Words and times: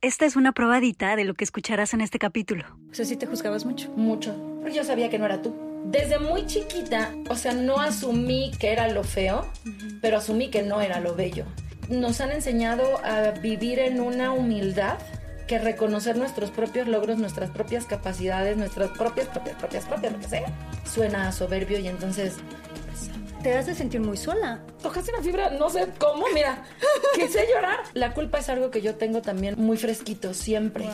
Esta 0.00 0.26
es 0.26 0.36
una 0.36 0.52
probadita 0.52 1.16
de 1.16 1.24
lo 1.24 1.34
que 1.34 1.42
escucharás 1.42 1.92
en 1.92 2.00
este 2.00 2.20
capítulo. 2.20 2.64
O 2.88 2.94
sea, 2.94 3.04
sí 3.04 3.16
te 3.16 3.26
juzgabas 3.26 3.64
mucho. 3.64 3.90
Mucho. 3.96 4.32
Pero 4.62 4.72
yo 4.72 4.84
sabía 4.84 5.10
que 5.10 5.18
no 5.18 5.26
era 5.26 5.42
tú. 5.42 5.56
Desde 5.86 6.20
muy 6.20 6.46
chiquita, 6.46 7.12
o 7.28 7.34
sea, 7.34 7.52
no 7.52 7.80
asumí 7.80 8.52
que 8.60 8.70
era 8.70 8.86
lo 8.86 9.02
feo, 9.02 9.44
pero 10.00 10.18
asumí 10.18 10.50
que 10.50 10.62
no 10.62 10.80
era 10.80 11.00
lo 11.00 11.16
bello. 11.16 11.46
Nos 11.88 12.20
han 12.20 12.30
enseñado 12.30 13.04
a 13.04 13.32
vivir 13.40 13.80
en 13.80 14.00
una 14.00 14.30
humildad 14.32 14.98
que 15.48 15.58
reconocer 15.58 16.16
nuestros 16.16 16.52
propios 16.52 16.86
logros, 16.86 17.18
nuestras 17.18 17.50
propias 17.50 17.84
capacidades, 17.84 18.56
nuestras 18.56 18.90
propias, 18.90 19.26
propias, 19.26 19.56
propias, 19.56 19.84
propias, 19.84 20.12
lo 20.12 20.20
que 20.20 20.28
sea, 20.28 20.46
suena 20.84 21.26
a 21.26 21.32
soberbio 21.32 21.80
y 21.80 21.88
entonces 21.88 22.36
Te 23.48 23.56
hace 23.56 23.74
sentir 23.74 24.02
muy 24.02 24.18
sola. 24.18 24.60
tocaste 24.82 25.10
una 25.10 25.22
fibra, 25.22 25.48
no 25.48 25.70
sé 25.70 25.88
cómo, 25.98 26.26
mira, 26.34 26.64
quise 27.14 27.46
llorar. 27.50 27.78
La 27.94 28.12
culpa 28.12 28.40
es 28.40 28.50
algo 28.50 28.70
que 28.70 28.82
yo 28.82 28.96
tengo 28.96 29.22
también 29.22 29.54
muy 29.56 29.78
fresquito, 29.78 30.34
siempre. 30.34 30.86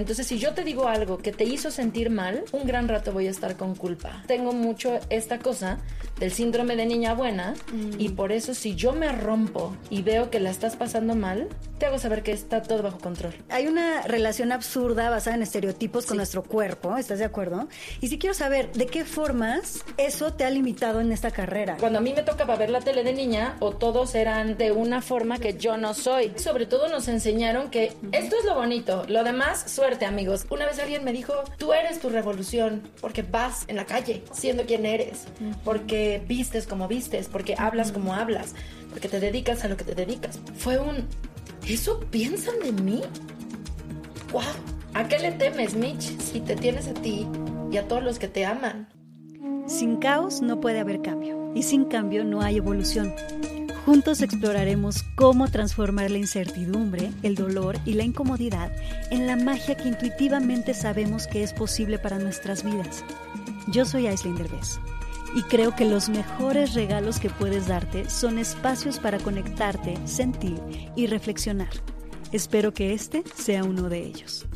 Entonces, 0.00 0.26
si 0.26 0.38
yo 0.38 0.54
te 0.54 0.64
digo 0.64 0.88
algo 0.88 1.18
que 1.18 1.30
te 1.30 1.44
hizo 1.44 1.70
sentir 1.70 2.08
mal, 2.08 2.44
un 2.52 2.66
gran 2.66 2.88
rato 2.88 3.12
voy 3.12 3.26
a 3.26 3.30
estar 3.30 3.58
con 3.58 3.74
culpa. 3.74 4.24
Tengo 4.26 4.52
mucho 4.52 4.98
esta 5.10 5.38
cosa 5.38 5.78
del 6.18 6.32
síndrome 6.32 6.74
de 6.74 6.86
niña 6.86 7.12
buena 7.12 7.52
y 7.98 8.08
por 8.08 8.32
eso 8.32 8.54
si 8.54 8.74
yo 8.74 8.92
me 8.92 9.12
rompo 9.12 9.76
y 9.90 10.00
veo 10.00 10.30
que 10.30 10.40
la 10.40 10.50
estás 10.50 10.76
pasando 10.76 11.14
mal, 11.14 11.48
te 11.78 11.86
hago 11.86 11.98
saber 11.98 12.22
que 12.22 12.32
está 12.32 12.62
todo 12.62 12.82
bajo 12.82 12.98
control. 12.98 13.34
Hay 13.50 13.66
una 13.66 14.02
relación 14.02 14.52
absurda 14.52 15.10
basada 15.10 15.36
en 15.36 15.42
estereotipos 15.42 16.06
con 16.06 16.16
nuestro 16.16 16.42
cuerpo, 16.42 16.96
¿estás 16.96 17.18
de 17.18 17.24
acuerdo? 17.24 17.68
Y 18.00 18.08
sí 18.08 18.18
quiero 18.18 18.34
saber 18.34 18.72
de 18.72 18.86
qué 18.86 19.04
formas 19.04 19.84
eso 19.96 20.32
te 20.32 20.44
ha 20.44 20.50
limitado 20.50 21.00
en 21.00 21.12
esta 21.12 21.30
carrera. 21.30 21.76
Cuando 21.78 21.98
a 21.98 22.02
mí 22.02 22.12
me 22.14 22.22
tocaba 22.22 22.56
ver 22.56 22.70
la 22.70 22.80
tele 22.80 23.04
de 23.04 23.12
niña, 23.12 23.56
o 23.60 23.72
todos 23.72 24.14
eran 24.14 24.56
de 24.56 24.72
una 24.72 25.02
forma 25.02 25.38
que 25.38 25.54
yo 25.54 25.76
no 25.76 25.94
soy. 25.94 26.32
Sobre 26.36 26.66
todo 26.66 26.88
nos 26.88 27.08
enseñaron 27.08 27.70
que 27.70 27.92
esto 28.12 28.36
es 28.38 28.44
lo 28.44 28.54
bonito, 28.54 29.04
lo 29.08 29.24
demás, 29.24 29.64
suerte 29.90 30.06
amigos. 30.06 30.46
Una 30.50 30.66
vez 30.66 30.78
alguien 30.78 31.02
me 31.02 31.12
dijo, 31.12 31.32
tú 31.58 31.72
eres 31.72 31.98
tu 31.98 32.10
revolución, 32.10 32.82
porque 33.00 33.22
vas 33.22 33.64
en 33.66 33.74
la 33.74 33.86
calle 33.86 34.22
siendo 34.32 34.64
quien 34.64 34.86
eres, 34.86 35.24
porque 35.64 36.22
vistes 36.28 36.68
como 36.68 36.86
vistes, 36.86 37.26
porque 37.26 37.56
hablas 37.58 37.90
como 37.90 38.14
hablas, 38.14 38.54
porque 38.90 39.08
te 39.08 39.18
dedicas 39.18 39.64
a 39.64 39.68
lo 39.68 39.76
que 39.76 39.82
te 39.82 39.96
dedicas. 39.96 40.38
Fue 40.56 40.78
un, 40.78 41.08
¿eso 41.66 41.98
piensan 42.08 42.60
de 42.60 42.70
mí? 42.70 43.02
¡Wow! 44.32 44.42
¿A 44.94 45.08
qué 45.08 45.18
le 45.18 45.32
temes, 45.32 45.74
Mitch, 45.74 46.16
si 46.20 46.38
te 46.38 46.54
tienes 46.54 46.86
a 46.86 46.94
ti 46.94 47.26
y 47.72 47.76
a 47.76 47.88
todos 47.88 48.04
los 48.04 48.20
que 48.20 48.28
te 48.28 48.46
aman? 48.46 48.88
Sin 49.66 49.96
caos 49.96 50.40
no 50.40 50.60
puede 50.60 50.78
haber 50.78 51.02
cambio 51.02 51.52
y 51.56 51.64
sin 51.64 51.86
cambio 51.86 52.24
no 52.24 52.42
hay 52.42 52.58
evolución. 52.58 53.12
Juntos 53.86 54.20
exploraremos 54.20 55.02
cómo 55.14 55.48
transformar 55.48 56.10
la 56.10 56.18
incertidumbre, 56.18 57.10
el 57.22 57.34
dolor 57.34 57.78
y 57.86 57.94
la 57.94 58.04
incomodidad 58.04 58.70
en 59.10 59.26
la 59.26 59.36
magia 59.36 59.76
que 59.76 59.88
intuitivamente 59.88 60.74
sabemos 60.74 61.26
que 61.26 61.42
es 61.42 61.54
posible 61.54 61.98
para 61.98 62.18
nuestras 62.18 62.62
vidas. 62.62 63.04
Yo 63.68 63.86
soy 63.86 64.06
Aislinn 64.06 64.36
Derbez 64.36 64.78
y 65.34 65.42
creo 65.44 65.74
que 65.74 65.86
los 65.86 66.08
mejores 66.08 66.74
regalos 66.74 67.18
que 67.18 67.30
puedes 67.30 67.68
darte 67.68 68.10
son 68.10 68.38
espacios 68.38 68.98
para 68.98 69.18
conectarte, 69.18 69.96
sentir 70.04 70.60
y 70.94 71.06
reflexionar. 71.06 71.70
Espero 72.32 72.74
que 72.74 72.92
este 72.92 73.24
sea 73.34 73.64
uno 73.64 73.88
de 73.88 74.04
ellos. 74.04 74.46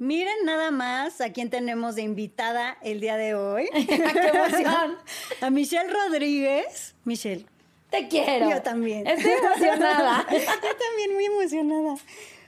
Miren 0.00 0.46
nada 0.46 0.70
más 0.70 1.20
a 1.20 1.30
quién 1.30 1.50
tenemos 1.50 1.94
de 1.94 2.00
invitada 2.02 2.78
el 2.82 3.00
día 3.00 3.18
de 3.18 3.34
hoy. 3.34 3.68
¡Qué 3.86 3.94
emoción! 4.34 4.96
A 5.42 5.50
Michelle 5.50 5.90
Rodríguez. 5.92 6.94
Michelle, 7.04 7.44
Te 7.90 8.08
quiero. 8.08 8.48
yo 8.48 8.62
también. 8.62 9.06
Estoy 9.06 9.32
emocionada. 9.44 10.26
yo 10.30 10.38
también 10.38 11.14
muy 11.14 11.24
emocionada. 11.26 11.96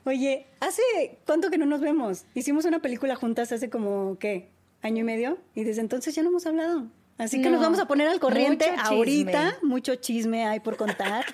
Oye, 0.06 0.46
¿hace 0.60 0.82
cuánto 1.26 1.50
que 1.50 1.58
no 1.58 1.66
nos 1.66 1.82
vemos? 1.82 2.24
Hicimos 2.34 2.64
una 2.64 2.78
película 2.80 3.16
juntas 3.16 3.52
hace 3.52 3.68
como, 3.68 4.16
¿qué? 4.18 4.48
¿Año 4.80 5.00
y 5.00 5.04
medio? 5.04 5.36
Y 5.54 5.64
desde 5.64 5.82
entonces 5.82 6.14
ya 6.14 6.22
no 6.22 6.30
hemos 6.30 6.46
hablado. 6.46 6.86
Así 7.18 7.36
que 7.42 7.44
No. 7.44 7.56
nos 7.56 7.60
vamos 7.60 7.78
a 7.80 7.86
poner 7.86 8.08
al 8.08 8.18
corriente 8.18 8.70
Mucho 8.72 8.82
ahorita. 8.82 9.58
Mucho 9.62 9.94
chisme 9.96 10.46
hay 10.46 10.60
por 10.60 10.76
contar. 10.78 11.26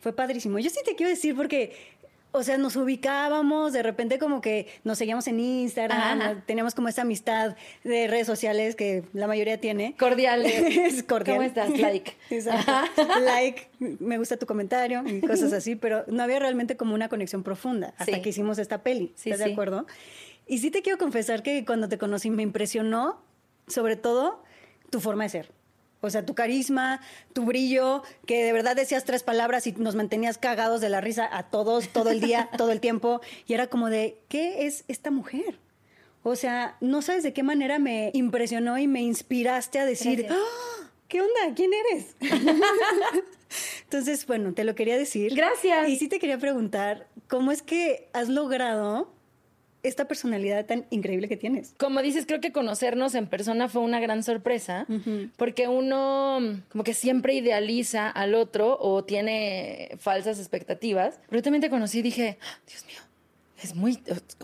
Fue 0.00 0.12
padrísimo. 0.14 0.60
Yo 0.60 0.70
sí 0.70 0.78
te 0.84 0.94
quiero 0.94 1.10
decir 1.10 1.34
porque, 1.34 1.76
o 2.36 2.42
sea, 2.42 2.58
nos 2.58 2.74
ubicábamos, 2.74 3.72
de 3.72 3.84
repente 3.84 4.18
como 4.18 4.40
que 4.40 4.66
nos 4.82 4.98
seguíamos 4.98 5.28
en 5.28 5.38
Instagram, 5.38 6.20
Ajá. 6.20 6.42
teníamos 6.46 6.74
como 6.74 6.88
esta 6.88 7.02
amistad 7.02 7.54
de 7.84 8.08
redes 8.08 8.26
sociales 8.26 8.74
que 8.74 9.04
la 9.12 9.28
mayoría 9.28 9.60
tiene. 9.60 9.94
Cordial. 9.96 10.44
es 10.46 11.04
cordial. 11.04 11.36
¿Cómo 11.36 11.46
estás? 11.46 11.70
Like. 11.78 12.16
Exacto. 12.30 13.06
like, 13.24 13.68
me 13.78 14.18
gusta 14.18 14.36
tu 14.36 14.46
comentario 14.46 15.04
y 15.06 15.20
cosas 15.20 15.52
así, 15.52 15.76
pero 15.76 16.04
no 16.08 16.24
había 16.24 16.40
realmente 16.40 16.76
como 16.76 16.92
una 16.94 17.08
conexión 17.08 17.44
profunda 17.44 17.94
hasta 17.98 18.16
Sí. 18.16 18.20
que 18.22 18.30
hicimos 18.30 18.58
esta 18.58 18.82
peli. 18.82 19.12
Sí, 19.14 19.30
¿Estás 19.30 19.46
de 19.46 19.52
acuerdo? 19.52 19.86
Y 20.48 20.58
sí 20.58 20.72
te 20.72 20.82
quiero 20.82 20.98
confesar 20.98 21.44
que 21.44 21.64
cuando 21.64 21.88
te 21.88 21.98
conocí 21.98 22.30
me 22.30 22.42
impresionó, 22.42 23.22
sobre 23.68 23.94
todo, 23.94 24.42
tu 24.90 24.98
forma 25.00 25.22
de 25.22 25.28
ser. 25.30 25.52
O 26.04 26.10
sea, 26.10 26.26
tu 26.26 26.34
carisma, 26.34 27.00
tu 27.32 27.44
brillo, 27.44 28.02
que 28.26 28.44
de 28.44 28.52
verdad 28.52 28.76
decías 28.76 29.04
tres 29.04 29.22
palabras 29.22 29.66
y 29.66 29.72
nos 29.72 29.94
mantenías 29.94 30.38
cagados 30.38 30.80
de 30.80 30.88
la 30.90 31.00
risa 31.00 31.28
a 31.30 31.44
todos, 31.44 31.88
todo 31.88 32.10
el 32.10 32.20
día, 32.20 32.50
todo 32.58 32.72
el 32.72 32.80
tiempo. 32.80 33.20
Y 33.46 33.54
era 33.54 33.68
como 33.68 33.88
de, 33.88 34.18
¿qué 34.28 34.66
es 34.66 34.84
esta 34.88 35.10
mujer? 35.10 35.58
O 36.22 36.36
sea, 36.36 36.76
no 36.80 37.02
sabes 37.02 37.22
de 37.22 37.32
qué 37.32 37.42
manera 37.42 37.78
me 37.78 38.10
impresionó 38.14 38.78
y 38.78 38.86
me 38.86 39.02
inspiraste 39.02 39.78
a 39.78 39.86
decir. 39.86 40.26
"Ah, 40.30 40.90
¿qué 41.08 41.20
onda? 41.20 41.54
¿Quién 41.54 41.70
eres? 41.72 42.16
Entonces, 43.84 44.26
bueno, 44.26 44.52
te 44.54 44.64
lo 44.64 44.74
quería 44.74 44.96
decir. 44.96 45.34
Gracias. 45.34 45.88
Y 45.88 45.96
sí 45.96 46.08
te 46.08 46.18
quería 46.18 46.38
preguntar, 46.38 47.08
¿cómo 47.28 47.52
es 47.52 47.62
que 47.62 48.08
has 48.12 48.28
logrado 48.28 49.12
esta 49.84 50.06
personalidad 50.08 50.66
tan 50.66 50.86
increíble 50.90 51.28
que 51.28 51.36
tienes? 51.36 51.74
Como 51.78 52.02
dices, 52.02 52.26
creo 52.26 52.40
que 52.40 52.50
conocernos 52.52 53.14
en 53.14 53.26
persona 53.26 53.68
fue 53.68 53.82
una 53.82 54.00
gran 54.00 54.22
sorpresa, 54.22 54.86
porque 55.36 55.68
uno 55.68 56.40
como 56.70 56.82
que 56.82 56.94
siempre 56.94 57.34
idealiza 57.34 58.08
al 58.08 58.34
otro 58.34 58.76
o 58.80 59.04
tiene 59.04 59.90
falsas 59.98 60.38
expectativas. 60.38 61.20
Pero 61.28 61.38
yo 61.38 61.42
también 61.42 61.60
te 61.62 61.70
conocí 61.70 61.98
y 61.98 62.02
dije, 62.02 62.38
"Ah, 62.40 62.58
Dios 62.66 62.84
mío, 62.86 62.96
es 63.64 63.74
muy, 63.74 63.98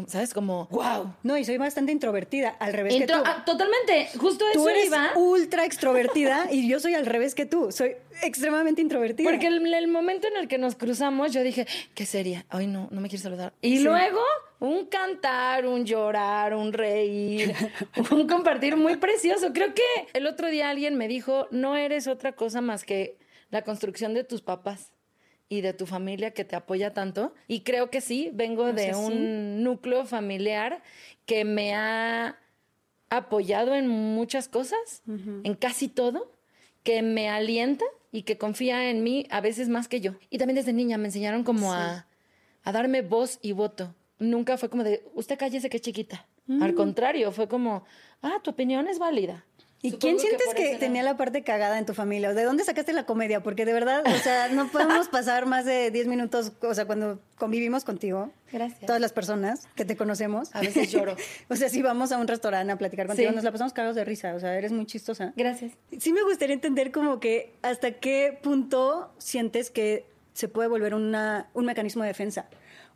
¿sabes? 0.07 0.35
Como, 0.35 0.67
wow. 0.71 1.15
No, 1.23 1.37
y 1.37 1.45
soy 1.45 1.57
bastante 1.59 1.93
introvertida, 1.93 2.51
al 2.59 2.73
revés 2.73 2.95
que 2.97 3.07
tú. 3.07 3.13
ah, 3.25 3.43
totalmente, 3.45 4.09
justo 4.19 4.45
Tú 4.53 4.61
eso 4.61 4.69
eres 4.69 4.87
iba. 4.87 5.13
ultra 5.17 5.65
extrovertida 5.65 6.49
y 6.51 6.69
yo 6.69 6.81
soy 6.81 6.95
al 6.95 7.07
revés 7.07 7.35
que 7.35 7.47
tú. 7.47 7.71
Soy 7.71 7.95
extremadamente 8.23 8.81
introvertida. 8.83 9.29
Porque 9.31 9.47
el, 9.47 9.73
el 9.73 9.89
momento 9.89 10.27
en 10.29 10.37
el 10.37 10.49
que 10.49 10.59
nos 10.59 10.75
cruzamos, 10.75 11.33
yo 11.33 11.43
dije, 11.43 11.67
¿qué 11.95 12.07
sería? 12.07 12.45
Ay, 12.49 12.67
no, 12.67 12.89
no 12.91 13.01
me 13.01 13.09
quiere 13.09 13.23
saludar. 13.23 13.53
Y 13.61 13.79
Sí. 13.79 13.85
luego, 13.85 14.21
un 14.59 14.87
cantar, 14.87 15.67
un 15.67 15.85
llorar, 15.85 16.55
un 16.55 16.73
reír, 16.73 17.55
un 18.11 18.27
compartir 18.27 18.77
muy 18.77 18.97
precioso. 18.97 19.53
Creo 19.53 19.75
que 19.75 19.83
el 20.13 20.27
otro 20.27 20.49
día 20.49 20.71
alguien 20.71 20.97
me 20.97 21.09
dijo, 21.09 21.47
no 21.51 21.77
eres 21.77 22.07
otra 22.09 22.33
cosa 22.33 22.61
más 22.61 22.85
que 22.85 23.19
la 23.51 23.63
construcción 23.63 24.15
de 24.15 24.25
tus 24.25 24.43
papás 24.43 24.93
y 25.51 25.61
de 25.61 25.75
tu 25.75 25.85
familia 25.85 26.31
que 26.31 26.45
te 26.45 26.57
apoya 26.57 26.95
tanto. 26.95 27.35
Y 27.49 27.61
creo 27.61 27.91
que 27.91 28.01
sí, 28.01 28.31
vengo 28.33 28.73
de 28.73 28.85
sea, 28.85 28.95
sí. 28.95 29.01
un 29.05 29.63
núcleo 29.63 30.07
familiar 30.07 30.83
que 31.27 31.45
me 31.45 31.75
ha 31.75 32.39
apoyado 33.11 33.75
en 33.75 33.89
muchas 33.89 34.49
cosas, 34.49 35.03
en 35.07 35.55
casi 35.55 35.89
todo, 35.89 36.33
que 36.85 37.03
me 37.03 37.29
alienta 37.29 37.85
y 38.13 38.23
que 38.23 38.39
confía 38.39 38.89
en 38.91 39.03
mí 39.03 39.27
a 39.31 39.41
veces 39.41 39.69
más 39.69 39.89
que 39.89 40.01
yo. 40.01 40.15
Y 40.31 40.39
también 40.39 40.55
desde 40.55 40.73
niña 40.73 40.97
me 40.97 41.09
enseñaron 41.09 41.43
como 41.43 41.75
a, 41.75 42.07
a 42.63 42.73
darme 42.73 43.03
voz 43.03 43.41
y 43.43 43.51
voto. 43.51 43.95
Nunca 44.21 44.57
fue 44.57 44.71
como 44.71 44.85
de, 44.85 45.05
usted 45.15 45.37
cállese 45.37 45.69
que 45.69 45.79
es 45.79 45.83
chiquita. 45.83 46.27
Al 46.61 46.75
contrario, 46.75 47.31
fue 47.31 47.47
como, 47.47 47.85
ah, 48.23 48.41
tu 48.43 48.51
opinión 48.51 48.89
es 48.89 48.99
válida. 48.99 49.45
¿Y 49.83 49.93
Supongo 49.93 50.01
quién 50.01 50.19
sientes 50.19 50.55
que, 50.55 50.77
tenía 50.77 51.03
la 51.03 51.17
parte 51.17 51.43
cagada 51.43 51.79
en 51.79 51.87
tu 51.87 51.95
familia? 51.95 52.35
¿De 52.35 52.45
dónde 52.45 52.65
sacaste 52.65 52.93
la 52.93 53.07
comedia? 53.07 53.43
Porque 53.43 53.65
de 53.65 53.73
verdad, 53.73 54.03
o 54.07 54.19
sea, 54.19 54.49
no 54.49 54.69
podemos 54.73 55.09
pasar 55.09 55.47
más 55.47 55.65
de 55.65 55.91
10 55.91 56.07
minutos, 56.07 56.53
o 56.61 56.75
sea, 56.75 56.85
cuando 56.85 57.19
convivimos 57.39 57.85
contigo. 57.85 58.31
Gracias. 58.53 58.81
Todas 58.85 59.01
las 59.01 59.13
personas 59.13 59.67
que 59.77 59.87
te 59.87 59.97
conocemos. 59.97 60.55
A 60.55 60.61
veces 60.61 60.91
lloro. 60.93 61.17
o 61.49 61.57
sea, 61.57 61.71
si 61.71 61.81
vamos 61.81 62.13
a 62.13 62.19
un 62.19 62.29
restaurante 62.29 62.71
a 62.73 62.77
platicar 62.77 63.07
contigo, 63.07 63.31
Sí. 63.31 63.35
nos 63.35 63.45
la 63.45 63.53
pasamos 63.53 63.73
cagados 63.73 63.97
de 63.97 64.05
risa. 64.05 64.35
O 64.35 64.41
sea, 64.41 64.55
eres 64.59 64.71
muy 64.71 64.85
chistosa. 64.85 65.33
Gracias. 65.35 65.73
Sí 65.99 66.13
me 66.13 66.23
gustaría 66.25 66.55
entender 66.55 66.93
como 66.93 67.19
que 67.19 67.55
hasta 67.63 67.93
qué 67.93 68.39
punto 68.43 69.11
sientes 69.17 69.71
que 69.71 70.05
se 70.35 70.49
puede 70.49 70.69
volver 70.69 70.95
una, 70.95 71.49
un 71.55 71.65
mecanismo 71.65 72.03
de 72.03 72.09
defensa 72.09 72.47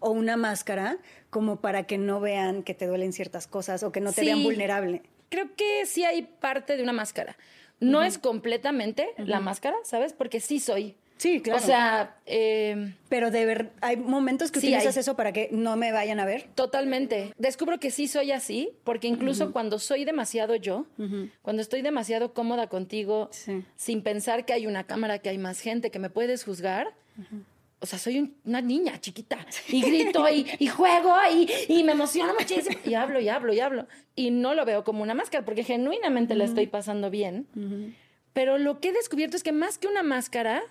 o 0.01 0.11
una 0.11 0.37
máscara 0.37 0.99
como 1.31 1.57
para 1.61 1.85
que 1.85 1.97
no 1.97 2.21
vean 2.21 2.63
que 2.63 2.75
te 2.75 2.87
duelen 2.87 3.15
ciertas 3.15 3.47
cosas 3.47 3.83
o 3.83 3.91
que 3.91 4.01
no 4.01 4.13
te 4.13 4.21
Sí. 4.21 4.27
vean 4.27 4.43
vulnerable. 4.43 5.03
Creo 5.35 5.51
que 5.57 5.85
sí 5.87 6.05
hay 6.05 6.23
parte 6.23 6.77
de 6.77 6.83
una 6.85 6.93
máscara. 6.93 7.37
No 7.81 8.05
es 8.05 8.19
completamente 8.19 9.09
la 9.19 9.41
máscara, 9.41 9.77
¿sabes? 9.83 10.13
Porque 10.13 10.39
sí 10.39 10.61
soy. 10.61 10.95
Sí, 11.17 11.41
claro. 11.41 11.61
O 11.61 11.65
sea, 11.65 12.17
eh, 12.27 12.95
Pero 13.09 13.31
de 13.33 13.45
ver, 13.47 13.71
hay 13.81 13.97
momentos 13.97 14.53
que 14.53 14.61
Sí, 14.61 14.67
utilizas 14.69 14.97
hay. 14.97 15.01
eso 15.01 15.17
para 15.17 15.33
que 15.33 15.49
no 15.51 15.75
me 15.77 15.91
vayan 15.91 16.21
a 16.21 16.25
ver. 16.25 16.47
Totalmente. 16.55 17.33
Descubro 17.37 17.79
que 17.81 17.91
sí 17.91 18.07
soy 18.07 18.31
así, 18.31 18.71
porque 18.85 19.09
incluso 19.09 19.53
cuando 19.53 19.81
soy 19.81 20.05
demasiado 20.05 20.55
yo, 20.55 20.87
cuando 21.43 21.63
estoy 21.63 21.83
demasiado 21.83 22.33
cómoda 22.33 22.69
contigo, 22.69 23.29
Sí. 23.33 23.65
sin 23.77 24.03
pensar 24.03 24.45
que 24.45 24.53
hay 24.53 24.67
una 24.69 24.85
cámara, 24.85 25.19
que 25.19 25.31
hay 25.31 25.39
más 25.39 25.59
gente, 25.61 25.91
que 25.91 25.99
me 25.99 26.11
puedes 26.11 26.45
juzgar, 26.45 26.95
o 27.85 27.87
sea, 27.87 27.99
soy 27.99 28.19
un- 28.19 28.37
una 28.45 28.61
niña 28.61 29.01
chiquita 29.01 29.47
y 29.69 29.83
grito 29.83 30.29
y, 30.29 30.47
y 30.59 30.67
juego 30.67 31.15
y, 31.33 31.49
y 31.69 31.85
me 31.85 31.93
emociono 31.93 32.33
muchísimo 32.39 32.77
y 32.85 32.95
hablo 32.95 33.21
y 33.21 33.29
hablo 33.29 33.53
y 33.53 33.61
hablo. 33.61 33.87
Y 34.17 34.31
no 34.31 34.55
lo 34.55 34.65
veo 34.65 34.83
como 34.85 35.03
una 35.03 35.15
máscara 35.15 35.45
porque 35.45 35.63
genuinamente 35.65 36.35
la 36.35 36.45
estoy 36.45 36.67
pasando 36.67 37.11
bien. 37.11 37.47
Pero 38.33 38.59
lo 38.59 38.81
que 38.81 38.89
he 38.89 38.93
descubierto 38.93 39.37
es 39.37 39.43
que 39.45 39.53
más 39.53 39.79
que 39.79 39.87
una 39.87 40.03
máscara, 40.03 40.63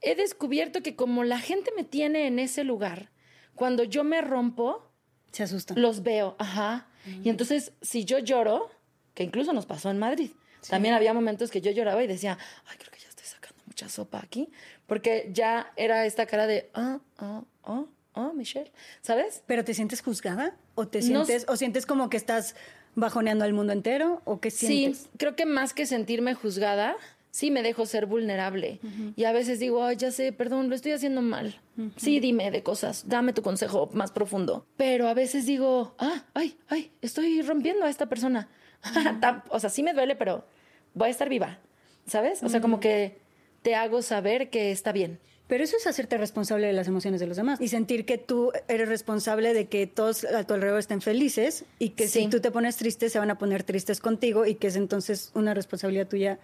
he 0.00 0.14
descubierto 0.14 0.82
que 0.82 0.94
como 0.96 1.24
la 1.24 1.38
gente 1.38 1.70
me 1.76 1.84
tiene 1.84 2.26
en 2.26 2.38
ese 2.38 2.64
lugar, 2.64 3.10
cuando 3.54 3.84
yo 3.84 4.04
me 4.04 4.20
rompo, 4.20 4.92
Se 5.32 5.42
asustan. 5.42 5.80
los 5.80 6.02
veo, 6.02 6.36
ajá. 6.38 6.86
Y 7.24 7.28
entonces, 7.30 7.72
si 7.82 8.04
yo 8.04 8.18
lloro, 8.18 8.70
que 9.14 9.22
incluso 9.24 9.52
nos 9.52 9.64
pasó 9.66 9.90
en 9.90 9.98
Madrid, 9.98 10.30
también 10.68 10.94
había 10.94 11.14
momentos 11.14 11.50
que 11.50 11.60
yo 11.60 11.70
lloraba 11.70 12.02
y 12.02 12.06
decía, 12.06 12.36
ay, 12.66 12.76
creo 12.78 12.90
que 12.90 12.97
mucha 13.78 13.88
sopa 13.88 14.18
aquí, 14.18 14.48
porque 14.88 15.30
ya 15.32 15.72
era 15.76 16.04
esta 16.04 16.26
cara 16.26 16.48
de, 16.48 16.68
ah, 16.74 16.98
ah, 17.18 17.42
ah, 17.62 17.84
ah, 18.14 18.32
Michelle, 18.34 18.72
¿sabes? 19.02 19.42
¿Pero 19.46 19.64
te 19.64 19.72
sientes 19.72 20.02
juzgada? 20.02 20.56
¿O 20.74 20.88
te 20.88 20.98
No 20.98 21.24
sientes, 21.24 21.44
o 21.48 21.56
sientes 21.56 21.86
como 21.86 22.10
que 22.10 22.16
estás 22.16 22.56
bajoneando 22.96 23.44
al 23.44 23.52
mundo 23.52 23.72
entero? 23.72 24.20
¿O 24.24 24.40
qué 24.40 24.50
sientes? 24.50 24.98
Sí, 25.02 25.08
creo 25.16 25.36
que 25.36 25.46
más 25.46 25.74
que 25.74 25.86
sentirme 25.86 26.34
juzgada, 26.34 26.96
sí 27.30 27.52
me 27.52 27.62
dejo 27.62 27.86
ser 27.86 28.06
vulnerable. 28.06 28.80
Y 29.14 29.22
a 29.24 29.30
veces 29.32 29.60
digo, 29.60 29.84
ay, 29.84 29.94
ya 29.96 30.10
sé, 30.10 30.32
perdón, 30.32 30.68
lo 30.70 30.74
estoy 30.74 30.90
haciendo 30.90 31.22
mal. 31.22 31.60
Sí, 31.96 32.18
dime 32.18 32.50
de 32.50 32.64
cosas, 32.64 33.08
dame 33.08 33.32
tu 33.32 33.42
consejo 33.42 33.90
más 33.92 34.10
profundo. 34.10 34.66
Pero 34.76 35.06
a 35.06 35.14
veces 35.14 35.46
digo, 35.46 35.94
ah, 35.98 36.24
ay, 36.34 36.58
ay, 36.66 36.90
estoy 37.00 37.42
rompiendo 37.42 37.84
a 37.84 37.90
esta 37.90 38.06
persona. 38.06 38.48
Tam- 39.20 39.44
o 39.50 39.60
sea, 39.60 39.70
sí 39.70 39.84
me 39.84 39.92
duele, 39.94 40.16
pero 40.16 40.44
voy 40.94 41.06
a 41.06 41.10
estar 41.12 41.28
viva, 41.28 41.58
¿sabes? 42.06 42.42
O 42.42 42.48
sea, 42.48 42.60
como 42.60 42.80
que 42.80 43.27
te 43.62 43.74
hago 43.74 44.02
saber 44.02 44.50
que 44.50 44.70
está 44.70 44.92
bien. 44.92 45.18
Pero 45.46 45.64
eso 45.64 45.78
es 45.78 45.86
hacerte 45.86 46.18
responsable 46.18 46.66
de 46.66 46.74
las 46.74 46.88
emociones 46.88 47.20
de 47.20 47.26
los 47.26 47.38
demás 47.38 47.58
y 47.58 47.68
sentir 47.68 48.04
que 48.04 48.18
tú 48.18 48.52
eres 48.68 48.86
responsable 48.88 49.54
de 49.54 49.66
que 49.66 49.86
todos 49.86 50.24
a 50.24 50.44
tu 50.44 50.52
alrededor 50.52 50.78
estén 50.78 51.00
felices 51.00 51.64
y 51.78 51.90
que 51.90 52.06
Sí. 52.06 52.24
si 52.24 52.28
tú 52.28 52.40
te 52.40 52.50
pones 52.50 52.76
triste 52.76 53.08
se 53.08 53.18
van 53.18 53.30
a 53.30 53.38
poner 53.38 53.62
tristes 53.62 54.00
contigo 54.00 54.44
y 54.44 54.56
que 54.56 54.66
es 54.66 54.76
entonces 54.76 55.30
una 55.34 55.54
responsabilidad 55.54 56.06
tuya 56.06 56.38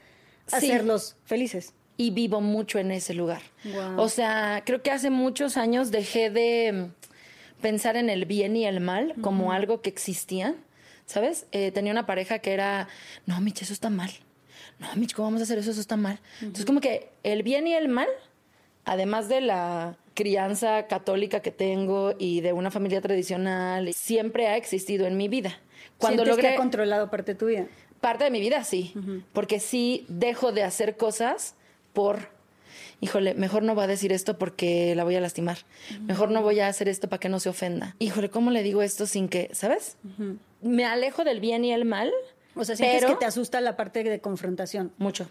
Sí. 0.46 0.56
hacerlos 0.56 1.16
felices. 1.24 1.74
y 1.96 2.10
vivo 2.10 2.40
mucho 2.40 2.80
en 2.80 2.90
ese 2.90 3.14
lugar. 3.14 3.40
O 3.96 4.08
sea, 4.08 4.64
creo 4.66 4.82
que 4.82 4.90
hace 4.90 5.10
muchos 5.10 5.56
años 5.56 5.92
dejé 5.92 6.28
de 6.28 6.88
pensar 7.60 7.96
en 7.96 8.10
el 8.10 8.24
bien 8.24 8.56
y 8.56 8.66
el 8.66 8.80
mal 8.80 9.14
como 9.20 9.52
algo 9.52 9.80
que 9.80 9.90
existía, 9.90 10.56
¿sabes? 11.06 11.46
Eh, 11.52 11.70
tenía 11.70 11.92
una 11.92 12.04
pareja 12.04 12.40
que 12.40 12.52
era, 12.52 12.88
no, 13.26 13.40
Mich, 13.40 13.62
eso 13.62 13.72
está 13.72 13.90
mal. 13.90 14.10
No, 14.78 14.88
Mich, 14.96 15.12
¿cómo 15.14 15.28
vamos 15.28 15.40
a 15.40 15.44
hacer 15.44 15.58
eso? 15.58 15.70
Eso 15.70 15.80
está 15.80 15.96
mal. 15.96 16.18
Entonces, 16.40 16.64
como 16.64 16.80
que 16.80 17.08
el 17.22 17.42
bien 17.42 17.66
y 17.66 17.74
el 17.74 17.88
mal, 17.88 18.08
además 18.84 19.28
de 19.28 19.40
la 19.40 19.96
crianza 20.14 20.86
católica 20.86 21.40
que 21.40 21.50
tengo 21.50 22.14
y 22.18 22.40
de 22.40 22.52
una 22.52 22.70
familia 22.70 23.00
tradicional, 23.00 23.92
siempre 23.94 24.46
ha 24.48 24.56
existido 24.56 25.06
en 25.06 25.16
mi 25.16 25.28
vida. 25.28 25.58
Cuando 25.98 26.22
Sientes 26.24 26.36
que 26.36 26.42
logré 26.42 26.54
ha 26.56 26.58
controlado 26.58 27.10
parte 27.10 27.32
de 27.32 27.38
tu 27.38 27.46
vida. 27.46 27.66
parte 28.00 28.24
de 28.24 28.30
mi 28.30 28.40
vida, 28.40 28.62
sí. 28.64 28.94
Porque 29.32 29.60
sí 29.60 30.04
dejo 30.08 30.52
de 30.52 30.62
hacer 30.62 30.96
cosas 30.96 31.54
por, 31.92 32.28
híjole, 33.00 33.34
mejor 33.34 33.62
no 33.62 33.74
voy 33.74 33.84
a 33.84 33.86
decir 33.86 34.12
esto 34.12 34.38
porque 34.38 34.94
la 34.94 35.04
voy 35.04 35.14
a 35.16 35.20
lastimar. 35.20 35.58
Mejor 36.02 36.30
no 36.30 36.42
voy 36.42 36.60
a 36.60 36.68
hacer 36.68 36.88
esto 36.88 37.08
para 37.08 37.20
que 37.20 37.28
no 37.28 37.40
se 37.40 37.48
ofenda. 37.48 37.96
Híjole, 37.98 38.28
¿cómo 38.28 38.50
le 38.50 38.62
digo 38.62 38.82
esto 38.82 39.06
sin 39.06 39.28
que, 39.28 39.48
¿sabes? 39.52 39.96
Me 40.60 40.84
alejo 40.84 41.24
del 41.24 41.40
bien 41.40 41.64
y 41.64 41.72
el 41.72 41.84
mal. 41.84 42.12
O 42.56 42.64
sea, 42.64 42.76
sientes 42.76 43.00
pero 43.02 43.14
que 43.14 43.20
te 43.20 43.26
asusta 43.26 43.60
la 43.60 43.76
parte 43.76 44.02
de 44.04 44.20
confrontación 44.20 44.92
mucho. 44.98 45.28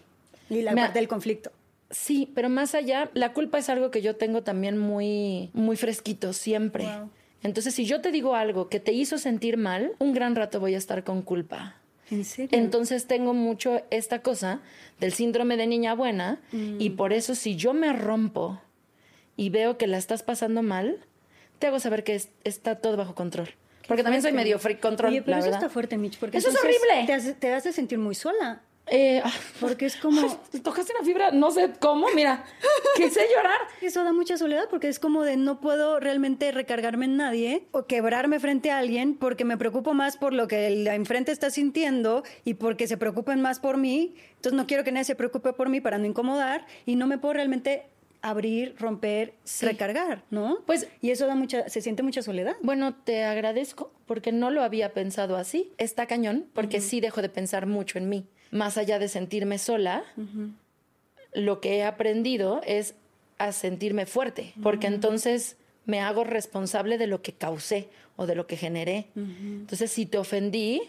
y 0.50 0.62
la 0.62 0.72
Me- 0.72 0.82
parte 0.82 0.98
del 0.98 1.08
conflicto. 1.08 1.50
Sí, 1.90 2.30
pero 2.34 2.48
más 2.48 2.74
allá, 2.74 3.10
la 3.14 3.32
culpa 3.32 3.58
es 3.58 3.68
algo 3.70 3.90
que 3.90 4.02
yo 4.02 4.16
tengo 4.16 4.42
también 4.42 4.76
muy, 4.78 5.50
muy 5.52 5.76
fresquito 5.76 6.32
siempre. 6.32 6.84
Wow. 6.84 7.10
Entonces, 7.42 7.74
si 7.74 7.84
yo 7.86 8.00
te 8.00 8.10
digo 8.10 8.34
algo 8.34 8.68
que 8.68 8.80
te 8.80 8.92
hizo 8.92 9.16
sentir 9.18 9.56
mal, 9.56 9.92
un 9.98 10.12
gran 10.12 10.34
rato 10.34 10.60
voy 10.60 10.74
a 10.74 10.78
estar 10.78 11.04
con 11.04 11.22
culpa. 11.22 11.76
¿En 12.10 12.24
serio? 12.24 12.58
Entonces 12.58 13.06
tengo 13.06 13.32
mucho 13.32 13.80
esta 13.90 14.20
cosa 14.22 14.60
del 15.00 15.12
síndrome 15.12 15.56
de 15.56 15.66
niña 15.66 15.94
buena 15.94 16.40
y 16.52 16.90
Mm. 16.90 16.96
por 16.96 17.12
eso 17.12 17.34
si 17.34 17.56
yo 17.56 17.72
me 17.72 17.92
rompo 17.92 18.60
y 19.36 19.50
veo 19.50 19.78
que 19.78 19.86
la 19.86 19.96
estás 19.98 20.22
pasando 20.22 20.62
mal, 20.62 20.98
te 21.58 21.66
hago 21.68 21.80
saber 21.80 22.04
que 22.04 22.14
es- 22.16 22.28
está 22.44 22.76
todo 22.76 22.96
bajo 22.96 23.14
control. 23.14 23.50
Porque 23.86 24.02
también 24.02 24.22
soy 24.22 24.32
medio 24.32 24.58
freak 24.58 24.80
control, 24.80 25.10
Oye, 25.12 25.22
pero 25.22 25.32
la 25.32 25.38
eso 25.38 25.46
verdad. 25.46 25.60
está 25.62 25.72
fuerte, 25.72 25.98
Mitch, 25.98 26.18
porque 26.18 26.38
Eso 26.38 26.48
es 26.48 26.56
horrible. 26.56 27.04
Te 27.06 27.12
hace, 27.14 27.34
te 27.34 27.52
hace 27.52 27.72
sentir 27.72 27.98
muy 27.98 28.14
sola. 28.14 28.62
Eh, 28.88 29.22
ah, 29.24 29.32
Porque 29.60 29.86
es 29.86 29.96
como... 29.96 30.20
tocaste 30.62 30.92
una 30.94 31.04
fibra, 31.04 31.30
no 31.30 31.50
sé 31.50 31.72
cómo, 31.78 32.06
mira, 32.14 32.44
quise 32.96 33.26
llorar. 33.34 33.58
Eso 33.80 34.04
da 34.04 34.12
mucha 34.12 34.36
soledad 34.36 34.68
porque 34.68 34.88
es 34.88 34.98
como 34.98 35.24
de 35.24 35.36
no 35.36 35.60
puedo 35.60 36.00
realmente 36.00 36.52
recargarme 36.52 37.06
en 37.06 37.16
nadie 37.16 37.66
o 37.72 37.86
quebrarme 37.86 38.40
frente 38.40 38.70
a 38.70 38.78
alguien 38.78 39.14
porque 39.14 39.44
me 39.44 39.56
preocupo 39.56 39.94
más 39.94 40.16
por 40.18 40.34
lo 40.34 40.48
que 40.48 40.66
el 40.66 40.86
enfrente 40.86 41.32
está 41.32 41.48
sintiendo 41.50 42.24
y 42.44 42.54
porque 42.54 42.86
se 42.86 42.98
preocupen 42.98 43.40
más 43.40 43.58
por 43.58 43.78
mí. 43.78 44.16
Entonces 44.36 44.52
no 44.52 44.66
quiero 44.66 44.84
que 44.84 44.92
nadie 44.92 45.04
se 45.04 45.14
preocupe 45.14 45.54
por 45.54 45.70
mí 45.70 45.80
para 45.80 45.96
no 45.96 46.04
incomodar 46.04 46.66
y 46.84 46.96
no 46.96 47.06
me 47.06 47.16
puedo 47.16 47.34
realmente 47.34 47.86
abrir, 48.24 48.74
romper, 48.78 49.34
Sí. 49.44 49.66
recargar, 49.66 50.24
¿no? 50.30 50.58
Pues- 50.66 50.88
y 51.02 51.10
eso 51.10 51.26
da 51.26 51.34
mucha, 51.34 51.68
se 51.68 51.80
siente 51.82 52.02
mucha 52.02 52.22
soledad. 52.22 52.56
Bueno, 52.62 52.94
te 52.94 53.22
agradezco 53.24 53.92
porque 54.06 54.32
no 54.32 54.50
lo 54.50 54.62
había 54.62 54.92
pensado 54.94 55.36
así. 55.36 55.72
Está 55.78 56.06
cañón 56.06 56.46
porque 56.54 56.80
sí 56.80 57.00
dejo 57.00 57.20
de 57.22 57.28
pensar 57.28 57.66
mucho 57.66 57.98
en 57.98 58.08
mí. 58.08 58.24
Más 58.50 58.78
allá 58.78 58.98
de 58.98 59.08
sentirme 59.08 59.58
sola, 59.58 60.04
lo 61.32 61.60
que 61.60 61.76
he 61.76 61.84
aprendido 61.84 62.60
es 62.66 62.94
a 63.38 63.52
sentirme 63.52 64.06
fuerte, 64.06 64.54
porque 64.62 64.86
entonces 64.86 65.56
me 65.86 66.00
hago 66.00 66.24
responsable 66.24 66.96
de 66.98 67.06
lo 67.08 67.20
que 67.20 67.32
causé 67.32 67.88
o 68.16 68.26
de 68.26 68.34
lo 68.36 68.46
que 68.46 68.56
generé. 68.56 69.08
Entonces, 69.16 69.90
si 69.90 70.06
te 70.06 70.18
ofendí, 70.18 70.80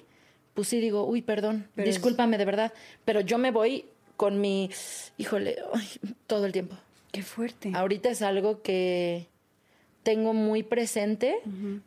pues 0.54 0.68
sí 0.70 0.80
digo, 0.80 1.06
uy, 1.06 1.22
perdón, 1.22 1.68
Pero 1.76 1.90
es- 1.90 1.96
discúlpame 1.96 2.38
de 2.38 2.46
verdad, 2.46 2.72
pero 3.04 3.20
yo 3.20 3.38
me 3.38 3.52
voy 3.52 3.86
con 4.16 4.40
mi, 4.40 4.70
híjole, 5.18 5.58
ay, 5.74 5.88
todo 6.28 6.46
el 6.46 6.52
tiempo. 6.54 6.78
Qué 7.16 7.24
fuerte. 7.24 7.72
Ahorita 7.74 8.10
es 8.10 8.22
algo 8.22 8.62
que 8.62 9.28
tengo 10.04 10.34
muy 10.34 10.64
presente 10.64 11.40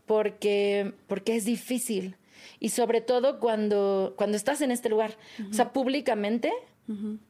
porque, 0.06 0.92
porque 1.06 1.36
es 1.36 1.44
difícil. 1.44 2.16
Y 2.60 2.70
sobre 2.70 3.00
todo 3.00 3.38
cuando, 3.38 4.14
cuando 4.16 4.36
estás 4.36 4.60
en 4.60 4.70
este 4.70 4.88
lugar. 4.88 5.16
O 5.50 5.54
sea, 5.54 5.72
públicamente 5.72 6.52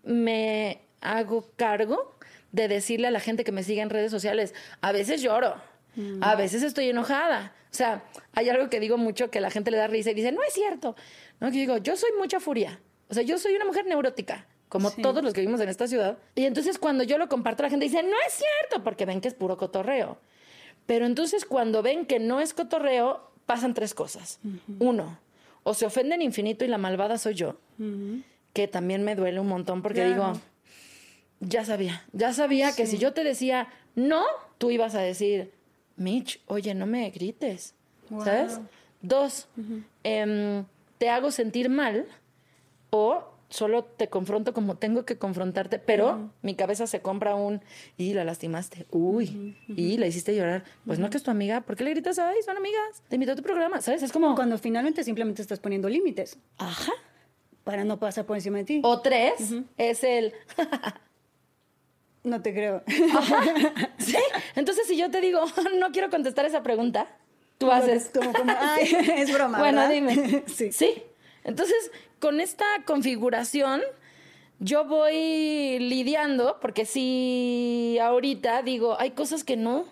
me 0.03 0.81
hago 1.01 1.51
cargo 1.57 2.15
de 2.53 2.69
decirle 2.69 3.09
a 3.09 3.11
la 3.11 3.21
gente 3.21 3.45
que 3.45 3.53
me 3.53 3.63
sigue 3.63 3.83
en 3.83 3.91
redes 3.91 4.11
sociales, 4.11 4.55
a 4.81 4.93
veces 4.93 5.21
lloro, 5.21 5.57
a 6.21 6.37
veces 6.37 6.63
estoy 6.63 6.89
enojada. 6.89 7.53
O 7.71 7.75
sea, 7.75 8.03
hay 8.33 8.49
algo 8.49 8.71
que 8.71 8.81
digo 8.81 8.97
mucho 8.97 9.31
que 9.31 9.41
la 9.41 9.51
gente 9.51 9.71
le 9.71 9.77
da 9.77 9.89
risa 9.89 10.11
y 10.11 10.15
dice, 10.15 10.33
no 10.33 10.43
es 10.43 10.55
cierto. 10.55 10.97
No, 11.41 11.51
que 11.51 11.59
digo, 11.59 11.77
yo 11.79 11.97
soy 11.97 12.11
mucha 12.19 12.41
furia. 12.41 12.81
O 13.09 13.15
sea, 13.15 13.23
yo 13.23 13.39
soy 13.39 13.55
una 13.55 13.65
mujer 13.65 13.85
neurótica, 13.87 14.47
como 14.69 14.91
Sí. 14.91 15.03
todos 15.03 15.23
los 15.23 15.33
que 15.33 15.41
vivimos 15.41 15.61
en 15.61 15.69
esta 15.69 15.87
ciudad. 15.89 16.19
Y 16.35 16.45
entonces 16.45 16.79
cuando 16.79 17.05
yo 17.05 17.19
lo 17.19 17.29
comparto, 17.29 17.63
la 17.63 17.71
gente 17.71 17.85
dice, 17.87 18.03
no 18.03 18.17
es 18.27 18.33
cierto, 18.35 18.85
porque 18.85 19.05
ven 19.07 19.21
que 19.21 19.29
es 19.29 19.35
puro 19.35 19.57
cotorreo. 19.57 20.19
Pero 20.87 21.07
entonces 21.07 21.45
cuando 21.45 21.83
ven 21.83 22.07
que 22.07 22.19
no 22.19 22.41
es 22.41 22.55
cotorreo, 22.55 23.31
pasan 23.47 23.75
tres 23.75 23.95
cosas. 23.95 24.41
Uno, 24.79 25.19
o 25.63 25.75
se 25.75 25.87
ofenden 25.87 26.23
infinito 26.23 26.65
y 26.65 26.69
la 26.69 26.79
malvada 26.79 27.19
soy 27.19 27.35
yo, 27.35 27.57
que 28.53 28.69
también 28.69 29.05
me 29.05 29.15
duele 29.15 29.41
un 29.41 29.49
montón 29.49 29.83
porque 29.83 30.01
Claro. 30.01 30.11
digo, 30.33 30.41
ya 31.41 31.65
sabía, 31.65 32.05
ya 32.13 32.33
sabía 32.33 32.73
que 32.75 32.87
si 32.87 32.99
yo 32.99 33.13
te 33.13 33.23
decía 33.25 33.69
no, 33.95 34.25
tú 34.59 34.71
ibas 34.71 34.95
a 34.95 35.01
decir, 35.01 35.53
Mitch, 35.97 36.41
oye, 36.47 36.75
no 36.75 36.87
me 36.87 37.11
grites, 37.11 37.75
¿sabes? 38.25 38.61
Dos, 39.03 39.49
em, 40.05 40.65
te 40.99 41.11
hago 41.11 41.31
sentir 41.31 41.69
mal 41.69 42.07
o 42.91 43.25
solo 43.51 43.85
te 43.85 44.09
confronto 44.09 44.53
como 44.53 44.77
tengo 44.77 45.05
que 45.05 45.17
confrontarte, 45.19 45.79
pero 45.79 46.31
mi 46.43 46.55
cabeza 46.55 46.87
se 46.87 47.01
compra 47.01 47.35
un 47.35 47.63
y 47.97 48.13
la 48.15 48.25
lastimaste, 48.25 48.87
uy, 48.91 49.57
y 49.69 49.97
la 49.97 50.07
hiciste 50.07 50.35
llorar. 50.37 50.65
Pues 50.87 50.99
no 50.99 51.09
que 51.11 51.17
es 51.17 51.23
tu 51.23 51.31
amiga, 51.31 51.63
¿por 51.63 51.77
qué 51.77 51.85
le 51.85 51.91
gritas? 51.91 52.19
Ay, 52.19 52.37
son 52.45 52.57
amigas, 52.57 53.03
te 53.09 53.17
invito 53.17 53.33
a 53.33 53.37
tu 53.37 53.43
programa, 53.43 53.81
¿sabes? 53.81 54.03
Es 54.03 54.13
como, 54.13 54.35
Cuando 54.35 54.59
finalmente 54.59 55.03
simplemente 55.05 55.43
estás 55.43 55.61
poniendo 55.61 55.89
límites 55.89 56.39
ajá. 56.59 56.93
para 57.65 57.85
no 57.85 57.99
pasar 57.99 58.27
por 58.27 58.37
encima 58.37 58.59
de 58.59 58.65
ti. 58.65 58.81
O 58.85 59.01
tres 59.01 59.55
es 59.77 60.05
el, 60.05 60.33
No 62.25 62.43
te 62.43 62.53
creo. 62.53 62.83
¿sí? 63.99 64.17
Entonces 64.57 64.87
si 64.87 64.97
yo 64.97 65.11
te 65.11 65.21
digo, 65.21 65.41
no 65.79 65.91
quiero 65.93 66.11
contestar 66.11 66.45
esa 66.45 66.63
pregunta, 66.63 67.09
tú 67.57 67.71
haces, 67.71 68.11
Como, 68.13 68.33
como, 68.33 68.53
ay, 68.59 68.85
es 69.17 69.33
broma. 69.33 69.59
Bueno, 69.59 69.81
¿verdad? 69.81 69.93
dime. 69.95 70.43
sí. 70.47 70.73
Sí. 70.73 71.03
Entonces, 71.49 71.91
con 72.21 72.41
esta 72.41 72.65
configuración, 72.85 73.81
yo 74.61 74.85
voy 74.85 75.79
lidiando, 75.81 76.59
porque 76.61 76.85
si 76.85 77.97
ahorita 78.03 78.63
digo, 78.63 79.01
hay 79.01 79.13
cosas 79.13 79.45
que 79.45 79.57
no, 79.57 79.87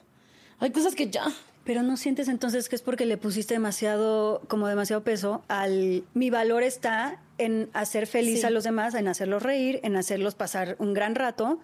hay 0.59 0.71
cosas 0.71 0.95
que 0.95 1.09
ya. 1.09 1.25
Pero 1.65 1.83
no 1.83 1.97
sientes 1.97 2.29
entonces 2.29 2.69
que 2.69 2.77
es 2.77 2.83
porque 2.83 3.07
le 3.07 3.17
pusiste 3.17 3.55
demasiado, 3.55 4.43
como 4.49 4.69
demasiado 4.69 5.03
peso 5.03 5.43
al 5.49 6.05
mi 6.15 6.31
valor 6.31 6.63
está 6.63 7.21
en 7.39 7.71
hacer 7.73 8.07
feliz 8.07 8.41
Sí. 8.43 8.47
a 8.47 8.51
los 8.51 8.65
demás, 8.65 8.95
en 8.95 9.09
hacerlos 9.09 9.43
reír, 9.43 9.81
en 9.83 9.97
hacerlos 9.97 10.35
pasar 10.35 10.77
un 10.79 10.93
gran 10.95 11.15
rato. 11.15 11.59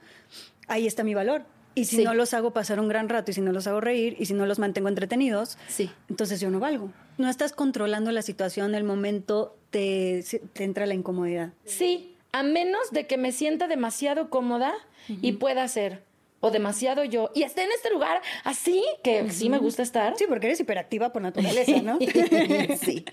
Ahí 0.69 0.87
está 0.87 1.05
mi 1.05 1.15
valor. 1.15 1.45
Y 1.75 1.85
si 1.85 1.97
Sí. 1.97 2.05
no 2.05 2.15
los 2.15 2.35
hago 2.35 2.53
pasar 2.53 2.81
un 2.81 2.89
gran 2.89 3.09
rato, 3.09 3.31
y 3.31 3.35
si 3.35 3.41
no 3.43 3.53
los 3.53 3.67
hago 3.67 3.81
reír, 3.81 4.17
y 4.19 4.27
si 4.27 4.35
no 4.35 4.45
los 4.47 4.59
mantengo 4.59 4.89
entretenidos, 4.89 5.57
Sí. 5.69 5.91
entonces 6.09 6.41
yo 6.41 6.51
no 6.51 6.61
valgo. 6.61 6.91
No 7.19 7.29
estás 7.29 7.53
controlando 7.53 8.11
la 8.11 8.23
situación, 8.23 8.75
el 8.75 8.85
momento 8.85 9.57
te, 9.73 10.23
te 10.53 10.65
entra 10.65 10.87
la 10.87 10.95
incomodidad. 10.95 11.53
Sí, 11.65 12.15
a 12.31 12.45
menos 12.45 12.93
de 12.93 13.07
que 13.09 13.17
me 13.17 13.33
sienta 13.33 13.67
demasiado 13.67 14.31
cómoda 14.31 14.73
y 15.09 15.33
pueda 15.33 15.65
hacer, 15.65 16.05
o 16.39 16.51
demasiado 16.51 17.03
yo, 17.05 17.31
y 17.35 17.43
esté 17.43 17.63
en 17.63 17.71
este 17.75 17.91
lugar 17.91 18.21
así, 18.45 18.85
que 19.03 19.31
sí 19.31 19.51
me 19.51 19.59
gusta 19.59 19.83
estar. 19.83 20.17
Sí, 20.17 20.27
porque 20.29 20.47
eres 20.47 20.61
hiperactiva 20.61 21.13
por 21.13 21.23
naturaleza, 21.23 21.83
¿no? 21.83 21.99
sí. 22.81 23.05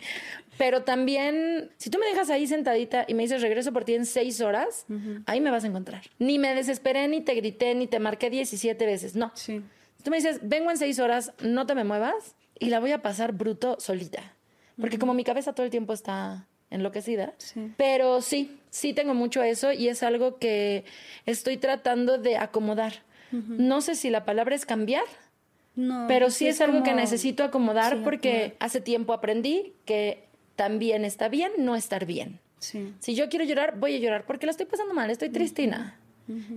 Pero 0.58 0.84
también, 0.84 1.72
si 1.78 1.90
tú 1.90 1.98
me 1.98 2.06
dejas 2.08 2.30
ahí 2.30 2.46
sentadita 2.46 3.06
y 3.08 3.14
me 3.14 3.24
dices 3.24 3.42
regreso 3.42 3.72
por 3.72 3.86
ti 3.86 3.96
en 3.96 4.06
seis 4.06 4.42
horas, 4.42 4.86
ahí 5.26 5.42
me 5.42 5.50
vas 5.50 5.64
a 5.64 5.68
encontrar. 5.68 6.04
Ni 6.20 6.38
me 6.38 6.54
desesperé, 6.54 7.08
ni 7.08 7.22
te 7.22 7.34
grité, 7.34 7.74
ni 7.74 7.88
te 7.88 8.00
marqué 8.00 8.30
17 8.30 8.86
veces. 8.86 9.16
No. 9.16 9.32
Sí. 9.34 9.62
Si 9.98 10.04
tú 10.04 10.12
me 10.12 10.18
dices, 10.18 10.42
vengo 10.44 10.70
en 10.70 10.78
seis 10.78 11.00
horas, 11.00 11.34
no 11.42 11.66
te 11.66 11.76
me 11.76 11.86
muevas, 11.86 12.36
y 12.60 12.68
la 12.68 12.80
voy 12.80 12.92
a 12.92 13.02
pasar 13.02 13.32
bruto 13.32 13.78
solita. 13.80 14.36
Porque 14.80 14.98
como 14.98 15.14
mi 15.14 15.24
cabeza 15.24 15.54
todo 15.54 15.66
el 15.66 15.72
tiempo 15.72 15.94
está 15.94 16.48
enloquecida. 16.72 17.34
Sí. 17.38 17.72
Pero 17.78 18.22
sí, 18.22 18.60
sí 18.70 18.94
tengo 18.94 19.14
mucho 19.14 19.44
eso 19.44 19.72
y 19.72 19.88
es 19.88 20.04
algo 20.04 20.38
que 20.38 20.86
estoy 21.26 21.58
tratando 21.58 22.18
de 22.18 22.38
acomodar. 22.38 22.94
No 23.32 23.82
sé 23.82 23.94
si 23.94 24.10
la 24.10 24.26
palabra 24.26 24.56
es 24.56 24.66
cambiar, 24.66 25.04
No, 25.76 26.06
pero 26.08 26.32
sí 26.32 26.48
es, 26.48 26.62
algo 26.62 26.82
que 26.82 26.96
necesito 26.96 27.44
acomodar 27.44 27.94
Sí, 27.98 28.02
porque 28.04 28.30
acomodar. 28.30 28.56
hace 28.60 28.82
tiempo 28.82 29.14
aprendí 29.14 29.74
que 29.86 30.24
también 30.56 31.06
está 31.06 31.30
bien 31.30 31.52
no 31.60 31.76
estar 31.76 32.06
bien. 32.08 32.40
Sí. 32.58 32.92
Si 33.00 33.14
yo 33.14 33.30
quiero 33.30 33.46
llorar, 33.46 33.78
voy 33.78 33.96
a 33.96 34.00
llorar 34.00 34.26
porque 34.26 34.48
la 34.48 34.52
estoy 34.52 34.66
pasando 34.66 34.96
mal, 34.96 35.12
estoy 35.12 35.30
tristina. 35.30 36.00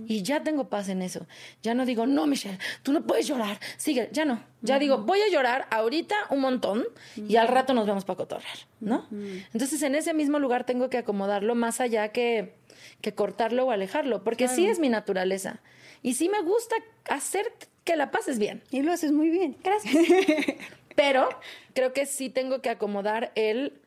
Y 0.07 0.21
ya 0.21 0.43
tengo 0.43 0.69
paz 0.69 0.89
en 0.89 1.01
eso. 1.01 1.25
Ya 1.61 1.73
no 1.73 1.85
digo, 1.85 2.05
no, 2.05 2.27
Michelle, 2.27 2.59
tú 2.83 2.91
no 2.93 3.03
puedes 3.03 3.27
llorar. 3.27 3.59
Sigue, 3.77 4.09
ya 4.11 4.25
no. 4.25 4.43
Ya 4.61 4.79
digo, 4.79 4.99
voy 4.99 5.19
a 5.21 5.29
llorar 5.29 5.67
ahorita 5.71 6.15
un 6.29 6.41
montón 6.41 6.85
y 7.15 7.35
al 7.37 7.47
rato 7.47 7.73
nos 7.73 7.87
vemos 7.87 8.05
para 8.05 8.17
cotorrear, 8.17 8.57
¿no? 8.79 9.07
Entonces 9.53 9.81
en 9.81 9.95
ese 9.95 10.13
mismo 10.13 10.39
lugar 10.39 10.65
tengo 10.65 10.89
que 10.89 10.97
acomodarlo 10.97 11.55
más 11.55 11.81
allá 11.81 12.09
que, 12.09 12.53
que 13.01 13.13
cortarlo 13.13 13.65
o 13.65 13.71
alejarlo, 13.71 14.23
porque 14.23 14.47
sí 14.47 14.67
es 14.67 14.79
mi 14.79 14.89
naturaleza. 14.89 15.61
Y 16.01 16.15
sí 16.15 16.29
me 16.29 16.41
gusta 16.41 16.75
hacer 17.09 17.51
que 17.83 17.95
la 17.95 18.11
pases 18.11 18.39
bien. 18.39 18.61
Y 18.71 18.81
lo 18.81 18.91
haces 18.91 19.11
muy 19.11 19.29
bien. 19.29 19.57
Gracias. 19.63 19.95
Pero 20.95 21.29
creo 21.73 21.93
que 21.93 22.05
sí 22.05 22.29
tengo 22.29 22.61
que 22.61 22.69
acomodar 22.69 23.31
el 23.35 23.81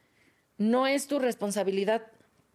no 0.58 0.86
es 0.86 1.06
tu 1.06 1.18
responsabilidad 1.18 2.02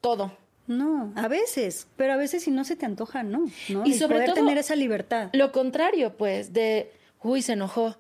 todo. 0.02 0.36
No, 0.68 1.12
a 1.16 1.28
veces, 1.28 1.88
pero 1.98 2.14
a 2.14 2.16
veces 2.18 2.44
si 2.44 2.52
no 2.52 2.64
se 2.64 2.76
te 2.76 2.86
antoja, 2.86 3.24
no. 3.24 3.46
¿no? 3.70 3.86
Y 3.86 3.94
sobre 3.94 4.16
poder 4.16 4.26
todo- 4.28 4.36
tener 4.36 4.58
esa 4.58 4.76
libertad. 4.76 5.30
Lo 5.34 5.52
contrario, 5.52 6.16
pues, 6.18 6.54
de 6.54 6.92
uy, 7.22 7.42
se 7.42 7.54
enojó. 7.54 7.98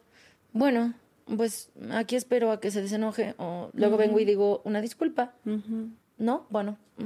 Bueno, 0.53 0.94
pues 1.38 1.70
aquí 1.91 2.15
espero 2.15 2.51
a 2.51 2.60
que 2.60 2.72
se 2.72 2.82
desenoje. 2.82 3.36
O 3.38 3.70
luego 3.74 3.98
vengo 3.98 4.20
y 4.20 4.25
digo 4.25 4.62
una 4.63 4.82
disculpa. 4.82 5.34
¿No? 6.18 6.46
Bueno. 6.50 6.77
mm. 6.98 7.06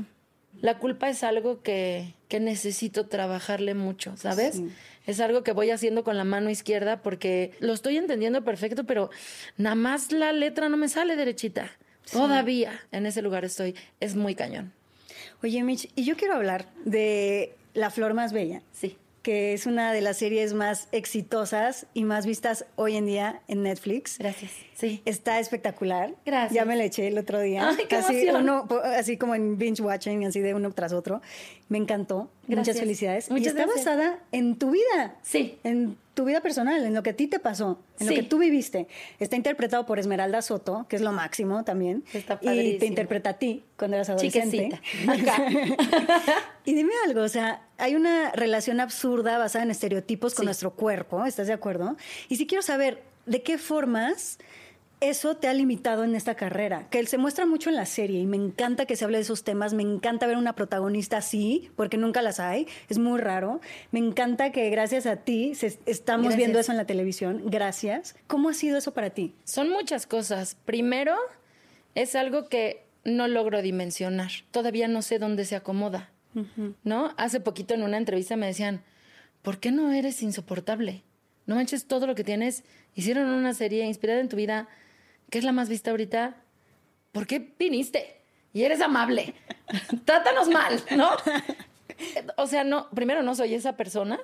La 0.61 0.77
culpa 0.79 1.09
es 1.09 1.21
algo 1.23 1.61
que, 1.61 2.13
que 2.29 2.39
necesito 2.39 3.07
trabajarle 3.07 3.73
mucho, 3.73 4.15
¿sabes? 4.15 4.55
Sí. 4.55 4.69
Es 5.05 5.19
algo 5.19 5.43
que 5.43 5.51
voy 5.51 5.69
haciendo 5.69 6.03
con 6.05 6.15
la 6.17 6.23
mano 6.23 6.49
izquierda 6.49 7.01
porque 7.01 7.51
lo 7.59 7.73
estoy 7.73 7.97
entendiendo 7.97 8.43
perfecto, 8.45 8.85
pero 8.85 9.09
nada 9.57 9.75
más 9.75 10.11
la 10.13 10.31
letra 10.31 10.69
no 10.69 10.77
me 10.77 10.87
sale 10.87 11.15
derechita. 11.17 11.69
Todavía 12.11 12.79
en 12.91 13.05
ese 13.05 13.21
lugar 13.21 13.43
estoy. 13.45 13.75
Es 13.99 14.15
muy 14.15 14.33
cañón. 14.35 14.71
Oye, 15.43 15.63
Mitch, 15.63 15.89
y 15.95 16.03
yo 16.05 16.15
quiero 16.15 16.33
hablar 16.35 16.65
de 16.85 17.55
La 17.73 17.89
Flor 17.91 18.13
Más 18.13 18.33
Bella, 18.33 18.61
Sí. 18.71 18.97
que 19.21 19.53
es 19.53 19.65
una 19.65 19.91
de 19.93 20.01
las 20.01 20.17
series 20.17 20.53
más 20.53 20.87
exitosas 20.91 21.87
y 21.93 22.03
más 22.03 22.25
vistas 22.25 22.65
hoy 22.75 22.95
en 22.95 23.05
día 23.07 23.41
en 23.47 23.63
Netflix. 23.63 24.17
Gracias. 24.19 24.51
Sí. 24.75 25.01
Está 25.05 25.39
espectacular. 25.39 26.13
Gracias. 26.25 26.53
Ya 26.53 26.63
me 26.65 26.75
la 26.75 26.83
eché 26.85 27.07
el 27.07 27.17
otro 27.17 27.39
día. 27.41 27.67
Ay, 27.69 27.85
qué 27.89 27.95
así, 27.95 28.27
uno, 28.29 28.67
así 28.83 29.17
como 29.17 29.33
en 29.35 29.57
binge 29.57 29.81
watching, 29.81 30.25
así 30.25 30.39
de 30.41 30.53
uno 30.53 30.71
tras 30.71 30.93
otro. 30.93 31.21
Me 31.69 31.77
encantó. 31.79 32.29
Muchas 32.47 32.65
Gracias. 32.65 32.79
felicidades. 32.79 33.29
y 33.29 33.33
Muchas 33.33 33.47
está 33.47 33.63
gracias. 33.65 33.85
basada 33.85 34.19
en 34.31 34.55
tu 34.57 34.71
vida. 34.71 35.15
Sí. 35.23 35.57
En 35.63 35.97
tu 36.15 36.25
vida 36.25 36.41
personal, 36.41 36.83
en 36.83 36.93
lo 36.95 37.03
que 37.03 37.11
a 37.11 37.15
ti 37.15 37.27
te 37.27 37.37
pasó, 37.39 37.79
en 37.99 38.07
Sí. 38.07 38.15
lo 38.15 38.21
que 38.21 38.27
tú 38.27 38.39
viviste. 38.39 38.87
Está 39.19 39.35
interpretado 39.35 39.85
por 39.85 39.99
Esmeralda 39.99 40.41
Soto, 40.41 40.87
que 40.89 40.95
es 40.95 41.01
lo 41.03 41.11
máximo 41.11 41.63
también. 41.63 42.03
Está 42.13 42.39
y 42.41 42.79
te 42.79 42.87
interpreta 42.87 43.31
a 43.31 43.33
ti 43.33 43.63
cuando 43.77 43.97
eras 43.97 44.09
adolescente. 44.09 44.81
Y 46.65 46.73
dime 46.73 46.93
algo, 47.05 47.21
o 47.21 47.29
sea, 47.29 47.61
hay 47.77 47.93
una 47.95 48.31
relación 48.31 48.79
absurda 48.79 49.37
basada 49.37 49.63
en 49.63 49.69
estereotipos 49.71 50.33
con 50.33 50.43
Sí. 50.43 50.45
nuestro 50.47 50.71
cuerpo, 50.73 51.23
¿estás 51.25 51.45
de 51.45 51.53
acuerdo? 51.53 51.95
Y 52.27 52.37
sí 52.37 52.47
quiero 52.47 52.63
saber 52.63 53.03
de 53.27 53.43
qué 53.43 53.59
formas 53.59 54.39
eso 55.09 55.35
te 55.37 55.47
ha 55.47 55.53
limitado 55.53 56.03
en 56.03 56.15
esta 56.15 56.35
carrera, 56.35 56.87
que 56.89 57.05
se 57.05 57.17
muestra 57.17 57.45
mucho 57.45 57.69
en 57.69 57.75
la 57.75 57.85
serie 57.85 58.19
y 58.19 58.25
me 58.25 58.37
encanta 58.37 58.85
que 58.85 58.95
se 58.95 59.05
hable 59.05 59.17
de 59.17 59.23
esos 59.23 59.43
temas, 59.43 59.73
me 59.73 59.83
encanta 59.83 60.27
ver 60.27 60.37
una 60.37 60.53
protagonista 60.53 61.17
así, 61.17 61.69
porque 61.75 61.97
nunca 61.97 62.21
las 62.21 62.39
hay, 62.39 62.67
es 62.89 62.97
muy 62.97 63.19
raro, 63.19 63.61
me 63.91 63.99
encanta 63.99 64.51
que 64.51 64.69
gracias 64.69 65.05
a 65.05 65.17
ti 65.17 65.55
se- 65.55 65.79
estamos 65.85 66.23
Gracias. 66.25 66.37
viendo 66.37 66.59
eso 66.59 66.71
en 66.71 66.77
la 66.77 66.85
televisión, 66.85 67.43
gracias. 67.45 68.15
¿Cómo 68.27 68.49
ha 68.49 68.53
sido 68.53 68.77
eso 68.77 68.93
para 68.93 69.09
ti? 69.09 69.33
Son 69.43 69.69
muchas 69.69 70.05
cosas. 70.07 70.55
Primero, 70.65 71.15
es 71.95 72.15
algo 72.15 72.49
que 72.49 72.83
no 73.03 73.27
logro 73.27 73.61
dimensionar. 73.61 74.31
Todavía 74.51 74.87
no 74.87 75.01
sé 75.01 75.19
dónde 75.19 75.45
se 75.45 75.55
acomoda. 75.55 76.09
¿No? 76.83 77.13
Hace 77.15 77.39
poquito 77.39 77.73
en 77.75 77.83
una 77.83 77.95
entrevista 77.97 78.35
me 78.35 78.47
decían, 78.47 78.81
¿por 79.41 79.59
qué 79.59 79.71
no 79.71 79.91
eres 79.93 80.21
insoportable? 80.21 81.03
No 81.45 81.55
manches 81.55 81.85
todo 81.85 82.07
lo 82.07 82.15
que 82.15 82.25
tienes. 82.25 82.63
Hicieron 82.93 83.29
una 83.29 83.53
serie 83.53 83.85
inspirada 83.85 84.19
en 84.19 84.27
tu 84.27 84.35
vida, 84.35 84.67
que 85.29 85.37
es 85.37 85.43
la 85.43 85.51
más 85.51 85.69
vista 85.69 85.91
ahorita. 85.91 86.37
¿Por 87.11 87.27
qué 87.27 87.53
viniste? 87.57 88.21
Y 88.53 88.63
eres 88.63 88.81
amable. 88.81 89.33
Trátanos 90.05 90.49
mal, 90.49 90.81
¿no? 90.95 91.09
O 92.37 92.47
sea, 92.47 92.63
no, 92.63 92.89
primero 92.91 93.23
no 93.23 93.35
soy 93.35 93.53
esa 93.53 93.77
persona 93.77 94.19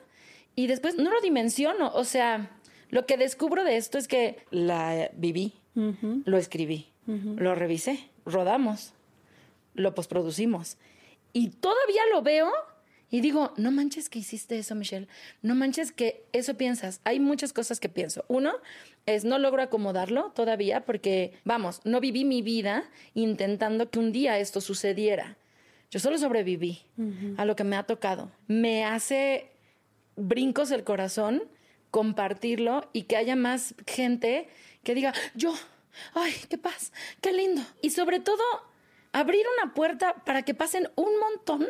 y 0.55 0.67
después 0.67 0.95
no 0.95 1.11
lo 1.11 1.21
dimensiono. 1.21 1.91
O 1.93 2.03
sea, 2.03 2.51
lo 2.89 3.05
que 3.05 3.17
descubro 3.17 3.63
de 3.63 3.77
esto 3.77 3.97
es 3.97 4.07
que 4.07 4.45
la 4.51 5.09
viví, 5.13 5.53
lo 5.73 6.37
escribí, 6.37 6.91
lo 7.05 7.55
revisé, 7.55 8.09
rodamos, 8.25 8.93
lo 9.73 9.95
posproducimos 9.95 10.77
y 11.33 11.49
todavía 11.49 12.01
lo 12.11 12.21
veo 12.21 12.51
y 13.11 13.19
digo, 13.19 13.53
no 13.57 13.71
manches 13.71 14.07
que 14.09 14.19
hiciste 14.19 14.57
eso, 14.57 14.73
Michelle, 14.73 15.07
no 15.41 15.53
manches 15.53 15.91
que 15.91 16.23
eso 16.31 16.55
piensas. 16.55 17.01
Hay 17.03 17.19
muchas 17.19 17.51
cosas 17.51 17.81
que 17.81 17.89
pienso. 17.89 18.23
Uno 18.29 18.53
es 19.05 19.25
no 19.25 19.37
logro 19.37 19.61
acomodarlo 19.61 20.31
todavía 20.31 20.85
porque, 20.85 21.33
vamos, 21.43 21.81
no 21.83 21.99
viví 21.99 22.23
mi 22.23 22.41
vida 22.41 22.89
intentando 23.13 23.91
que 23.91 23.99
un 23.99 24.13
día 24.13 24.39
esto 24.39 24.61
sucediera. 24.61 25.37
Yo 25.91 25.99
solo 25.99 26.17
sobreviví 26.17 26.83
a 27.35 27.43
lo 27.43 27.57
que 27.57 27.65
me 27.65 27.75
ha 27.75 27.83
tocado. 27.83 28.31
Me 28.47 28.85
hace 28.85 29.51
brincos 30.15 30.71
el 30.71 30.85
corazón 30.85 31.43
compartirlo 31.91 32.89
y 32.93 33.03
que 33.03 33.17
haya 33.17 33.35
más 33.35 33.75
gente 33.85 34.47
que 34.83 34.95
diga, 34.95 35.13
yo, 35.35 35.53
ay, 36.13 36.33
qué 36.47 36.57
paz, 36.57 36.93
qué 37.19 37.33
lindo. 37.33 37.61
Y 37.81 37.89
sobre 37.89 38.21
todo, 38.21 38.41
abrir 39.11 39.45
una 39.61 39.73
puerta 39.73 40.15
para 40.25 40.43
que 40.43 40.53
pasen 40.53 40.89
un 40.95 41.19
montón 41.19 41.67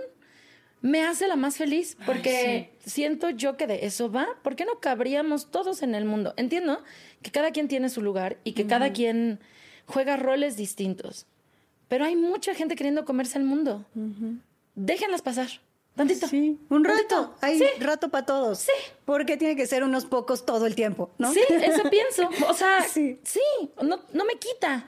me 0.81 1.03
hace 1.03 1.27
la 1.27 1.35
más 1.35 1.57
feliz 1.57 1.95
porque 2.05 2.71
siento 2.85 3.29
yo 3.29 3.55
que 3.57 3.67
de 3.67 3.85
eso 3.85 4.11
va. 4.11 4.27
¿Por 4.43 4.55
qué 4.55 4.65
no 4.65 4.79
cabríamos 4.79 5.51
todos 5.51 5.83
en 5.83 5.93
el 5.95 6.05
mundo? 6.05 6.33
Entiendo 6.37 6.81
que 7.21 7.31
cada 7.31 7.51
quien 7.51 7.67
tiene 7.67 7.89
su 7.89 8.01
lugar 8.01 8.37
y 8.43 8.53
que 8.53 8.65
cada 8.67 8.91
quien 8.91 9.39
juega 9.85 10.17
roles 10.17 10.57
distintos. 10.57 11.27
Pero 11.87 12.05
hay 12.05 12.15
mucha 12.15 12.53
gente 12.55 12.75
queriendo 12.75 13.05
comerse 13.05 13.37
el 13.37 13.43
mundo. 13.43 13.85
Déjenlas 14.75 15.21
pasar. 15.21 15.47
Tantito. 15.93 16.25
Sí, 16.25 16.57
un 16.69 16.85
rato, 16.85 16.99
Tantito. 17.01 17.35
hay 17.41 17.57
Sí. 17.59 17.65
rato 17.81 18.07
para 18.09 18.25
todos. 18.25 18.59
Sí. 18.59 18.71
Porque 19.03 19.35
tiene 19.35 19.57
que 19.57 19.67
ser 19.67 19.83
unos 19.83 20.05
pocos 20.05 20.45
todo 20.45 20.65
el 20.65 20.73
tiempo, 20.73 21.11
¿no? 21.17 21.33
Sí, 21.33 21.41
eso 21.49 21.83
pienso. 21.89 22.29
O 22.47 22.53
sea, 22.53 22.81
Sí. 22.87 23.19
sí, 23.23 23.41
no, 23.83 23.99
no 24.13 24.23
me 24.25 24.35
quita. 24.39 24.85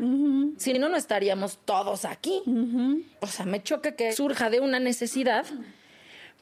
Si 0.57 0.73
no, 0.79 0.87
no 0.87 0.95
estaríamos 0.95 1.59
todos 1.65 2.05
aquí. 2.05 2.41
O 3.19 3.27
sea, 3.27 3.45
me 3.45 3.61
choca 3.61 3.97
que 3.97 4.13
surja 4.13 4.49
de 4.49 4.61
una 4.61 4.79
necesidad, 4.79 5.45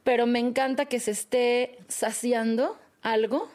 pero 0.03 0.25
me 0.25 0.39
encanta 0.39 0.85
que 0.85 0.99
se 0.99 1.11
esté 1.11 1.77
saciando 1.87 2.77
algo 3.01 3.49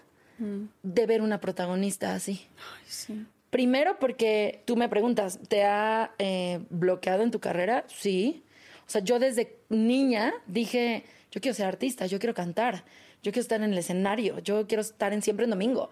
de 0.83 1.07
ver 1.07 1.23
una 1.23 1.41
protagonista 1.41 2.15
así. 2.15 2.47
Sí. 2.87 3.27
Primero 3.51 3.99
porque 3.99 4.63
tú 4.67 4.77
me 4.77 4.89
preguntas, 4.89 5.39
¿te 5.49 5.65
ha 5.65 6.13
eh, 6.19 6.61
bloqueado 6.69 7.23
en 7.23 7.31
tu 7.31 7.41
carrera? 7.41 7.85
Sí. 7.89 8.43
O 8.87 8.91
sea, 8.91 9.01
yo 9.01 9.19
desde 9.19 9.57
niña 9.71 10.35
dije, 10.47 11.05
yo 11.31 11.41
quiero 11.41 11.55
ser 11.55 11.67
artista, 11.67 12.07
yo 12.07 12.19
quiero 12.19 12.35
cantar, 12.35 12.85
yo 13.23 13.33
quiero 13.33 13.41
estar 13.41 13.63
en 13.63 13.73
el 13.73 13.79
escenario, 13.79 14.41
yo 14.41 14.67
quiero 14.67 14.83
estar 14.83 15.13
en 15.13 15.23
siempre 15.23 15.45
en 15.45 15.51
domingo. 15.51 15.91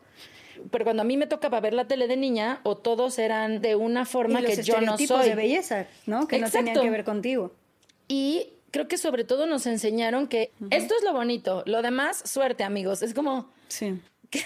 Pero 0.70 0.84
cuando 0.84 1.02
a 1.02 1.04
mí 1.04 1.16
me 1.16 1.26
tocaba 1.26 1.61
ver 1.61 1.75
la 1.75 1.87
tele 1.87 2.06
de 2.06 2.16
niña, 2.16 2.61
o 2.62 2.76
todos 2.76 3.18
eran 3.18 3.61
de 3.61 3.76
una 3.76 4.04
forma 4.04 4.40
y 4.40 4.44
los 4.44 4.56
que 4.56 4.62
yo 4.62 4.80
no 4.80 4.96
soy. 4.99 5.30
de 5.30 5.34
belleza, 5.34 5.87
¿no? 6.06 6.28
Que 6.28 6.38
no 6.38 6.50
tenían 6.50 6.80
que 6.80 6.90
ver 6.90 7.04
contigo. 7.04 7.52
Y 8.08 8.53
creo 8.74 8.88
que 8.88 8.98
sobre 8.98 9.22
todo 9.22 9.46
nos 9.46 9.66
enseñaron 9.66 10.26
que 10.26 10.50
esto 10.70 10.96
es 10.98 11.04
lo 11.04 11.12
bonito, 11.12 11.62
lo 11.64 11.80
demás, 11.80 12.20
suerte, 12.28 12.64
amigos. 12.64 13.02
Es 13.02 13.14
como. 13.14 13.52
Sí. 13.68 14.00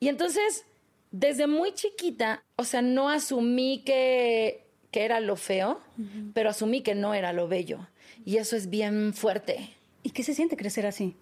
Y 0.00 0.08
entonces, 0.08 0.64
desde 1.12 1.46
muy 1.46 1.72
chiquita, 1.74 2.42
o 2.56 2.64
sea, 2.64 2.82
no 2.82 3.08
asumí 3.08 3.84
que, 3.86 4.66
que 4.90 5.04
era 5.04 5.20
lo 5.20 5.36
feo, 5.36 5.80
pero 6.34 6.50
asumí 6.50 6.80
que 6.80 6.96
no 6.96 7.14
era 7.14 7.32
lo 7.32 7.46
bello. 7.46 7.86
Y 8.24 8.38
eso 8.38 8.56
es 8.56 8.68
bien 8.68 9.14
fuerte. 9.14 9.76
¿Y 10.02 10.10
qué 10.10 10.24
se 10.24 10.34
siente 10.34 10.56
crecer 10.56 10.86
así? 10.86 11.14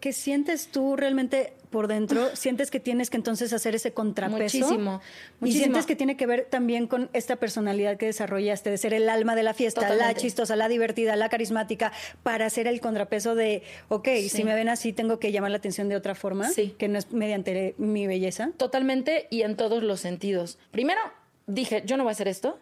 ¿Qué 0.00 0.12
sientes 0.12 0.68
tú 0.68 0.96
realmente 0.96 1.52
por 1.70 1.88
dentro? 1.88 2.34
¿Sientes 2.36 2.70
que 2.70 2.80
tienes 2.80 3.10
que 3.10 3.16
entonces 3.16 3.52
hacer 3.52 3.74
ese 3.74 3.92
contrapeso? 3.92 4.58
Muchísimo, 4.58 5.00
¿Y 5.02 5.34
muchísimo. 5.40 5.64
sientes 5.64 5.86
que 5.86 5.96
tiene 5.96 6.16
que 6.16 6.26
ver 6.26 6.46
también 6.48 6.86
con 6.86 7.10
esta 7.12 7.36
personalidad 7.36 7.96
que 7.96 8.06
desarrollaste, 8.06 8.70
de 8.70 8.78
ser 8.78 8.94
el 8.94 9.08
alma 9.08 9.34
de 9.34 9.42
la 9.42 9.52
fiesta, 9.54 9.92
la 9.94 10.14
chistosa, 10.14 10.56
la 10.56 10.68
divertida, 10.68 11.16
la 11.16 11.28
carismática, 11.28 11.92
para 12.22 12.46
hacer 12.46 12.66
el 12.66 12.80
contrapeso 12.80 13.34
de, 13.34 13.62
ok, 13.88 14.08
Sí. 14.20 14.28
si 14.28 14.44
me 14.44 14.54
ven 14.54 14.68
así 14.68 14.92
tengo 14.92 15.18
que 15.18 15.32
llamar 15.32 15.50
la 15.50 15.58
atención 15.58 15.88
de 15.88 15.96
otra 15.96 16.14
forma, 16.14 16.48
Sí. 16.50 16.74
que 16.78 16.88
no 16.88 16.98
es 16.98 17.12
mediante 17.12 17.74
mi 17.78 18.06
belleza? 18.06 18.50
Totalmente 18.56 19.26
y 19.30 19.42
en 19.42 19.56
todos 19.56 19.82
los 19.82 20.00
sentidos. 20.00 20.58
Primero, 20.70 21.00
dije, 21.46 21.82
yo 21.86 21.96
no 21.96 22.04
voy 22.04 22.10
a 22.10 22.12
hacer 22.12 22.28
esto. 22.28 22.58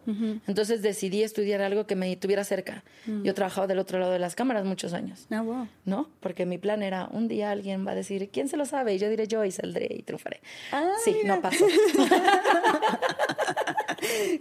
Entonces 0.47 0.83
decidí 0.83 1.23
estudiar 1.23 1.63
algo 1.63 1.87
que 1.87 1.97
me 1.97 2.15
tuviera 2.17 2.45
cerca. 2.45 2.85
Yo 3.07 3.35
trabajaba 3.35 3.67
del 3.67 3.79
otro 3.79 3.99
lado 3.99 4.13
de 4.13 4.19
las 4.19 4.35
cámaras 4.35 4.65
muchos 4.65 4.93
años. 4.93 5.27
Ah, 5.31 5.43
wow. 5.43 5.69
¿no? 5.85 6.11
Porque 6.21 6.47
mi 6.47 6.59
plan 6.59 6.83
era, 6.83 7.09
un 7.11 7.29
día 7.29 7.51
alguien 7.51 7.87
va 7.87 7.93
a 7.93 7.95
decir, 7.95 8.29
¿quién 8.31 8.49
se 8.49 8.57
lo 8.57 8.67
sabe? 8.67 8.95
Y 8.95 8.99
yo 8.99 9.09
diré 9.09 9.27
yo 9.27 9.45
y 9.45 9.51
saldré 9.51 9.89
y 9.91 10.03
triunfaré. 10.03 10.41
Ah, 10.73 10.93
sí, 11.03 11.17
mira. 11.23 11.37
no 11.37 11.43
pasó. 11.43 11.67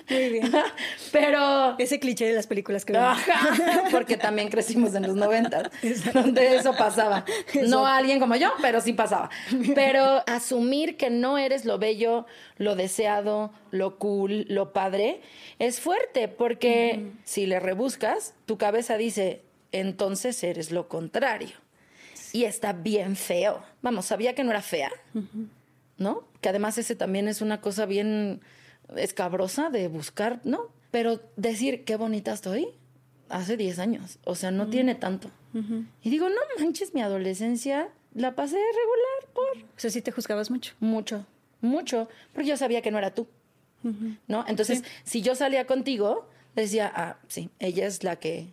Muy 0.10 0.30
bien. 0.30 0.52
Pero... 1.12 1.78
Ese 1.78 2.00
cliché 2.00 2.26
de 2.26 2.34
las 2.34 2.48
películas 2.48 2.86
que 2.86 2.94
vemos. 2.94 3.18
Porque 3.92 4.18
también 4.18 4.50
crecimos 4.50 4.96
en 4.96 5.04
los 5.04 5.16
90, 5.16 5.72
donde 6.14 6.56
eso 6.56 6.74
pasaba. 6.76 7.26
No 7.68 7.86
a 7.86 7.98
alguien 7.98 8.20
como 8.20 8.36
yo, 8.36 8.52
pero 8.62 8.82
sí 8.82 8.94
pasaba. 8.94 9.30
Pero 9.76 10.24
asumir 10.28 10.98
que 10.98 11.10
no 11.10 11.38
eres 11.38 11.66
lo 11.66 11.78
bello, 11.78 12.26
lo 12.58 12.76
deseado, 12.76 13.52
lo 13.72 13.98
cool, 13.98 14.46
lo 14.50 14.74
padre, 14.74 15.22
es 15.60 15.80
fuerte, 15.80 16.28
porque 16.28 17.12
si 17.24 17.46
le 17.46 17.60
rebuscas, 17.60 18.34
tu 18.46 18.58
cabeza 18.58 18.98
dice, 18.98 19.42
entonces 19.72 20.44
eres 20.44 20.72
lo 20.72 20.88
contrario. 20.88 21.56
Y 22.32 22.46
está 22.46 22.74
bien 22.74 23.16
feo. 23.16 23.64
Vamos, 23.82 24.06
sabía 24.06 24.34
que 24.34 24.44
no 24.44 24.52
era 24.52 24.62
fea, 24.62 24.92
¿no? 25.98 26.28
Que 26.42 26.50
además 26.50 26.78
ese 26.78 26.96
también 26.96 27.28
es 27.28 27.42
una 27.42 27.62
cosa 27.62 27.86
bien 27.86 28.42
escabrosa 28.98 29.70
de 29.70 29.88
buscar, 29.88 30.42
¿no? 30.44 30.70
Pero 30.92 31.22
decir 31.36 31.84
qué 31.84 31.96
bonita 31.96 32.34
estoy 32.34 32.68
hace 33.30 33.58
10 33.58 33.80
años, 33.80 34.20
o 34.26 34.36
sea, 34.36 34.52
no 34.52 34.68
tiene 34.68 34.96
tanto. 34.96 35.30
Y 36.02 36.10
digo, 36.10 36.30
no 36.30 36.42
manches, 36.60 36.96
mi 36.96 37.02
adolescencia 37.02 37.90
la 38.16 38.34
pasé 38.34 38.58
regular 38.58 39.34
por 39.34 39.70
O 39.76 39.80
sea, 39.80 39.92
sí 39.92 40.02
te 40.02 40.12
juzgabas 40.12 40.50
mucho. 40.50 40.74
mucho, 40.80 41.26
mucho, 41.62 42.10
porque 42.34 42.50
yo 42.50 42.58
sabía 42.58 42.82
que 42.82 42.90
no 42.90 42.98
era 42.98 43.14
tú, 43.14 43.28
¿no? 44.28 44.46
Entonces, 44.48 44.84
si 45.04 45.22
yo 45.22 45.36
salía 45.36 45.66
contigo, 45.68 46.28
decía, 46.56 46.92
ah, 46.96 47.18
sí, 47.28 47.50
ella 47.60 47.86
es 47.86 48.04
la 48.04 48.16
que, 48.18 48.50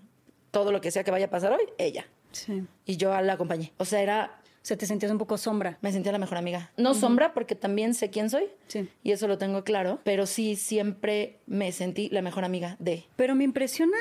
todo 0.50 0.72
lo 0.72 0.80
que 0.80 0.90
sea 0.90 1.04
que 1.04 1.10
vaya 1.10 1.26
a 1.26 1.30
pasar 1.30 1.52
hoy, 1.52 1.64
ella. 1.78 2.06
Sí. 2.32 2.64
Y 2.86 2.96
yo 2.96 3.18
la 3.20 3.32
acompañé. 3.32 3.72
O 3.78 3.84
sea, 3.84 4.02
era 4.02 4.39
sea, 4.62 4.76
te 4.76 4.86
sentías 4.86 5.10
un 5.12 5.18
poco 5.18 5.38
sombra. 5.38 5.78
me 5.80 5.92
sentía 5.92 6.12
la 6.12 6.18
mejor 6.18 6.38
amiga. 6.38 6.70
No 6.76 6.94
sombra, 6.94 7.32
porque 7.34 7.54
también 7.54 7.94
sé 7.94 8.10
quién 8.10 8.28
soy. 8.30 8.44
Sí. 8.68 8.88
Y 9.02 9.12
eso 9.12 9.26
lo 9.28 9.38
tengo 9.38 9.64
claro. 9.64 10.00
Pero 10.04 10.26
sí, 10.26 10.56
siempre 10.56 11.38
me 11.46 11.72
sentí 11.72 12.08
la 12.10 12.22
mejor 12.22 12.44
amiga 12.44 12.76
de. 12.78 13.04
Pero 13.16 13.34
me 13.34 13.44
impresiona 13.44 13.96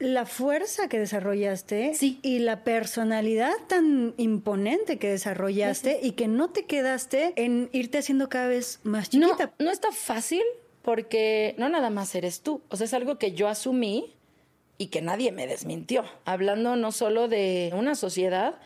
la 0.00 0.26
fuerza 0.26 0.88
que 0.88 0.98
desarrollaste 0.98 1.94
Sí. 1.94 2.18
y 2.22 2.40
la 2.40 2.64
personalidad 2.64 3.52
tan 3.68 4.12
imponente 4.16 4.98
que 4.98 5.08
desarrollaste 5.08 6.00
y 6.02 6.12
que 6.12 6.26
no 6.28 6.50
te 6.50 6.64
quedaste 6.66 7.32
en 7.36 7.68
irte 7.72 7.98
haciendo 7.98 8.28
cada 8.28 8.48
vez 8.48 8.80
más 8.82 9.14
No, 9.14 9.28
chiquita. 9.28 9.52
no 9.58 9.70
está 9.70 9.92
fácil 9.92 10.42
porque 10.82 11.54
no 11.58 11.68
nada 11.68 11.90
más 11.90 12.14
eres 12.14 12.40
tú. 12.40 12.60
O 12.70 12.76
sea, 12.76 12.86
es 12.86 12.94
algo 12.94 13.18
que 13.18 13.32
yo 13.32 13.48
asumí 13.48 14.14
y 14.78 14.88
que 14.88 15.02
nadie 15.02 15.32
me 15.32 15.46
desmintió. 15.46 16.04
Hablando 16.24 16.76
no 16.76 16.92
solo 16.92 17.28
de 17.28 17.72
una 17.74 17.94
sociedad 17.94 18.60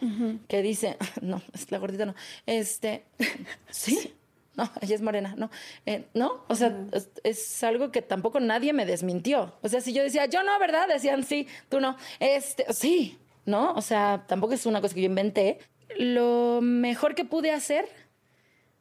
que 0.49 0.63
dice, 0.63 0.97
no, 1.21 1.43
es 1.53 1.71
la 1.71 1.79
gordita 1.79 2.07
no, 2.07 2.15
este, 2.47 3.05
sí, 3.71 4.15
no, 4.57 4.71
ella 4.81 4.95
es 4.95 5.03
morena, 5.03 5.35
no, 5.37 5.51
eh, 5.87 6.07
no, 6.15 6.45
o 6.49 6.55
sea, 6.55 6.77
es, 6.93 7.11
es 7.23 7.63
algo 7.63 7.93
que 7.93 8.03
tampoco 8.03 8.41
nadie 8.41 8.73
me 8.73 8.87
desmintió. 8.87 9.55
O 9.63 9.69
sea, 9.69 9.81
si 9.81 9.93
yo 9.93 10.03
decía, 10.03 10.27
yo 10.27 10.43
no, 10.43 10.59
¿verdad? 10.59 10.89
Decían, 10.89 11.23
sí, 11.25 11.47
tú 11.69 11.81
no, 11.81 11.97
este, 12.19 12.73
sí, 12.73 13.19
¿no? 13.45 13.73
O 13.75 13.83
sea, 13.83 14.25
tampoco 14.27 14.55
es 14.55 14.67
una 14.67 14.81
cosa 14.81 14.95
que 14.95 15.03
yo 15.03 15.07
inventé. 15.07 15.59
Lo 15.97 16.61
mejor 16.61 17.15
que 17.15 17.25
pude 17.25 17.51
hacer 17.51 17.89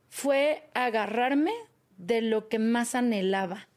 fue 0.10 0.70
agarrarme 0.74 1.54
de 1.98 2.22
lo 2.22 2.48
que 2.48 2.60
más 2.60 2.96
anhelaba, 2.96 3.68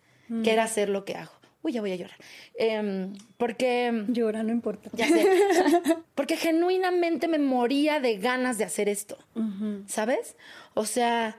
que 0.44 0.52
era 0.52 0.64
hacer 0.64 0.88
lo 0.88 1.04
que 1.04 1.16
hago. 1.16 1.39
Uy, 1.62 1.72
ya 1.72 1.80
voy 1.80 1.92
a 1.92 1.96
llorar. 1.96 2.16
Em, 2.54 3.12
porque, 3.36 4.04
Llora, 4.08 4.42
no 4.42 4.50
importa. 4.50 4.90
ya 4.94 5.06
sé, 5.08 5.26
porque 6.14 6.36
genuinamente 6.36 7.28
me 7.28 7.38
moría 7.38 8.00
de 8.00 8.16
ganas 8.16 8.56
de 8.56 8.64
hacer 8.64 8.88
esto, 8.88 9.18
¿sabes? 9.86 10.36
O 10.74 10.86
sea, 10.86 11.38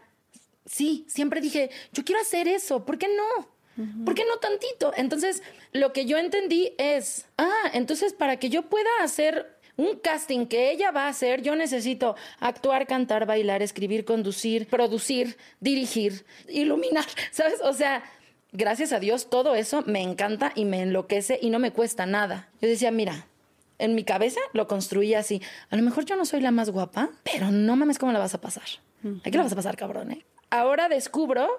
sí, 0.66 1.06
siempre 1.08 1.42
dije, 1.42 1.72
yo 1.92 2.04
quiero 2.04 2.22
hacer 2.22 2.48
eso, 2.48 2.86
¿por 2.86 2.98
qué 2.98 3.08
no? 3.08 3.50
¿Por 4.06 4.14
qué 4.14 4.26
no 4.26 4.38
tantito? 4.38 4.92
Entonces, 4.96 5.42
lo 5.72 5.92
que 5.92 6.06
yo 6.06 6.20
entendí 6.20 6.74
es, 6.78 7.26
ah, 7.40 7.72
entonces 7.74 8.14
para 8.14 8.38
que 8.38 8.50
yo 8.50 8.64
pueda 8.64 8.90
hacer 9.02 9.58
un 9.78 9.98
casting 9.98 10.46
que 10.46 10.72
ella 10.72 10.92
va 10.92 11.06
a 11.06 11.10
hacer, 11.10 11.42
yo 11.42 11.56
necesito 11.56 12.16
actuar, 12.40 12.86
cantar, 12.86 13.26
bailar, 13.26 13.64
escribir, 13.64 14.06
conducir, 14.06 14.68
producir, 14.68 15.38
dirigir, 15.60 16.26
iluminar, 16.48 17.06
¿sabes? 17.32 17.60
O 17.64 17.74
sea, 17.74 18.04
gracias 18.52 18.92
a 18.94 19.00
Dios 19.00 19.30
todo 19.30 19.56
eso 19.56 19.84
me 19.86 20.02
encanta 20.02 20.52
y 20.56 20.66
me 20.66 20.82
enloquece 20.82 21.40
y 21.42 21.50
no 21.50 21.60
me 21.60 21.72
cuesta 21.72 22.06
nada. 22.06 22.50
Yo 22.62 22.68
decía, 22.68 22.92
mira, 22.92 23.28
en 23.80 23.96
mi 23.96 24.04
cabeza 24.04 24.40
lo 24.54 24.68
construía 24.68 25.20
así. 25.20 25.42
A 25.70 25.76
lo 25.76 25.84
mejor 25.84 26.06
yo 26.06 26.16
no 26.16 26.26
soy 26.26 26.42
la 26.42 26.52
más 26.52 26.70
guapa, 26.70 27.10
pero 27.24 27.52
no 27.52 27.76
mames 27.76 27.98
cómo 28.00 28.12
la 28.12 28.20
vas 28.20 28.34
a 28.36 28.42
pasar. 28.42 28.64
Aquí 29.24 29.36
la 29.36 29.44
vas 29.44 29.54
a 29.54 29.56
pasar, 29.56 29.78
cabrón, 29.78 30.12
¿eh? 30.12 30.26
Ahora 30.52 30.88
descubro 30.90 31.50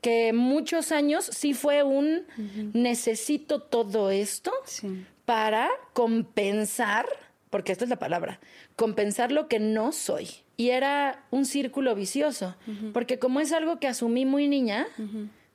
que 0.00 0.32
muchos 0.32 0.92
años 0.92 1.24
sí 1.26 1.52
fue 1.54 1.82
un 1.82 2.24
necesito 2.72 3.60
todo 3.62 4.10
esto 4.10 4.50
Sí. 4.64 5.04
para 5.26 5.68
compensar, 5.92 7.06
porque 7.50 7.70
esta 7.72 7.84
es 7.84 7.90
la 7.90 7.98
palabra, 7.98 8.40
compensar 8.76 9.30
lo 9.30 9.46
que 9.46 9.58
no 9.60 9.92
soy. 9.92 10.28
Y 10.56 10.70
era 10.70 11.22
un 11.30 11.44
círculo 11.46 11.94
vicioso, 11.94 12.56
porque 12.92 13.18
como 13.18 13.40
es 13.40 13.52
algo 13.52 13.78
que 13.78 13.86
asumí 13.88 14.26
muy 14.26 14.48
niña, 14.48 14.86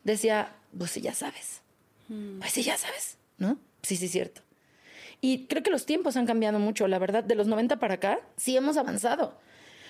decía, 0.04 0.55
pues 0.78 0.92
sí, 0.92 1.02
ya 1.02 1.14
sabes. 1.14 1.62
Pues 2.40 2.52
sí, 2.52 2.64
ya 2.64 2.78
sabes, 2.78 3.18
¿no? 3.38 3.58
Sí, 3.82 3.96
sí, 3.96 4.08
cierto. 4.08 4.42
Y 5.22 5.48
creo 5.48 5.64
que 5.64 5.72
los 5.72 5.86
tiempos 5.86 6.18
han 6.18 6.26
cambiado 6.26 6.60
mucho, 6.60 6.88
la 6.88 7.00
verdad, 7.00 7.24
de 7.24 7.36
los 7.36 7.48
90 7.48 7.78
para 7.78 7.96
acá, 7.96 8.20
sí 8.38 8.56
hemos 8.56 8.78
avanzado. 8.78 9.40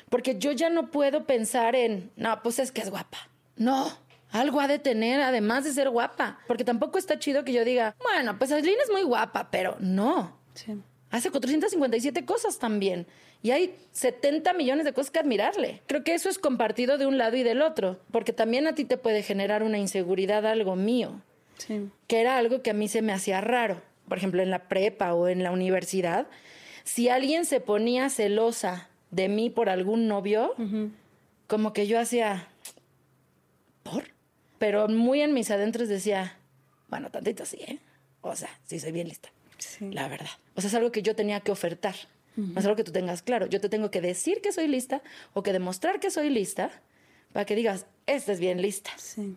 Porque 0.10 0.38
yo 0.38 0.52
ya 0.52 0.70
no 0.70 0.92
puedo 0.92 1.26
pensar 1.26 1.76
en, 1.76 2.12
no, 2.16 2.42
pues 2.42 2.60
es 2.60 2.72
que 2.72 2.82
es 2.82 2.90
guapa. 2.90 3.18
No, 3.58 3.92
algo 4.32 4.62
ha 4.62 4.68
de 4.68 4.80
tener 4.80 5.22
además 5.22 5.64
de 5.64 5.74
ser 5.74 5.90
guapa. 5.90 6.40
Porque 6.48 6.64
tampoco 6.64 6.98
está 6.98 7.20
chido 7.20 7.44
que 7.44 7.54
yo 7.54 7.66
diga, 7.66 7.96
bueno, 8.02 8.38
pues 8.38 8.52
Aislinn 8.52 8.80
es 8.84 8.92
muy 8.92 9.04
guapa, 9.04 9.50
pero 9.52 9.78
no. 9.80 10.38
Sí. 10.54 10.78
Hace 11.10 11.32
457 11.32 12.26
cosas 12.26 12.60
también. 12.60 13.08
Y 13.46 13.52
hay 13.52 13.76
70 13.92 14.54
millones 14.54 14.86
de 14.86 14.94
cosas 14.94 15.12
que 15.12 15.20
admirarle. 15.20 15.80
Creo 15.86 16.04
que 16.04 16.16
eso 16.16 16.30
es 16.30 16.40
compartido 16.40 16.98
de 16.98 17.06
un 17.06 17.20
lado 17.20 17.38
y 17.38 17.44
del 17.44 17.62
otro. 17.62 18.00
Porque 18.12 18.34
también 18.34 18.66
a 18.66 18.74
ti 18.74 18.86
te 18.86 18.98
puede 18.98 19.22
generar 19.22 19.62
una 19.62 19.78
inseguridad 19.78 20.48
algo 20.48 20.76
mío 20.76 21.22
Sí. 21.60 21.88
que 22.08 22.22
era 22.22 22.38
algo 22.38 22.64
que 22.64 22.72
a 22.72 22.74
mí 22.74 22.88
se 22.88 23.04
me 23.04 23.14
hacía 23.14 23.42
raro. 23.42 23.84
Por 24.10 24.18
ejemplo, 24.18 24.42
en 24.42 24.50
la 24.50 24.68
prepa 24.68 25.14
o 25.14 25.28
en 25.28 25.44
la 25.44 25.52
universidad, 25.52 26.26
si 26.86 27.08
alguien 27.10 27.46
se 27.46 27.60
ponía 27.60 28.10
celosa 28.10 28.90
de 29.12 29.30
mí 29.30 29.52
por 29.52 29.70
algún 29.70 30.08
novio, 30.08 30.56
como 31.46 31.72
que 31.72 31.86
yo 31.86 32.00
hacía, 32.00 32.48
¿por? 33.84 34.06
Pero 34.58 34.88
muy 34.88 35.22
en 35.22 35.36
mis 35.36 35.52
adentros 35.52 35.88
decía, 35.88 36.36
bueno, 36.88 37.12
tantito 37.12 37.46
sí, 37.46 37.58
¿eh? 37.62 37.78
O 38.22 38.36
sea, 38.36 38.50
sí 38.66 38.80
soy 38.80 38.92
bien 38.92 39.08
lista, 39.08 39.30
Sí. 39.60 39.92
la 39.92 40.08
verdad. 40.08 40.32
O 40.56 40.62
sea, 40.62 40.68
es 40.70 40.74
algo 40.74 40.92
que 40.92 41.04
yo 41.04 41.16
tenía 41.16 41.42
que 41.42 41.52
ofertar. 41.52 41.94
No 42.38 42.60
es 42.60 42.66
algo 42.66 42.76
que 42.76 42.84
tú 42.84 42.92
tengas 42.92 43.22
claro. 43.22 43.46
Yo 43.46 43.62
te 43.62 43.70
tengo 43.70 43.90
que 43.92 44.02
decir 44.02 44.42
que 44.42 44.52
soy 44.52 44.68
lista 44.68 45.02
o 45.34 45.42
que 45.44 45.54
demostrar 45.54 46.00
que 46.00 46.12
soy 46.12 46.30
lista 46.30 46.70
para 47.34 47.46
que 47.46 47.56
digas, 47.56 47.86
esta 48.08 48.32
es 48.34 48.40
bien 48.40 48.62
lista 48.62 48.92
Sí. 48.98 49.36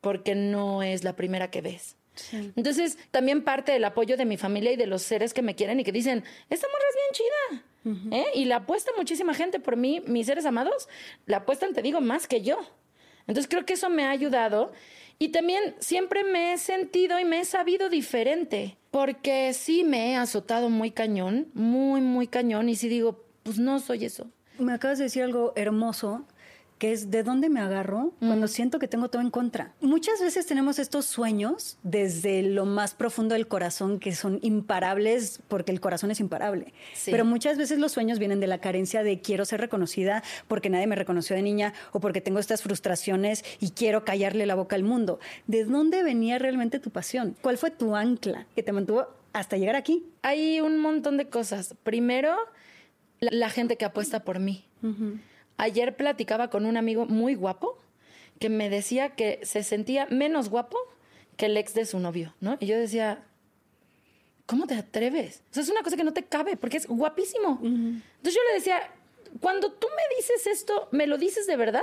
porque 0.00 0.34
no 0.34 0.82
es 0.82 1.02
la 1.04 1.16
primera 1.16 1.50
que 1.50 1.60
ves. 1.60 1.96
Sí. 2.14 2.52
Entonces, 2.56 2.96
también 3.10 3.42
parte 3.44 3.72
del 3.72 3.84
apoyo 3.84 4.16
de 4.16 4.24
mi 4.24 4.36
familia 4.36 4.72
y 4.72 4.76
de 4.76 4.86
los 4.86 5.02
seres 5.02 5.34
que 5.34 5.42
me 5.42 5.54
quieren 5.54 5.80
y 5.80 5.84
que 5.84 5.92
dicen, 5.92 6.24
esta 6.48 6.66
morra 6.68 6.84
es 6.90 6.96
bien 6.96 8.02
chida. 8.10 8.16
¿eh? 8.16 8.26
Y 8.34 8.44
la 8.46 8.56
apuesta 8.56 8.90
muchísima 8.96 9.34
gente 9.34 9.60
por 9.60 9.76
mí, 9.76 10.02
mis 10.06 10.26
seres 10.26 10.46
amados, 10.46 10.88
la 11.26 11.38
apuestan, 11.38 11.72
te 11.74 11.82
digo, 11.82 12.00
más 12.00 12.26
que 12.26 12.40
yo. 12.42 12.58
Entonces, 13.26 13.48
creo 13.48 13.66
que 13.66 13.74
eso 13.74 13.90
me 13.90 14.04
ha 14.04 14.10
ayudado. 14.10 14.72
Y 15.18 15.28
también 15.28 15.74
siempre 15.78 16.24
me 16.24 16.52
he 16.52 16.58
sentido 16.58 17.18
y 17.20 17.24
me 17.24 17.40
he 17.40 17.44
sabido 17.44 17.88
diferente. 17.88 18.76
Porque 18.96 19.52
sí 19.52 19.84
me 19.84 20.12
he 20.12 20.16
azotado 20.16 20.70
muy 20.70 20.90
cañón, 20.90 21.48
muy, 21.52 22.00
muy 22.00 22.28
cañón, 22.28 22.70
y 22.70 22.76
sí 22.76 22.88
digo, 22.88 23.26
pues 23.42 23.58
no 23.58 23.78
soy 23.78 24.06
eso. 24.06 24.30
Me 24.58 24.72
acabas 24.72 24.96
de 24.96 25.04
decir 25.04 25.22
algo 25.22 25.52
hermoso 25.54 26.24
que 26.78 26.92
es 26.92 27.10
de 27.10 27.22
dónde 27.22 27.48
me 27.48 27.60
agarro 27.60 28.12
cuando 28.18 28.48
siento 28.48 28.78
que 28.78 28.88
tengo 28.88 29.08
todo 29.08 29.22
en 29.22 29.30
contra. 29.30 29.72
Muchas 29.80 30.20
veces 30.20 30.46
tenemos 30.46 30.78
estos 30.78 31.06
sueños 31.06 31.78
desde 31.82 32.42
lo 32.42 32.66
más 32.66 32.94
profundo 32.94 33.34
del 33.34 33.48
corazón 33.48 33.98
que 33.98 34.14
son 34.14 34.38
imparables 34.42 35.40
porque 35.48 35.72
el 35.72 35.80
corazón 35.80 36.10
es 36.10 36.20
imparable. 36.20 36.74
Sí. 36.94 37.10
Pero 37.10 37.24
muchas 37.24 37.56
veces 37.56 37.78
los 37.78 37.92
sueños 37.92 38.18
vienen 38.18 38.40
de 38.40 38.46
la 38.46 38.58
carencia 38.58 39.02
de 39.02 39.20
quiero 39.20 39.44
ser 39.44 39.60
reconocida 39.60 40.22
porque 40.48 40.68
nadie 40.68 40.86
me 40.86 40.96
reconoció 40.96 41.34
de 41.34 41.42
niña 41.42 41.72
o 41.92 42.00
porque 42.00 42.20
tengo 42.20 42.38
estas 42.38 42.62
frustraciones 42.62 43.44
y 43.58 43.70
quiero 43.70 44.04
callarle 44.04 44.44
la 44.44 44.54
boca 44.54 44.76
al 44.76 44.82
mundo. 44.82 45.18
¿De 45.46 45.64
dónde 45.64 46.02
venía 46.02 46.38
realmente 46.38 46.78
tu 46.78 46.90
pasión? 46.90 47.36
¿Cuál 47.40 47.56
fue 47.56 47.70
tu 47.70 47.96
ancla 47.96 48.46
que 48.54 48.62
te 48.62 48.72
mantuvo 48.72 49.06
hasta 49.32 49.56
llegar 49.56 49.76
aquí? 49.76 50.04
Hay 50.22 50.60
un 50.60 50.78
montón 50.78 51.16
de 51.16 51.28
cosas. 51.28 51.74
Primero, 51.82 52.36
la, 53.20 53.30
la 53.32 53.50
gente 53.50 53.76
que 53.76 53.86
apuesta 53.86 54.24
por 54.24 54.40
mí. 54.40 54.64
Ayer 55.58 55.96
platicaba 55.96 56.48
con 56.48 56.66
un 56.66 56.76
amigo 56.76 57.06
muy 57.06 57.34
guapo 57.34 57.78
que 58.38 58.48
me 58.48 58.68
decía 58.68 59.10
que 59.10 59.40
se 59.42 59.62
sentía 59.62 60.06
menos 60.10 60.50
guapo 60.50 60.76
que 61.36 61.46
el 61.46 61.56
ex 61.56 61.74
de 61.74 61.86
su 61.86 61.98
novio, 61.98 62.34
¿no? 62.40 62.56
Y 62.60 62.66
yo 62.66 62.78
decía, 62.78 63.22
¿cómo 64.46 64.66
te 64.66 64.74
atreves? 64.74 65.42
O 65.50 65.54
sea, 65.54 65.62
es 65.62 65.68
una 65.68 65.82
cosa 65.82 65.96
que 65.96 66.04
no 66.04 66.12
te 66.12 66.24
cabe 66.24 66.56
porque 66.56 66.76
es 66.76 66.86
guapísimo. 66.86 67.58
Entonces 67.62 68.34
yo 68.34 68.40
le 68.48 68.54
decía, 68.54 68.90
cuando 69.40 69.72
tú 69.72 69.86
me 69.88 70.16
dices 70.16 70.46
esto, 70.46 70.88
¿me 70.92 71.06
lo 71.06 71.18
dices 71.18 71.46
de 71.46 71.56
verdad? 71.56 71.82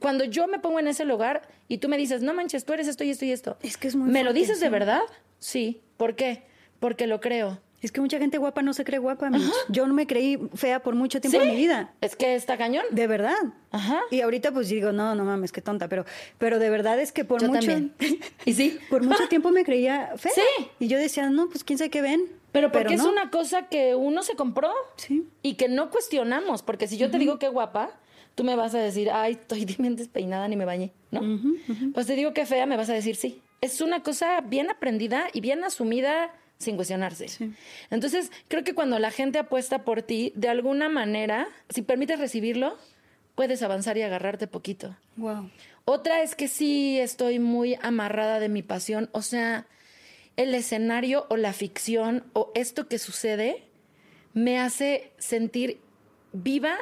Cuando 0.00 0.24
yo 0.24 0.46
me 0.46 0.58
pongo 0.58 0.78
en 0.78 0.88
ese 0.88 1.04
lugar 1.04 1.42
y 1.66 1.78
tú 1.78 1.88
me 1.88 1.96
dices, 1.96 2.22
no 2.22 2.34
manches, 2.34 2.64
tú 2.64 2.72
eres 2.72 2.88
esto 2.88 3.04
y 3.04 3.10
esto 3.10 3.24
y 3.24 3.32
esto. 3.32 3.56
Es 3.62 3.76
que 3.76 3.88
es 3.88 3.96
muy 3.96 4.10
¿Me 4.10 4.24
lo 4.24 4.32
dices 4.32 4.60
de 4.60 4.68
verdad? 4.68 5.02
Sí. 5.38 5.80
¿Por 5.96 6.14
qué? 6.14 6.44
Porque 6.78 7.06
lo 7.06 7.20
creo. 7.20 7.60
Es 7.80 7.92
que 7.92 8.00
mucha 8.00 8.18
gente 8.18 8.38
guapa 8.38 8.60
no 8.62 8.72
se 8.74 8.84
cree 8.84 8.98
guapa. 8.98 9.30
Mitch. 9.30 9.42
Yo 9.68 9.86
no 9.86 9.94
me 9.94 10.06
creí 10.08 10.36
fea 10.54 10.82
por 10.82 10.94
mucho 10.96 11.20
tiempo 11.20 11.38
Sí. 11.40 11.44
en 11.46 11.50
mi 11.54 11.56
vida. 11.60 11.92
Es 12.00 12.16
que 12.16 12.34
está 12.34 12.56
cañón. 12.56 12.84
De 12.90 13.06
verdad. 13.06 13.36
Ajá. 13.70 14.00
Y 14.10 14.20
ahorita 14.20 14.50
pues 14.52 14.68
digo, 14.68 14.90
no, 14.90 15.14
no 15.14 15.24
mames, 15.24 15.52
qué 15.52 15.60
tonta, 15.60 15.88
pero, 15.88 16.04
pero 16.38 16.58
de 16.58 16.70
verdad 16.70 16.98
es 16.98 17.12
que 17.12 17.24
por 17.24 17.40
Yo 17.40 17.48
mucho 17.48 17.60
también. 17.60 17.94
Y 18.44 18.54
sí. 18.54 18.78
por 18.90 19.04
mucho 19.04 19.26
tiempo 19.28 19.50
me 19.50 19.64
creía 19.64 20.12
fea. 20.16 20.32
Sí. 20.34 20.66
Y 20.80 20.88
yo 20.88 20.98
decía, 20.98 21.30
no, 21.30 21.48
pues 21.48 21.62
quién 21.62 21.78
sabe 21.78 21.90
qué 21.90 22.02
ven. 22.02 22.22
Pero 22.50 22.72
porque 22.72 22.94
es 22.94 23.02
no. 23.02 23.10
una 23.10 23.30
cosa 23.30 23.68
que 23.68 23.94
uno 23.94 24.22
se 24.22 24.34
compró 24.34 24.72
Sí. 24.96 25.28
y 25.42 25.54
que 25.54 25.68
no 25.68 25.90
cuestionamos. 25.90 26.62
Porque 26.62 26.88
si 26.88 26.96
yo 26.96 27.10
te 27.10 27.18
digo 27.18 27.38
que 27.38 27.48
guapa, 27.48 27.90
tú 28.34 28.42
me 28.42 28.56
vas 28.56 28.74
a 28.74 28.78
decir, 28.78 29.10
ay, 29.10 29.32
estoy 29.34 29.64
bien 29.78 29.94
despeinada 29.94 30.48
ni 30.48 30.56
me 30.56 30.64
bañé, 30.64 30.92
¿no? 31.12 31.20
Pues 31.94 32.06
te 32.08 32.14
digo 32.16 32.32
que 32.34 32.44
fea, 32.46 32.66
me 32.66 32.76
vas 32.76 32.88
a 32.90 32.94
decir 32.94 33.14
sí. 33.14 33.40
Es 33.60 33.80
una 33.80 34.02
cosa 34.02 34.40
bien 34.40 34.70
aprendida 34.70 35.26
y 35.32 35.40
bien 35.40 35.62
asumida 35.62 36.32
sin 36.58 36.76
cuestionarse. 36.76 37.26
Entonces, 37.90 38.30
creo 38.48 38.64
que 38.64 38.74
cuando 38.74 38.98
la 38.98 39.10
gente 39.10 39.38
apuesta 39.38 39.84
por 39.84 40.02
ti, 40.02 40.32
de 40.34 40.48
alguna 40.48 40.88
manera, 40.88 41.48
si 41.68 41.82
permites 41.82 42.18
recibirlo, 42.18 42.76
puedes 43.34 43.62
avanzar 43.62 43.96
y 43.96 44.02
agarrarte 44.02 44.48
poquito. 44.48 44.96
Wow. 45.16 45.50
Otra 45.84 46.22
es 46.22 46.34
que 46.34 46.48
sí 46.48 46.98
estoy 46.98 47.38
muy 47.38 47.78
amarrada 47.80 48.40
de 48.40 48.48
mi 48.48 48.62
pasión, 48.62 49.08
o 49.12 49.22
sea, 49.22 49.66
el 50.36 50.54
escenario 50.54 51.26
o 51.30 51.36
la 51.36 51.52
ficción 51.52 52.24
o 52.32 52.52
esto 52.54 52.88
que 52.88 52.98
sucede 52.98 53.64
me 54.34 54.58
hace 54.58 55.12
sentir 55.18 55.80
viva 56.32 56.76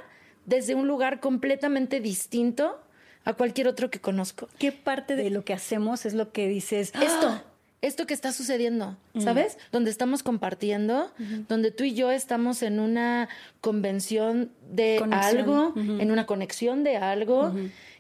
desde 0.45 0.75
un 0.75 0.89
lugar 0.89 1.21
completamente 1.21 2.01
distinto 2.01 2.81
a 3.25 3.35
cualquier 3.35 3.69
otro 3.69 3.91
que 3.91 4.01
conozco. 4.01 4.49
¿Qué 4.59 4.73
parte 4.73 5.17
de 5.17 5.31
lo 5.31 5.45
que 5.45 5.53
hacemos 5.53 6.07
es 6.07 6.15
lo 6.15 6.33
que 6.33 6.49
dices? 6.49 6.93
Esto, 7.03 7.43
esto 7.83 8.07
que 8.07 8.15
está 8.15 8.33
sucediendo, 8.33 8.97
¿sabes? 9.19 9.59
Donde 9.71 9.91
estamos 9.91 10.23
compartiendo, 10.23 11.11
donde 11.49 11.71
tú 11.71 11.85
y 11.85 11.95
yo 11.95 12.11
estamos 12.11 12.63
en 12.63 12.81
una 12.81 13.29
convención 13.61 14.51
de 14.71 14.97
Conexión. 14.99 15.39
algo, 15.39 15.73
en 15.77 16.11
una 16.11 16.27
conexión 16.27 16.85
de 16.85 16.97
algo, 16.97 17.53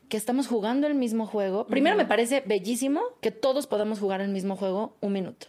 que 0.08 0.16
estamos 0.16 0.46
jugando 0.46 0.86
el 0.86 0.94
mismo 0.94 1.26
juego. 1.26 1.66
Primero 1.66 1.96
me 1.96 2.04
parece 2.06 2.42
bellísimo 2.46 3.00
que 3.20 3.32
todos 3.32 3.66
podamos 3.66 3.98
jugar 3.98 4.20
el 4.20 4.28
mismo 4.28 4.56
juego 4.56 4.96
un 5.00 5.12
minuto, 5.12 5.48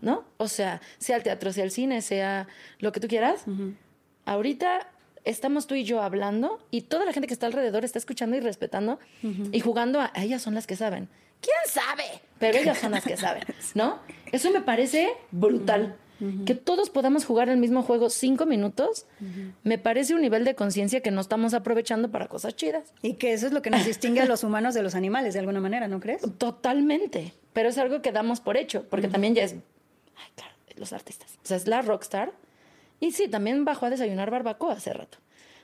¿no? 0.00 0.24
O 0.36 0.48
sea, 0.48 0.80
sea 0.98 1.16
el 1.16 1.22
teatro, 1.22 1.52
sea 1.52 1.64
el 1.64 1.70
cine, 1.70 2.00
sea 2.02 2.46
lo 2.78 2.92
que 2.92 3.00
tú 3.00 3.08
quieras. 3.08 3.44
Ahorita 4.24 4.88
estamos 5.24 5.66
tú 5.66 5.74
y 5.74 5.84
yo 5.84 6.02
hablando 6.02 6.60
y 6.70 6.82
toda 6.82 7.04
la 7.04 7.12
gente 7.12 7.26
que 7.26 7.34
está 7.34 7.46
alrededor 7.46 7.84
está 7.84 7.98
escuchando 7.98 8.36
y 8.36 8.40
respetando 8.40 8.98
y 9.52 9.60
jugando 9.60 10.00
a, 10.00 10.10
a 10.14 10.22
ellas 10.24 10.40
son 10.42 10.54
las 10.54 10.66
que 10.66 10.76
saben. 10.76 11.08
¿Quién 11.40 11.56
sabe? 11.68 12.04
Pero 12.38 12.58
ellas 12.58 12.78
son 12.78 12.92
las 12.92 13.04
que 13.04 13.16
saben, 13.16 13.44
¿no? 13.74 13.98
Eso 14.32 14.50
me 14.50 14.60
parece 14.60 15.10
brutal. 15.30 15.96
Que 16.46 16.54
todos 16.54 16.88
podamos 16.88 17.26
jugar 17.26 17.50
el 17.50 17.58
mismo 17.58 17.82
juego 17.82 18.08
cinco 18.08 18.46
minutos, 18.46 19.04
me 19.64 19.76
parece 19.76 20.14
un 20.14 20.22
nivel 20.22 20.46
de 20.46 20.54
conciencia 20.54 21.02
que 21.02 21.10
no 21.10 21.20
estamos 21.20 21.52
aprovechando 21.52 22.10
para 22.10 22.26
cosas 22.26 22.56
chidas. 22.56 22.94
Y 23.02 23.14
que 23.14 23.34
eso 23.34 23.46
es 23.46 23.52
lo 23.52 23.60
que 23.60 23.68
nos 23.68 23.84
distingue 23.84 24.22
a 24.22 24.24
los 24.24 24.42
humanos 24.42 24.72
de 24.72 24.82
los 24.82 24.94
animales, 24.94 25.34
de 25.34 25.40
alguna 25.40 25.60
manera, 25.60 25.88
¿no 25.88 26.00
crees? 26.00 26.22
Totalmente. 26.38 27.34
Pero 27.52 27.68
es 27.68 27.76
algo 27.76 28.00
que 28.00 28.12
damos 28.12 28.40
por 28.40 28.56
hecho, 28.56 28.86
porque 28.88 29.08
también 29.08 29.34
ya 29.34 29.42
es. 29.42 29.52
Ay, 29.52 30.30
claro, 30.34 30.54
los 30.76 30.94
artistas. 30.94 31.38
O 31.44 31.46
sea, 31.46 31.58
es 31.58 31.66
la 31.68 31.82
rockstar. 31.82 32.32
Y 32.98 33.12
sí, 33.12 33.28
también 33.28 33.66
bajó 33.66 33.84
a 33.84 33.90
desayunar 33.90 34.30
barbacoa 34.30 34.72
hace 34.72 34.94
rato. 34.94 35.18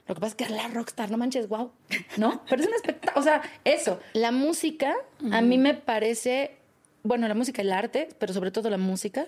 Lo 0.09 0.15
que 0.15 0.21
pasa 0.21 0.31
es 0.31 0.35
que 0.35 0.45
es 0.45 0.51
la 0.51 0.69
rockstar, 0.69 1.11
no 1.11 1.17
manches, 1.19 1.49
wow. 1.49 1.71
¿No? 2.17 2.43
Pero 2.49 2.63
es 2.63 2.69
un 2.69 2.75
espectáculo. 2.75 3.21
O 3.21 3.23
sea, 3.23 3.43
eso. 3.65 4.01
La 4.15 4.33
música, 4.33 4.95
a 5.31 5.41
mí 5.41 5.59
me 5.59 5.75
parece. 5.75 6.57
Bueno, 7.05 7.29
la 7.29 7.35
música, 7.35 7.63
el 7.63 7.73
arte, 7.73 8.09
pero 8.19 8.33
sobre 8.33 8.51
todo 8.51 8.69
la 8.71 8.79
música, 8.79 9.27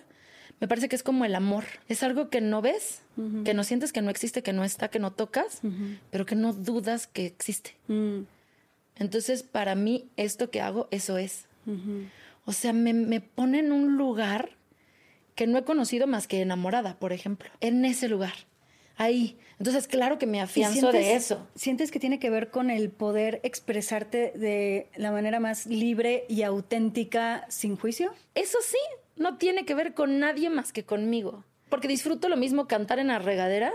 me 0.60 0.68
parece 0.68 0.88
que 0.88 0.96
es 0.96 1.02
como 1.02 1.24
el 1.24 1.34
amor. 1.34 1.64
Es 1.88 2.02
algo 2.02 2.28
que 2.28 2.40
no 2.40 2.60
ves, 2.62 3.02
que 3.44 3.54
no 3.54 3.64
sientes 3.64 3.92
que 3.92 4.02
no 4.02 4.10
existe, 4.10 4.42
que 4.42 4.52
no 4.52 4.64
está, 4.64 4.88
que 4.88 4.98
no 4.98 5.12
tocas, 5.12 5.60
pero 6.10 6.26
que 6.26 6.34
no 6.36 6.52
dudas 6.52 7.06
que 7.06 7.26
existe. 7.26 7.76
Mm, 7.88 8.20
Entonces, 8.96 9.42
para 9.42 9.74
mí, 9.74 10.08
esto 10.16 10.50
que 10.50 10.60
hago, 10.60 10.88
eso 10.90 11.18
es. 11.18 11.46
O 12.44 12.52
sea, 12.52 12.72
me, 12.72 12.92
me 12.92 13.20
pone 13.20 13.60
en 13.60 13.72
un 13.72 13.96
lugar 13.96 14.50
que 15.34 15.46
no 15.46 15.58
he 15.58 15.64
conocido 15.64 16.06
más 16.06 16.28
que 16.28 16.40
enamorada, 16.42 16.98
por 16.98 17.12
ejemplo. 17.12 17.48
En 17.60 17.84
ese 17.84 18.08
lugar. 18.08 18.34
Ahí. 18.96 19.36
Entonces, 19.58 19.86
claro 19.86 20.18
que 20.18 20.26
me 20.26 20.38
¿Y 20.38 20.40
afianzo 20.40 20.90
de 20.92 21.14
eso. 21.14 21.46
¿Sientes 21.54 21.90
que 21.90 22.00
tiene 22.00 22.18
que 22.18 22.28
ver 22.30 22.50
con 22.50 22.70
el 22.70 22.90
poder 22.90 23.40
expresarte 23.44 24.32
de 24.34 24.88
la 24.96 25.12
manera 25.12 25.40
más 25.40 25.66
libre 25.66 26.24
y 26.28 26.42
auténtica 26.42 27.46
sin 27.48 27.76
juicio? 27.76 28.12
Eso 28.34 28.58
sí, 28.62 28.78
no 29.16 29.36
tiene 29.38 29.64
que 29.64 29.74
ver 29.74 29.94
con 29.94 30.18
nadie 30.18 30.50
más 30.50 30.72
que 30.72 30.84
conmigo. 30.84 31.44
Porque 31.68 31.88
disfruto 31.88 32.28
lo 32.28 32.36
mismo 32.36 32.66
cantar 32.66 32.98
en 32.98 33.08
la 33.08 33.18
regadera 33.18 33.72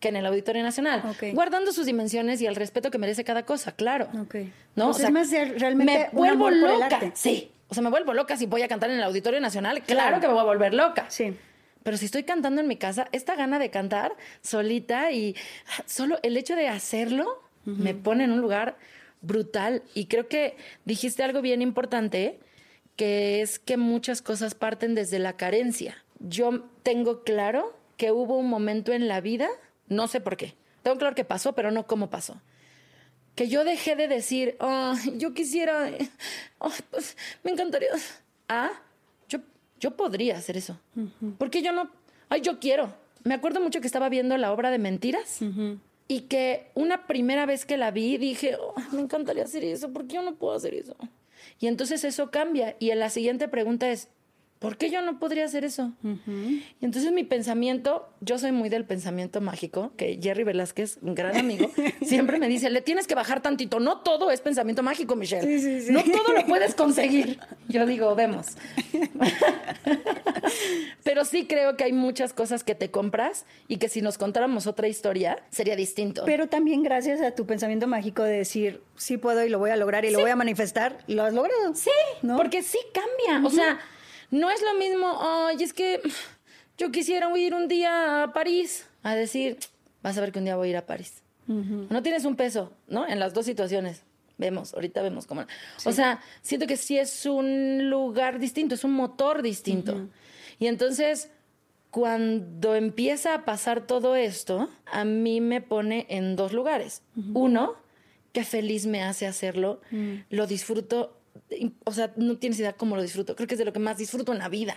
que 0.00 0.08
en 0.08 0.16
el 0.16 0.26
Auditorio 0.26 0.62
Nacional. 0.62 1.02
Guardando 1.32 1.72
sus 1.72 1.86
dimensiones 1.86 2.40
y 2.42 2.46
el 2.46 2.54
respeto 2.54 2.90
que 2.90 2.98
merece 2.98 3.24
cada 3.24 3.44
cosa, 3.44 3.72
claro. 3.72 4.08
Ok. 4.20 4.36
¿No? 4.74 4.90
O 4.90 4.92
sea, 4.92 5.06
es 5.06 5.12
más 5.12 5.30
de 5.30 5.46
realmente 5.46 6.10
me 6.12 6.18
vuelvo 6.18 6.50
loca. 6.50 7.00
Sí. 7.14 7.50
O 7.68 7.74
sea, 7.74 7.82
me 7.82 7.90
vuelvo 7.90 8.14
loca 8.14 8.36
si 8.36 8.46
voy 8.46 8.62
a 8.62 8.68
cantar 8.68 8.90
en 8.90 8.98
el 8.98 9.02
Auditorio 9.02 9.40
Nacional. 9.40 9.82
Claro, 9.82 10.08
Claro. 10.08 10.20
que 10.20 10.26
me 10.28 10.34
voy 10.34 10.42
a 10.42 10.44
volver 10.44 10.74
loca. 10.74 11.06
Sí. 11.08 11.34
Pero 11.86 11.98
si 11.98 12.06
estoy 12.06 12.24
cantando 12.24 12.60
en 12.60 12.66
mi 12.66 12.74
casa, 12.74 13.06
esta 13.12 13.36
gana 13.36 13.60
de 13.60 13.70
cantar 13.70 14.16
solita 14.42 15.12
y 15.12 15.36
solo 15.84 16.18
el 16.24 16.36
hecho 16.36 16.56
de 16.56 16.66
hacerlo 16.66 17.40
me 17.64 17.94
pone 17.94 18.24
en 18.24 18.32
un 18.32 18.40
lugar 18.40 18.76
brutal. 19.20 19.84
Y 19.94 20.06
creo 20.06 20.26
que 20.26 20.56
dijiste 20.84 21.22
algo 21.22 21.42
bien 21.42 21.62
importante, 21.62 22.40
que 22.96 23.40
es 23.40 23.60
que 23.60 23.76
muchas 23.76 24.20
cosas 24.20 24.56
parten 24.56 24.96
desde 24.96 25.20
la 25.20 25.36
carencia. 25.36 26.04
Yo 26.18 26.64
tengo 26.82 27.22
claro 27.22 27.78
que 27.96 28.10
hubo 28.10 28.36
un 28.36 28.48
momento 28.48 28.92
en 28.92 29.06
la 29.06 29.20
vida, 29.20 29.48
no 29.86 30.08
sé 30.08 30.20
por 30.20 30.36
qué, 30.36 30.56
tengo 30.82 30.98
claro 30.98 31.14
que 31.14 31.24
pasó, 31.24 31.52
pero 31.54 31.70
no 31.70 31.86
cómo 31.86 32.10
pasó. 32.10 32.42
Que 33.36 33.46
yo 33.46 33.62
dejé 33.62 33.94
de 33.94 34.08
decir, 34.08 34.56
"Ay, 34.58 35.18
yo 35.18 35.34
quisiera, 35.34 35.84
ay, 35.84 36.10
pues, 36.90 37.16
me 37.44 37.52
encantaría. 37.52 37.90
Ah, 38.48 38.72
yo, 39.80 39.96
podría 39.96 40.36
hacer 40.38 40.56
eso. 40.56 40.78
Porque 41.38 41.62
yo 41.62 41.72
no, 41.72 41.90
ay, 42.28 42.40
yo 42.40 42.58
quiero. 42.58 42.92
Me 43.24 43.34
acuerdo 43.34 43.60
mucho 43.60 43.80
que 43.80 43.86
estaba 43.86 44.08
viendo 44.08 44.36
la 44.36 44.52
obra 44.52 44.70
de 44.70 44.78
Mentiras 44.78 45.40
y 46.08 46.20
que 46.22 46.70
una 46.74 47.06
primera 47.06 47.46
vez 47.46 47.64
que 47.66 47.76
la 47.76 47.90
vi 47.90 48.18
dije, 48.18 48.56
"Oh, 48.60 48.74
me 48.92 49.00
encantaría 49.00 49.44
hacer 49.44 49.64
eso, 49.64 49.92
¿por 49.92 50.06
qué 50.06 50.14
yo 50.16 50.22
no 50.22 50.36
puedo 50.36 50.54
hacer 50.54 50.74
eso? 50.74 50.96
Y 51.58 51.66
entonces 51.66 52.04
eso 52.04 52.30
cambia. 52.30 52.76
Y 52.78 52.90
en 52.90 52.98
la 53.00 53.10
siguiente 53.10 53.48
pregunta 53.48 53.90
es, 53.90 54.08
¿por 54.58 54.76
qué 54.76 54.90
yo 54.90 55.02
no 55.02 55.18
podría 55.18 55.44
hacer 55.44 55.64
eso? 55.64 55.92
Y 56.02 56.84
entonces 56.84 57.12
mi 57.12 57.24
pensamiento, 57.24 58.08
yo 58.20 58.38
soy 58.38 58.52
muy 58.52 58.68
del 58.68 58.84
pensamiento 58.84 59.40
mágico, 59.40 59.92
que 59.96 60.18
Jerry 60.22 60.44
Velázquez, 60.44 60.98
un 61.02 61.14
gran 61.14 61.36
amigo, 61.36 61.70
siempre 62.02 62.38
me 62.38 62.48
dice, 62.48 62.70
le 62.70 62.80
tienes 62.80 63.06
que 63.06 63.14
bajar 63.14 63.42
tantito. 63.42 63.80
No 63.80 63.98
todo 64.00 64.30
es 64.30 64.40
pensamiento 64.40 64.82
mágico, 64.82 65.16
Michelle. 65.16 65.46
Sí, 65.46 65.60
sí, 65.60 65.86
sí. 65.86 65.92
No 65.92 66.02
todo 66.02 66.32
lo 66.32 66.46
puedes 66.46 66.74
conseguir. 66.74 67.38
Yo 67.68 67.86
digo, 67.86 68.14
vemos. 68.14 68.46
Pero 71.02 71.24
sí 71.24 71.46
creo 71.46 71.76
que 71.76 71.84
hay 71.84 71.92
muchas 71.92 72.32
cosas 72.32 72.64
que 72.64 72.74
te 72.74 72.90
compras 72.90 73.46
y 73.68 73.76
que 73.76 73.88
si 73.88 74.02
nos 74.02 74.18
contáramos 74.18 74.66
otra 74.66 74.88
historia 74.88 75.42
sería 75.50 75.76
distinto. 75.76 76.24
Pero 76.24 76.48
también 76.48 76.82
gracias 76.82 77.20
a 77.20 77.32
tu 77.32 77.46
pensamiento 77.46 77.86
mágico 77.86 78.22
de 78.22 78.38
decir, 78.38 78.82
sí 78.96 79.16
puedo 79.16 79.44
y 79.44 79.48
lo 79.48 79.58
voy 79.58 79.70
a 79.70 79.76
lograr 79.76 80.04
y 80.04 80.10
lo 80.10 80.20
voy 80.20 80.30
a 80.30 80.36
manifestar, 80.36 80.98
lo 81.06 81.22
has 81.22 81.34
logrado. 81.34 81.74
Sí, 81.74 81.90
¿no? 82.22 82.36
porque 82.36 82.62
sí 82.62 82.78
cambia. 82.92 83.46
O 83.46 83.50
sea, 83.50 83.78
No 84.30 84.50
es 84.50 84.60
lo 84.62 84.74
mismo, 84.74 85.18
ay, 85.20 85.62
es 85.62 85.72
que 85.72 86.00
yo 86.78 86.90
quisiera 86.90 87.36
ir 87.38 87.54
un 87.54 87.68
día 87.68 88.24
a 88.24 88.32
París, 88.32 88.86
a 89.02 89.14
decir, 89.14 89.58
vas 90.02 90.16
a 90.18 90.20
ver 90.20 90.32
que 90.32 90.38
un 90.38 90.44
día 90.44 90.56
voy 90.56 90.68
a 90.68 90.70
ir 90.70 90.76
a 90.76 90.86
París. 90.86 91.22
No 91.48 92.02
tienes 92.02 92.24
un 92.24 92.34
peso, 92.34 92.72
¿no? 92.88 93.06
En 93.06 93.20
las 93.20 93.32
dos 93.32 93.46
situaciones. 93.46 94.02
Vemos, 94.36 94.74
ahorita 94.74 95.00
vemos 95.00 95.26
cómo. 95.26 95.44
O 95.84 95.92
sea, 95.92 96.20
siento 96.42 96.66
que 96.66 96.76
sí 96.76 96.98
es 96.98 97.24
un 97.24 97.88
lugar 97.88 98.40
distinto, 98.40 98.74
es 98.74 98.82
un 98.82 98.92
motor 98.92 99.42
distinto. 99.42 100.08
Y 100.58 100.66
entonces, 100.66 101.30
cuando 101.90 102.74
empieza 102.74 103.32
a 103.32 103.44
pasar 103.44 103.86
todo 103.86 104.16
esto, 104.16 104.68
a 104.86 105.04
mí 105.04 105.40
me 105.40 105.60
pone 105.60 106.06
en 106.10 106.34
dos 106.36 106.52
lugares. 106.52 107.02
Uno, 107.32 107.74
qué 108.32 108.44
feliz 108.44 108.86
me 108.86 109.02
hace 109.02 109.26
hacerlo, 109.26 109.80
lo 110.28 110.46
disfruto, 110.46 111.15
o 111.84 111.92
sea, 111.92 112.12
no 112.16 112.36
tienes 112.38 112.58
idea 112.58 112.72
cómo 112.72 112.96
lo 112.96 113.02
disfruto, 113.02 113.36
creo 113.36 113.46
que 113.46 113.54
es 113.54 113.58
de 113.58 113.64
lo 113.64 113.72
que 113.72 113.78
más 113.78 113.98
disfruto 113.98 114.32
en 114.32 114.38
la 114.38 114.48
vida. 114.48 114.76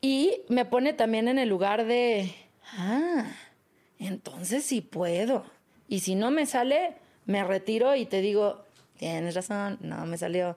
Y 0.00 0.42
me 0.48 0.64
pone 0.64 0.92
también 0.92 1.28
en 1.28 1.38
el 1.38 1.48
lugar 1.48 1.86
de, 1.86 2.34
ah, 2.76 3.26
entonces 3.98 4.64
sí 4.64 4.80
puedo. 4.80 5.44
Y 5.88 6.00
si 6.00 6.14
no 6.14 6.30
me 6.30 6.46
sale, 6.46 6.94
me 7.26 7.44
retiro 7.44 7.94
y 7.94 8.06
te 8.06 8.20
digo, 8.20 8.64
tienes 8.96 9.34
razón, 9.34 9.78
no 9.80 10.06
me 10.06 10.18
salió, 10.18 10.56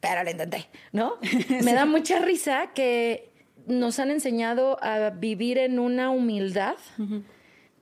pero 0.00 0.24
lo 0.24 0.30
intenté, 0.30 0.68
¿no? 0.92 1.16
Me 1.64 1.72
da 1.74 1.84
mucha 1.84 2.18
risa 2.20 2.72
que 2.74 3.32
nos 3.66 3.98
han 3.98 4.10
enseñado 4.10 4.82
a 4.82 5.10
vivir 5.10 5.58
en 5.58 5.78
una 5.78 6.10
humildad. 6.10 6.76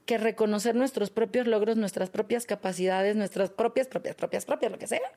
que 0.06 0.18
reconocer 0.18 0.74
nuestros 0.74 1.10
propios 1.10 1.46
logros, 1.46 1.76
nuestras 1.76 2.10
propias 2.10 2.44
capacidades, 2.44 3.14
nuestras 3.14 3.50
propias, 3.50 3.86
propias, 3.86 4.16
propias, 4.16 4.44
propias, 4.44 4.72
lo 4.72 4.78
que 4.78 4.88
sea, 4.88 5.12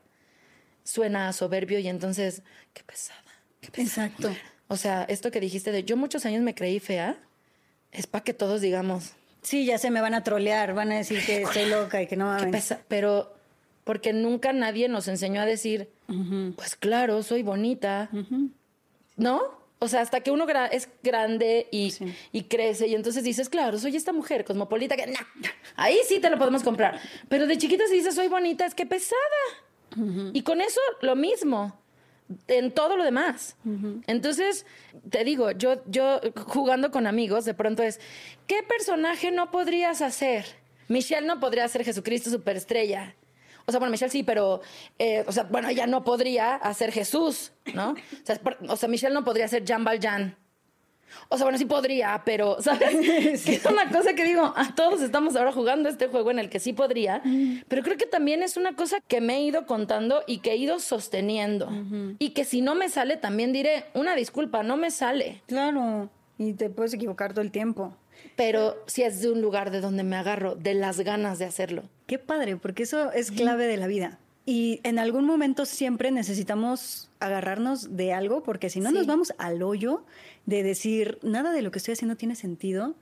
suena 0.83 1.27
a 1.29 1.33
soberbio 1.33 1.79
y 1.79 1.87
entonces, 1.87 2.41
qué 2.73 2.83
pesada, 2.83 3.21
qué 3.61 3.69
pesada. 3.71 4.07
Exacto. 4.07 4.35
O 4.67 4.77
sea, 4.77 5.03
esto 5.03 5.29
que 5.31 5.39
dijiste 5.39 5.71
de 5.71 5.83
yo 5.83 5.97
muchos 5.97 6.25
años 6.25 6.41
me 6.41 6.55
creí 6.55 6.79
fea, 6.79 7.17
es 7.91 8.07
para 8.07 8.23
que 8.23 8.33
todos 8.33 8.61
digamos, 8.61 9.13
Sí, 9.41 9.65
ya 9.65 9.77
se 9.77 9.91
me 9.91 9.99
van 9.99 10.13
a 10.13 10.23
trolear, 10.23 10.73
van 10.73 10.91
a 10.93 10.95
decir 10.95 11.19
que 11.25 11.41
estoy 11.41 11.65
loca 11.65 12.01
y 12.01 12.07
que 12.07 12.15
no 12.15 12.25
mames. 12.27 12.75
pero 12.87 13.35
porque 13.83 14.13
nunca 14.13 14.53
nadie 14.53 14.87
nos 14.87 15.09
enseñó 15.09 15.41
a 15.41 15.45
decir, 15.45 15.89
pues 16.55 16.77
claro, 16.77 17.21
soy 17.23 17.43
bonita, 17.43 18.09
¿no? 19.17 19.41
O 19.79 19.89
sea, 19.89 19.99
hasta 19.99 20.21
que 20.21 20.31
uno 20.31 20.47
gra- 20.47 20.69
es 20.71 20.87
grande 21.03 21.67
y, 21.71 21.93
y 22.31 22.43
crece 22.43 22.87
y 22.87 22.95
entonces 22.95 23.25
dices, 23.25 23.49
claro, 23.49 23.77
soy 23.77 23.97
esta 23.97 24.13
mujer 24.13 24.45
cosmopolita 24.45 24.95
que, 24.95 25.07
nah, 25.07 25.19
ahí 25.75 25.97
sí 26.07 26.19
te 26.19 26.29
lo 26.29 26.37
podemos 26.37 26.63
comprar. 26.63 27.01
Pero 27.27 27.45
de 27.45 27.57
chiquita 27.57 27.83
si 27.89 27.95
dices, 27.95 28.15
soy 28.15 28.29
bonita, 28.29 28.65
es 28.65 28.73
que 28.75 28.85
pesada. 28.85 29.19
Y 30.33 30.41
con 30.43 30.61
eso 30.61 30.79
lo 31.01 31.15
mismo 31.15 31.77
en 32.47 32.71
todo 32.71 32.95
lo 32.97 33.03
demás. 33.03 33.55
Entonces, 34.07 34.65
te 35.09 35.23
digo, 35.23 35.51
yo, 35.51 35.83
yo 35.87 36.19
jugando 36.47 36.89
con 36.91 37.05
amigos, 37.07 37.45
de 37.45 37.53
pronto 37.53 37.83
es, 37.83 37.99
¿qué 38.47 38.63
personaje 38.63 39.31
no 39.31 39.51
podrías 39.51 40.01
hacer? 40.01 40.45
Michelle 40.87 41.27
no 41.27 41.39
podría 41.39 41.67
ser 41.67 41.83
Jesucristo 41.83 42.29
superestrella. 42.29 43.15
O 43.65 43.71
sea, 43.71 43.79
bueno, 43.79 43.91
Michelle 43.91 44.11
sí, 44.11 44.23
pero, 44.23 44.61
eh, 44.99 45.23
o 45.27 45.31
sea, 45.31 45.43
bueno, 45.43 45.69
ella 45.69 45.87
no 45.87 46.03
podría 46.03 46.55
hacer 46.55 46.91
Jesús, 46.91 47.53
¿no? 47.73 47.91
O 47.91 48.25
sea, 48.25 48.35
por- 48.37 48.57
o 48.67 48.75
sea, 48.75 48.89
Michelle 48.89 49.13
no 49.13 49.23
podría 49.23 49.47
ser 49.47 49.63
Jean 49.63 49.83
Valjean. 49.85 50.35
O 51.29 51.37
sea, 51.37 51.45
bueno, 51.45 51.57
sí 51.57 51.65
podría, 51.65 52.21
pero, 52.25 52.61
¿sabes? 52.61 52.95
Que 53.45 53.55
es 53.55 53.65
una 53.65 53.89
cosa 53.89 54.13
que 54.13 54.23
digo, 54.23 54.53
a 54.55 54.73
todos 54.75 55.01
estamos 55.01 55.35
ahora 55.35 55.51
jugando 55.51 55.89
este 55.89 56.07
juego 56.07 56.31
en 56.31 56.39
el 56.39 56.49
que 56.49 56.59
sí 56.59 56.73
podría, 56.73 57.21
pero 57.67 57.83
creo 57.83 57.97
que 57.97 58.05
también 58.05 58.43
es 58.43 58.57
una 58.57 58.75
cosa 58.75 58.97
que 59.07 59.21
me 59.21 59.37
he 59.37 59.41
ido 59.43 59.65
contando 59.65 60.23
y 60.27 60.39
que 60.39 60.51
he 60.51 60.57
ido 60.57 60.79
sosteniendo. 60.79 61.69
Y 62.19 62.31
que 62.31 62.45
si 62.45 62.61
no 62.61 62.75
me 62.75 62.89
sale, 62.89 63.17
también 63.17 63.53
diré, 63.53 63.85
una 63.93 64.15
disculpa, 64.15 64.63
no 64.63 64.77
me 64.77 64.91
sale. 64.91 65.41
Claro, 65.47 66.09
y 66.37 66.53
te 66.53 66.69
puedes 66.69 66.93
equivocar 66.93 67.33
todo 67.33 67.41
el 67.41 67.51
tiempo. 67.51 67.95
Pero 68.35 68.81
si 68.87 69.03
es 69.03 69.21
de 69.21 69.31
un 69.31 69.41
lugar 69.41 69.69
de 69.71 69.81
donde 69.81 70.03
me 70.03 70.15
agarro, 70.15 70.55
de 70.55 70.73
las 70.73 70.99
ganas 71.01 71.39
de 71.39 71.45
hacerlo. 71.45 71.83
Qué 72.07 72.19
padre, 72.19 72.55
porque 72.57 72.83
eso 72.83 73.11
es 73.11 73.31
clave 73.31 73.67
de 73.67 73.77
la 73.77 73.87
vida. 73.87 74.19
Y 74.45 74.79
en 74.83 74.99
algún 74.99 75.25
momento 75.25 75.65
siempre 75.65 76.11
necesitamos 76.11 77.09
agarrarnos 77.19 77.95
de 77.95 78.11
algo, 78.13 78.43
porque 78.43 78.69
si 78.69 78.79
no 78.81 78.89
Sí. 78.89 78.95
nos 78.95 79.07
vamos 79.07 79.33
al 79.37 79.61
hoyo 79.63 80.03
de 80.45 80.63
decir, 80.63 81.19
nada 81.21 81.51
de 81.51 81.61
lo 81.61 81.71
que 81.71 81.79
estoy 81.79 81.93
haciendo 81.93 82.15
tiene 82.15 82.35
sentido 82.35 82.95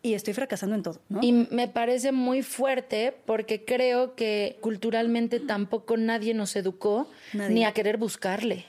y 0.00 0.14
estoy 0.14 0.32
fracasando 0.32 0.76
en 0.76 0.82
todo, 0.82 1.00
¿no? 1.08 1.20
Y 1.22 1.32
me 1.32 1.66
parece 1.66 2.12
muy 2.12 2.42
fuerte 2.42 3.14
porque 3.26 3.64
creo 3.64 4.14
que 4.14 4.56
culturalmente 4.60 5.40
tampoco 5.40 5.96
nadie 5.96 6.34
nos 6.34 6.54
educó 6.54 7.10
Nadie. 7.32 7.54
ni 7.54 7.64
a 7.64 7.72
querer 7.72 7.96
buscarle. 7.96 8.64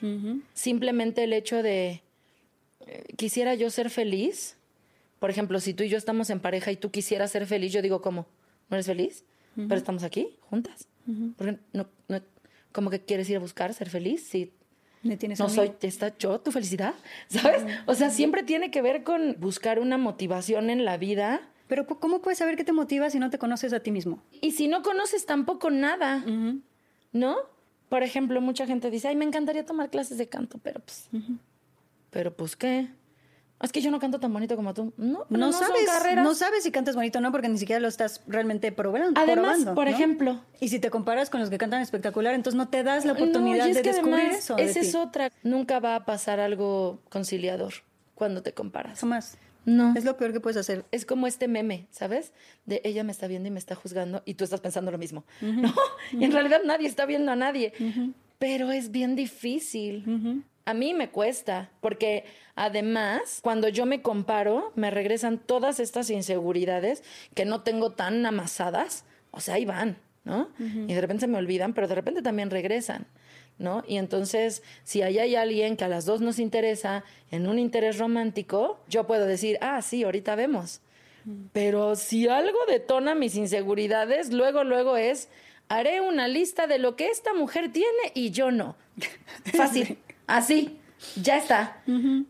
Simplemente 0.53 1.23
el 1.23 1.33
hecho 1.33 1.61
de 1.61 2.01
eh, 2.87 3.03
quisiera 3.15 3.53
yo 3.53 3.69
ser 3.69 3.89
feliz. 3.89 4.57
Por 5.19 5.29
ejemplo, 5.29 5.59
si 5.59 5.73
tú 5.73 5.83
y 5.83 5.89
yo 5.89 5.97
estamos 5.97 6.29
en 6.29 6.39
pareja 6.39 6.71
y 6.71 6.77
tú 6.77 6.89
quisieras 6.89 7.31
ser 7.31 7.45
feliz, 7.45 7.71
yo 7.71 7.81
digo, 7.81 8.01
¿cómo? 8.01 8.25
¿No 8.69 8.75
eres 8.75 8.87
feliz? 8.87 9.23
Pero 9.55 9.75
estamos 9.75 10.03
aquí 10.03 10.37
juntas. 10.49 10.87
Porque 11.35 11.57
no, 11.73 11.87
no, 12.07 12.21
¿Cómo 12.71 12.89
que 12.89 13.01
quieres 13.01 13.29
ir 13.29 13.37
a 13.37 13.39
buscar 13.39 13.73
ser 13.73 13.89
feliz? 13.89 14.23
Si 14.27 14.53
Me 15.03 15.15
tienes 15.17 15.39
a 15.39 15.43
no 15.43 15.49
mí. 15.49 15.55
soy 15.55 15.71
esta 15.81 16.17
yo, 16.17 16.39
tu 16.39 16.51
felicidad, 16.51 16.93
¿sabes? 17.29 17.63
O 17.85 17.93
sea, 17.95 18.09
siempre 18.09 18.43
tiene 18.43 18.69
que 18.71 18.81
ver 18.81 19.03
con 19.03 19.35
buscar 19.39 19.79
una 19.79 19.97
motivación 19.97 20.69
en 20.69 20.83
la 20.85 20.97
vida. 20.97 21.41
Pero 21.67 21.85
¿cómo- 21.85 21.99
¿cómo 21.99 22.21
puedes 22.21 22.39
saber 22.39 22.55
qué 22.57 22.63
te 22.63 22.73
motiva 22.73 23.09
si 23.09 23.19
no 23.19 23.29
te 23.29 23.37
conoces 23.37 23.71
a 23.73 23.79
ti 23.79 23.91
mismo? 23.91 24.21
Y 24.41 24.51
si 24.51 24.67
no 24.67 24.81
conoces 24.81 25.25
tampoco 25.25 25.69
nada, 25.69 26.23
¿no? 27.13 27.37
Por 27.89 28.03
ejemplo, 28.03 28.41
mucha 28.41 28.65
gente 28.67 28.89
dice, 28.91 29.07
ay, 29.07 29.15
me 29.15 29.25
encantaría 29.25 29.65
tomar 29.65 29.89
clases 29.89 30.17
de 30.17 30.27
canto, 30.27 30.59
pero 30.61 30.79
pues, 30.81 31.09
pero 32.09 32.35
pues, 32.35 32.55
¿qué? 32.55 32.87
Es 33.61 33.71
que 33.73 33.81
yo 33.81 33.91
no 33.91 33.99
canto 33.99 34.19
tan 34.19 34.31
bonito 34.31 34.55
como 34.55 34.73
tú. 34.73 34.93
No, 34.97 35.25
pero 35.27 35.39
No, 35.39 35.47
no, 35.47 35.51
son 35.51 35.67
sabes, 35.67 35.85
carreras. 35.85 36.23
no 36.23 36.33
sabes 36.33 36.63
si 36.63 36.71
cantas 36.71 36.95
bonito 36.95 37.19
o 37.19 37.21
no, 37.21 37.31
porque 37.31 37.49
ni 37.49 37.57
siquiera 37.57 37.79
lo 37.81 37.87
estás 37.89 38.21
realmente 38.27 38.71
probando. 38.71 39.19
Además, 39.19 39.35
probando, 39.57 39.75
por 39.75 39.85
¿no? 39.87 39.91
ejemplo, 39.93 40.41
Y 40.61 40.69
si 40.69 40.79
te 40.79 40.89
comparas 40.89 41.29
con 41.29 41.41
los 41.41 41.49
que 41.49 41.57
cantan 41.57 41.81
espectacular, 41.81 42.33
entonces 42.35 42.57
no 42.57 42.69
te 42.69 42.83
das 42.83 43.03
la 43.05 43.13
oportunidad 43.13 43.65
de 43.67 43.81
que 43.81 43.89
descubrir 43.91 44.15
además, 44.15 44.37
eso. 44.39 44.55
de 44.55 44.63
Esa 44.63 44.79
ti. 44.79 44.87
es 44.87 44.95
otra. 44.95 45.31
Nunca 45.43 45.79
va 45.79 45.95
a 45.95 46.05
pasar 46.05 46.39
algo 46.39 47.01
conciliador 47.09 47.73
cuando 48.15 48.41
te 48.43 48.53
comparas. 48.53 48.99
Jamás. 49.01 49.37
No. 49.65 49.93
Es 49.95 50.05
lo 50.05 50.15
peor 50.15 50.31
que 50.31 50.39
puedes 50.39 50.55
hacer. 50.57 50.85
Es 50.91 51.05
como 51.05 51.27
este 51.27 51.47
meme, 51.49 51.87
¿sabes? 51.91 52.31
De 52.65 52.81
ella 52.85 53.03
me 53.03 53.11
está 53.11 53.27
viendo 53.27 53.49
y 53.49 53.51
me 53.51 53.59
está 53.59 53.75
juzgando 53.75 54.23
y 54.25 54.35
tú 54.35 54.45
estás 54.45 54.61
pensando 54.61 54.89
lo 54.89 54.97
mismo. 54.97 55.25
No, 55.41 55.73
y 56.13 56.23
en 56.23 56.31
realidad 56.31 56.61
nadie 56.65 56.87
está 56.87 57.05
viendo 57.05 57.31
a 57.31 57.35
nadie. 57.35 57.73
Pero 58.39 58.71
es 58.71 58.89
bien 58.91 59.17
difícil. 59.17 60.43
A 60.69 60.75
mí 60.75 60.93
me 60.93 61.09
cuesta, 61.09 61.71
porque 61.81 62.25
además, 62.53 63.39
cuando 63.41 63.69
yo 63.69 63.87
me 63.87 64.03
comparo, 64.03 64.71
me 64.75 64.91
regresan 64.91 65.39
todas 65.39 65.79
estas 65.79 66.11
inseguridades 66.11 67.03
que 67.33 67.43
no 67.43 67.61
tengo 67.63 67.93
tan 67.93 68.23
amasadas. 68.23 69.03
O 69.31 69.39
sea, 69.39 69.55
ahí 69.55 69.65
van, 69.65 69.97
¿no? 70.25 70.47
Y 70.59 70.93
de 70.93 71.01
repente 71.01 71.21
se 71.21 71.27
me 71.27 71.39
olvidan, 71.39 71.73
pero 71.73 71.87
de 71.87 71.95
repente 71.95 72.21
también 72.21 72.51
regresan. 72.51 73.07
¿No? 73.57 73.83
Y 73.87 73.97
entonces, 73.97 74.61
si 74.83 75.01
ahí 75.01 75.17
hay 75.17 75.35
alguien 75.35 75.75
que 75.75 75.85
a 75.85 75.87
las 75.87 76.05
dos 76.05 76.21
nos 76.21 76.37
interesa 76.37 77.03
en 77.31 77.47
un 77.47 77.57
interés 77.57 77.97
romántico, 77.97 78.79
yo 78.87 79.07
puedo 79.07 79.25
decir, 79.25 79.57
ah, 79.61 79.81
sí, 79.81 80.03
ahorita 80.03 80.35
vemos. 80.35 80.81
Pero 81.51 81.95
si 81.95 82.27
algo 82.27 82.59
detona 82.67 83.15
mis 83.15 83.35
inseguridades, 83.35 84.31
luego, 84.31 84.63
luego 84.63 84.97
es, 84.97 85.29
haré 85.67 85.99
una 86.01 86.27
lista 86.27 86.67
de 86.67 86.77
lo 86.77 86.95
que 86.95 87.07
esta 87.07 87.33
mujer 87.33 87.71
tiene 87.71 88.11
y 88.13 88.29
yo 88.29 88.51
no. 88.51 88.75
Fácil, 89.57 89.97
así, 90.29 90.79
ya 91.21 91.37
está. 91.37 91.81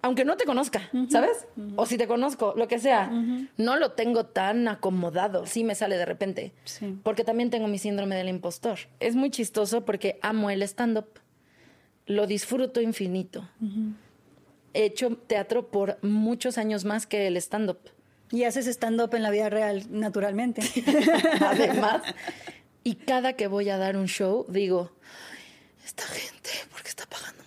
Aunque 0.01 0.25
no 0.25 0.37
te 0.37 0.45
conozca, 0.45 0.89
¿sabes? 1.09 1.47
O 1.75 1.85
si 1.85 1.97
te 1.97 2.07
conozco, 2.07 2.53
lo 2.55 2.67
que 2.67 2.79
sea, 2.79 3.11
no 3.57 3.77
lo 3.77 3.91
tengo 3.93 4.25
tan 4.25 4.67
acomodado, 4.67 5.45
sí 5.45 5.63
me 5.63 5.75
sale 5.75 5.97
de 5.97 6.05
repente. 6.05 6.53
Sí. 6.65 6.97
Porque 7.03 7.23
también 7.23 7.49
tengo 7.49 7.67
mi 7.67 7.77
síndrome 7.77 8.15
del 8.15 8.29
impostor. 8.29 8.79
Es 8.99 9.15
muy 9.15 9.31
chistoso 9.31 9.85
porque 9.85 10.19
amo 10.21 10.49
el 10.49 10.61
stand-up, 10.63 11.19
lo 12.05 12.27
disfruto 12.27 12.81
infinito. 12.81 13.47
He 14.73 14.85
hecho 14.85 15.15
teatro 15.15 15.71
por 15.71 15.97
muchos 16.03 16.57
años 16.57 16.85
más 16.85 17.07
que 17.07 17.27
el 17.27 17.37
stand-up. 17.37 17.79
Y 18.31 18.43
haces 18.43 18.67
stand-up 18.67 19.15
en 19.15 19.23
la 19.23 19.31
vida 19.31 19.49
real, 19.49 19.85
naturalmente. 19.89 20.61
además. 21.45 22.03
Y 22.81 22.95
cada 22.95 23.33
que 23.33 23.47
voy 23.47 23.69
a 23.69 23.77
dar 23.77 23.97
un 23.97 24.07
show, 24.07 24.45
digo, 24.47 24.89
esta 25.85 26.03
gente, 26.03 26.49
¿por 26.71 26.81
qué 26.81 26.87
está 26.87 27.05
pagando 27.05 27.38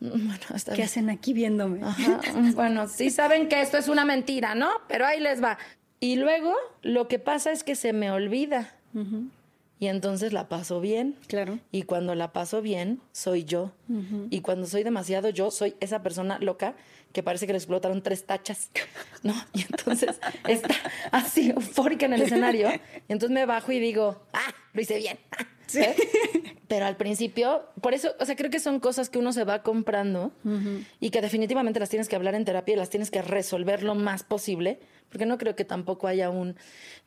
Bueno, 0.00 0.32
está 0.54 0.74
¿Qué 0.74 0.82
hacen 0.82 1.10
aquí 1.10 1.32
viéndome? 1.32 1.80
Ajá, 1.82 2.20
Bueno, 2.54 2.86
sí 2.88 3.10
saben 3.10 3.48
que 3.48 3.60
esto 3.60 3.78
es 3.78 3.88
una 3.88 4.04
mentira, 4.04 4.54
¿no? 4.54 4.68
Pero 4.88 5.06
ahí 5.06 5.20
les 5.20 5.42
va. 5.42 5.58
Y 6.00 6.16
luego 6.16 6.54
lo 6.82 7.08
que 7.08 7.18
pasa 7.18 7.50
es 7.50 7.64
que 7.64 7.74
se 7.74 7.92
me 7.92 8.10
olvida. 8.10 8.74
Y 9.80 9.86
entonces 9.86 10.32
la 10.32 10.48
paso 10.48 10.80
bien. 10.80 11.16
Claro. 11.28 11.58
Y 11.70 11.82
cuando 11.82 12.14
la 12.14 12.32
paso 12.32 12.62
bien, 12.62 13.00
soy 13.12 13.44
yo. 13.44 13.72
Y 14.30 14.40
cuando 14.40 14.66
soy 14.66 14.82
demasiado 14.82 15.30
yo, 15.30 15.50
soy 15.50 15.74
esa 15.80 16.02
persona 16.02 16.38
loca 16.40 16.74
que 17.12 17.22
parece 17.22 17.46
que 17.46 17.52
le 17.52 17.58
explotaron 17.58 18.02
tres 18.02 18.26
tachas, 18.26 18.70
¿no? 19.22 19.34
Y 19.54 19.62
entonces 19.62 20.20
está 20.48 20.74
así 21.10 21.50
eufórica 21.50 22.06
en 22.06 22.14
el 22.14 22.22
escenario. 22.22 22.70
Y 23.08 23.12
entonces 23.12 23.34
me 23.34 23.46
bajo 23.46 23.72
y 23.72 23.80
digo, 23.80 24.22
ah, 24.32 24.54
lo 24.78 24.82
hice 24.82 24.98
bien. 24.98 25.18
Pero 26.68 26.86
al 26.86 26.96
principio, 26.96 27.64
por 27.80 27.94
eso, 27.94 28.14
o 28.20 28.24
sea, 28.24 28.36
creo 28.36 28.50
que 28.50 28.60
son 28.60 28.80
cosas 28.80 29.10
que 29.10 29.18
uno 29.18 29.32
se 29.32 29.44
va 29.44 29.62
comprando 29.62 30.32
y 31.00 31.10
que 31.10 31.20
definitivamente 31.20 31.80
las 31.80 31.90
tienes 31.90 32.08
que 32.08 32.16
hablar 32.16 32.34
en 32.34 32.44
terapia 32.44 32.74
y 32.74 32.76
las 32.76 32.90
tienes 32.90 33.10
que 33.10 33.22
resolver 33.22 33.82
lo 33.82 33.94
más 33.94 34.22
posible, 34.22 34.78
porque 35.08 35.26
no 35.26 35.36
creo 35.38 35.56
que 35.56 35.64
tampoco 35.64 36.06
haya 36.06 36.30
un, 36.30 36.56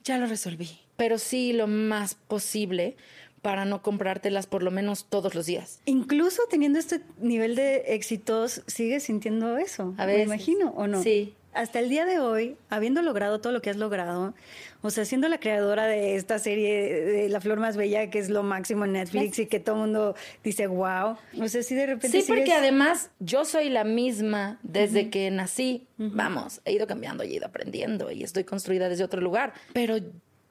ya 0.04 0.18
lo 0.18 0.26
resolví, 0.26 0.80
pero 0.98 1.18
sí 1.18 1.54
lo 1.54 1.68
más 1.68 2.16
posible 2.16 2.96
para 3.42 3.66
no 3.66 3.82
comprártelas 3.82 4.46
por 4.46 4.62
lo 4.62 4.70
menos 4.70 5.06
todos 5.06 5.34
los 5.34 5.46
días. 5.46 5.80
Incluso 5.86 6.44
teniendo 6.50 6.78
este 6.78 7.02
nivel 7.20 7.56
de 7.56 7.78
éxitos, 7.88 8.62
¿sigues 8.68 9.04
sintiendo 9.04 9.58
eso? 9.58 9.96
A 9.98 10.06
Me 10.06 10.22
imagino, 10.22 10.70
¿o 10.72 10.88
no? 10.88 11.02
Sí. 11.02 11.34
Hasta 11.54 11.80
el 11.80 11.90
día 11.90 12.06
de 12.06 12.20
hoy, 12.20 12.56
habiendo 12.70 13.02
logrado 13.02 13.42
todo 13.42 13.52
lo 13.52 13.62
que 13.62 13.70
has 13.70 13.76
logrado, 13.76 14.34
o 14.82 14.90
sea, 14.90 15.04
siendo 15.04 15.28
la 15.28 15.38
creadora 15.40 15.86
de 15.86 16.16
esta 16.16 16.40
serie 16.40 16.82
de 17.04 17.28
La 17.30 17.42
Flor 17.42 17.60
Más 17.60 17.76
Bella, 17.76 18.10
que 18.10 18.20
es 18.20 18.30
lo 18.30 18.42
máximo 18.42 18.86
en 18.86 18.94
Netflix 18.94 19.38
y 19.40 19.48
que 19.48 19.60
todo 19.60 19.76
el 19.76 19.82
mundo 19.82 20.16
dice, 20.46 20.68
wow. 20.68 21.18
O 21.42 21.48
sea, 21.50 21.62
si 21.62 21.76
de 21.76 21.86
repente 21.88 22.22
Sí, 22.22 22.26
porque 22.28 22.46
sigues- 22.46 22.58
además 22.58 23.10
yo 23.20 23.44
soy 23.44 23.70
la 23.70 23.84
misma 23.84 24.60
desde 24.64 25.10
que 25.10 25.30
nací. 25.30 25.88
Vamos, 25.98 26.62
he 26.64 26.72
ido 26.72 26.88
cambiando 26.88 27.24
y 27.26 27.34
he 27.34 27.36
ido 27.36 27.48
aprendiendo 27.48 28.12
y 28.12 28.24
estoy 28.24 28.46
construida 28.46 28.88
desde 28.88 29.04
otro 29.04 29.20
lugar. 29.20 29.54
Pero 29.74 29.98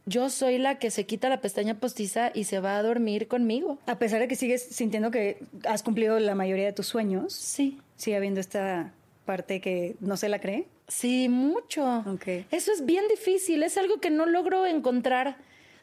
yo 0.05 0.29
soy 0.29 0.59
la 0.59 0.79
que 0.79 0.91
se 0.91 1.07
quita 1.07 1.29
la 1.31 1.41
pestaña 1.41 1.75
postiza 1.81 2.31
y 2.35 2.45
se 2.45 2.61
va 2.61 2.77
a 2.77 2.83
dormir 2.83 3.27
conmigo. 3.27 3.79
A 3.87 3.99
pesar 3.99 4.21
de 4.21 4.29
que 4.29 4.37
sigues 4.37 4.63
sintiendo 4.63 5.11
que 5.11 5.39
has 5.67 5.83
cumplido 5.83 6.19
la 6.21 6.35
mayoría 6.35 6.67
de 6.67 6.73
tus 6.75 6.87
sueños, 6.87 7.33
Sí. 7.33 7.79
sigue 7.97 8.17
habiendo 8.17 8.39
esta 8.41 8.93
parte 9.25 9.61
que 9.61 9.97
no 10.01 10.17
se 10.17 10.29
la 10.29 10.41
cree. 10.41 10.67
Sí, 10.91 11.29
mucho. 11.29 12.05
Ok. 12.07 12.27
Eso 12.51 12.73
es 12.73 12.85
bien 12.85 13.05
difícil, 13.09 13.63
es 13.63 13.79
algo 13.79 14.01
que 14.01 14.11
no 14.11 14.27
logro 14.27 14.67
encontrar. 14.67 15.39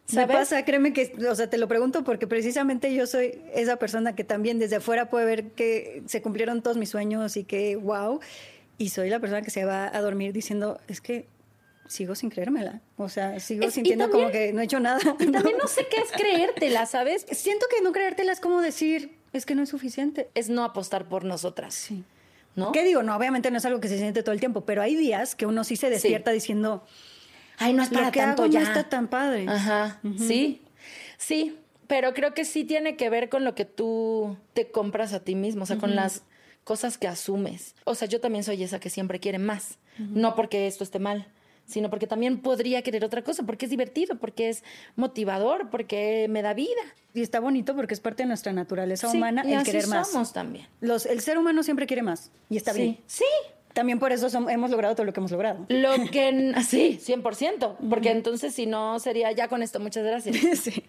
Me 0.10 0.14
¿Sabes? 0.22 0.36
pasa, 0.38 0.64
créeme 0.64 0.94
que, 0.94 1.14
o 1.30 1.36
sea, 1.36 1.50
te 1.50 1.58
lo 1.58 1.68
pregunto 1.68 2.04
porque 2.04 2.28
precisamente 2.28 2.94
yo 2.94 3.08
soy 3.08 3.42
esa 3.54 3.78
persona 3.78 4.16
que 4.16 4.24
también 4.24 4.58
desde 4.60 4.78
afuera 4.78 5.10
puede 5.10 5.26
ver 5.26 5.52
que 5.52 6.04
se 6.06 6.22
cumplieron 6.22 6.62
todos 6.62 6.78
mis 6.78 6.90
sueños 6.90 7.36
y 7.36 7.44
que 7.44 7.76
wow, 7.76 8.20
y 8.78 8.90
soy 8.90 9.10
la 9.10 9.20
persona 9.20 9.42
que 9.42 9.50
se 9.50 9.66
va 9.66 9.88
a 9.94 10.02
dormir 10.02 10.32
diciendo, 10.32 10.80
es 10.88 11.02
que 11.02 11.26
sigo 11.88 12.16
sin 12.16 12.30
creérmela, 12.30 12.82
o 12.98 13.10
sea, 13.10 13.40
sigo 13.42 13.66
Es- 13.66 13.74
sintiendo 13.74 14.10
como 14.10 14.30
que 14.30 14.54
no 14.54 14.62
he 14.62 14.66
hecho 14.66 14.80
nada. 14.80 15.00
Y 15.20 15.28
también 15.32 15.58
no 15.58 15.68
sé 15.68 15.88
qué 15.90 15.98
es 16.02 16.12
creértela, 16.12 16.86
¿sabes? 16.86 17.26
Siento 17.32 17.66
que 17.70 17.82
no 17.82 17.92
creértela 17.92 18.32
es 18.32 18.40
como 18.40 18.62
decir, 18.62 19.18
es 19.34 19.46
que 19.46 19.56
no 19.56 19.64
es 19.64 19.70
suficiente. 19.70 20.30
Es 20.36 20.48
no 20.50 20.64
apostar 20.64 21.08
por 21.10 21.24
nosotras. 21.26 21.74
Sí. 21.74 22.04
¿No? 22.58 22.72
¿Qué 22.74 22.84
digo? 22.84 23.04
No, 23.04 23.16
obviamente 23.16 23.50
no 23.52 23.58
es 23.60 23.66
algo 23.66 23.80
que 23.80 23.88
se 23.88 23.98
siente 23.98 24.24
todo 24.24 24.34
el 24.34 24.40
tiempo, 24.40 24.66
pero 24.66 24.82
hay 24.82 24.96
días 24.96 25.36
que 25.36 25.46
uno 25.46 25.64
sí 25.64 25.76
se 25.78 25.90
despierta 25.90 26.32
diciendo, 26.32 26.84
Ay, 27.58 27.72
no 27.74 27.84
es 27.84 27.90
para 27.90 28.08
lo 28.08 28.12
que 28.12 28.20
tanto 28.20 28.44
hago 28.44 28.52
ya. 28.52 28.60
no 28.62 28.66
está 28.66 28.90
tan 28.90 29.08
padre. 29.08 29.46
Ajá, 29.48 30.02
sí, 30.18 30.62
sí, 31.18 31.58
pero 31.88 32.14
creo 32.14 32.34
que 32.34 32.44
sí 32.46 32.64
tiene 32.66 32.98
que 32.98 33.10
ver 33.10 33.30
con 33.30 33.44
lo 33.46 33.56
que 33.56 33.66
tú 33.66 34.36
te 34.54 34.70
compras 34.72 35.14
a 35.14 35.24
ti 35.24 35.36
mismo, 35.36 35.64
o 35.64 35.66
sea, 35.66 35.78
con 35.78 35.96
las 35.96 36.24
cosas 36.64 36.98
que 36.98 37.08
asumes. 37.08 37.76
O 37.86 37.96
sea, 37.96 38.08
yo 38.08 38.20
también 38.20 38.44
soy 38.44 38.62
esa 38.64 38.80
que 38.80 38.90
siempre 38.90 39.20
quiere 39.20 39.38
más, 39.40 39.78
no 40.00 40.36
porque 40.36 40.68
esto 40.68 40.84
esté 40.84 41.00
mal, 41.00 41.28
sino 41.68 41.90
porque 41.92 42.08
también 42.08 42.40
podría 42.40 42.82
querer 42.82 43.06
otra 43.06 43.22
cosa, 43.24 43.44
porque 43.44 43.66
es 43.66 43.70
divertido, 43.70 44.18
porque 44.18 44.50
es 44.50 44.64
motivador, 44.96 45.70
porque 45.70 46.26
me 46.30 46.42
da 46.42 46.54
vida. 46.54 46.82
Y 47.14 47.22
está 47.22 47.40
bonito 47.40 47.76
porque 47.76 47.94
es 47.94 48.00
parte 48.00 48.24
de 48.24 48.28
nuestra 48.28 48.54
naturaleza 48.54 49.10
Sí, 49.12 49.18
humana 49.18 49.44
y 49.46 49.52
el 49.52 49.60
así 49.60 49.72
querer 49.72 49.88
más. 49.88 50.10
somos 50.10 50.34
también. 50.34 50.68
Los, 50.82 51.06
el 51.06 51.22
ser 51.22 51.38
humano 51.38 51.62
siempre 51.64 51.86
quiere 51.86 52.02
más 52.02 52.32
y 52.50 52.58
está 52.58 52.74
sí. 52.74 52.82
bien. 52.82 52.98
Sí. 53.06 53.26
También 53.74 54.00
por 54.00 54.12
eso 54.12 54.28
hemos 54.50 54.72
logrado 54.72 54.96
todo 54.96 55.06
lo 55.06 55.14
que 55.14 55.20
hemos 55.20 55.32
logrado. 55.32 55.66
Lo 55.70 55.94
que, 56.10 56.54
sí, 56.68 57.00
100%, 57.00 57.76
porque 57.90 58.10
entonces 58.10 58.56
si 58.56 58.66
no 58.66 58.98
sería 59.00 59.32
ya 59.34 59.50
con 59.50 59.62
esto, 59.62 59.80
muchas 59.80 60.04
gracias. 60.04 60.36
sí. 60.60 60.84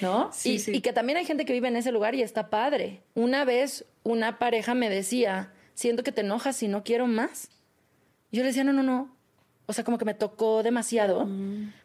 ¿no? 0.00 0.30
Sí, 0.32 0.54
y, 0.54 0.58
sí. 0.58 0.72
y 0.76 0.80
que 0.80 0.92
también 0.92 1.18
hay 1.18 1.24
gente 1.24 1.44
que 1.44 1.52
vive 1.52 1.68
en 1.68 1.76
ese 1.76 1.92
lugar 1.92 2.14
y 2.14 2.22
está 2.22 2.50
padre. 2.50 3.02
Una 3.14 3.44
vez 3.44 3.84
una 4.04 4.38
pareja 4.38 4.74
me 4.74 4.88
decía, 4.88 5.52
siento 5.74 6.02
que 6.02 6.12
te 6.12 6.20
enojas 6.22 6.56
si 6.56 6.68
no 6.68 6.82
quiero 6.84 7.06
más. 7.06 7.48
Yo 8.32 8.42
le 8.42 8.48
decía, 8.48 8.64
no, 8.64 8.72
no, 8.72 8.82
no. 8.82 9.14
O 9.66 9.72
sea, 9.72 9.84
como 9.84 9.98
que 9.98 10.04
me 10.04 10.14
tocó 10.14 10.62
demasiado. 10.62 11.28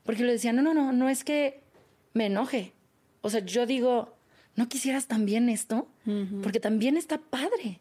Porque 0.03 0.23
le 0.23 0.33
decía, 0.33 0.53
no, 0.53 0.61
no, 0.61 0.73
no, 0.73 0.91
no 0.91 1.09
es 1.09 1.23
que 1.23 1.61
me 2.13 2.25
enoje. 2.25 2.73
O 3.21 3.29
sea, 3.29 3.41
yo 3.41 3.65
digo, 3.65 4.15
¿no 4.55 4.67
quisieras 4.67 5.07
también 5.07 5.49
esto? 5.49 5.87
Porque 6.43 6.59
también 6.59 6.97
está 6.97 7.17
padre. 7.17 7.79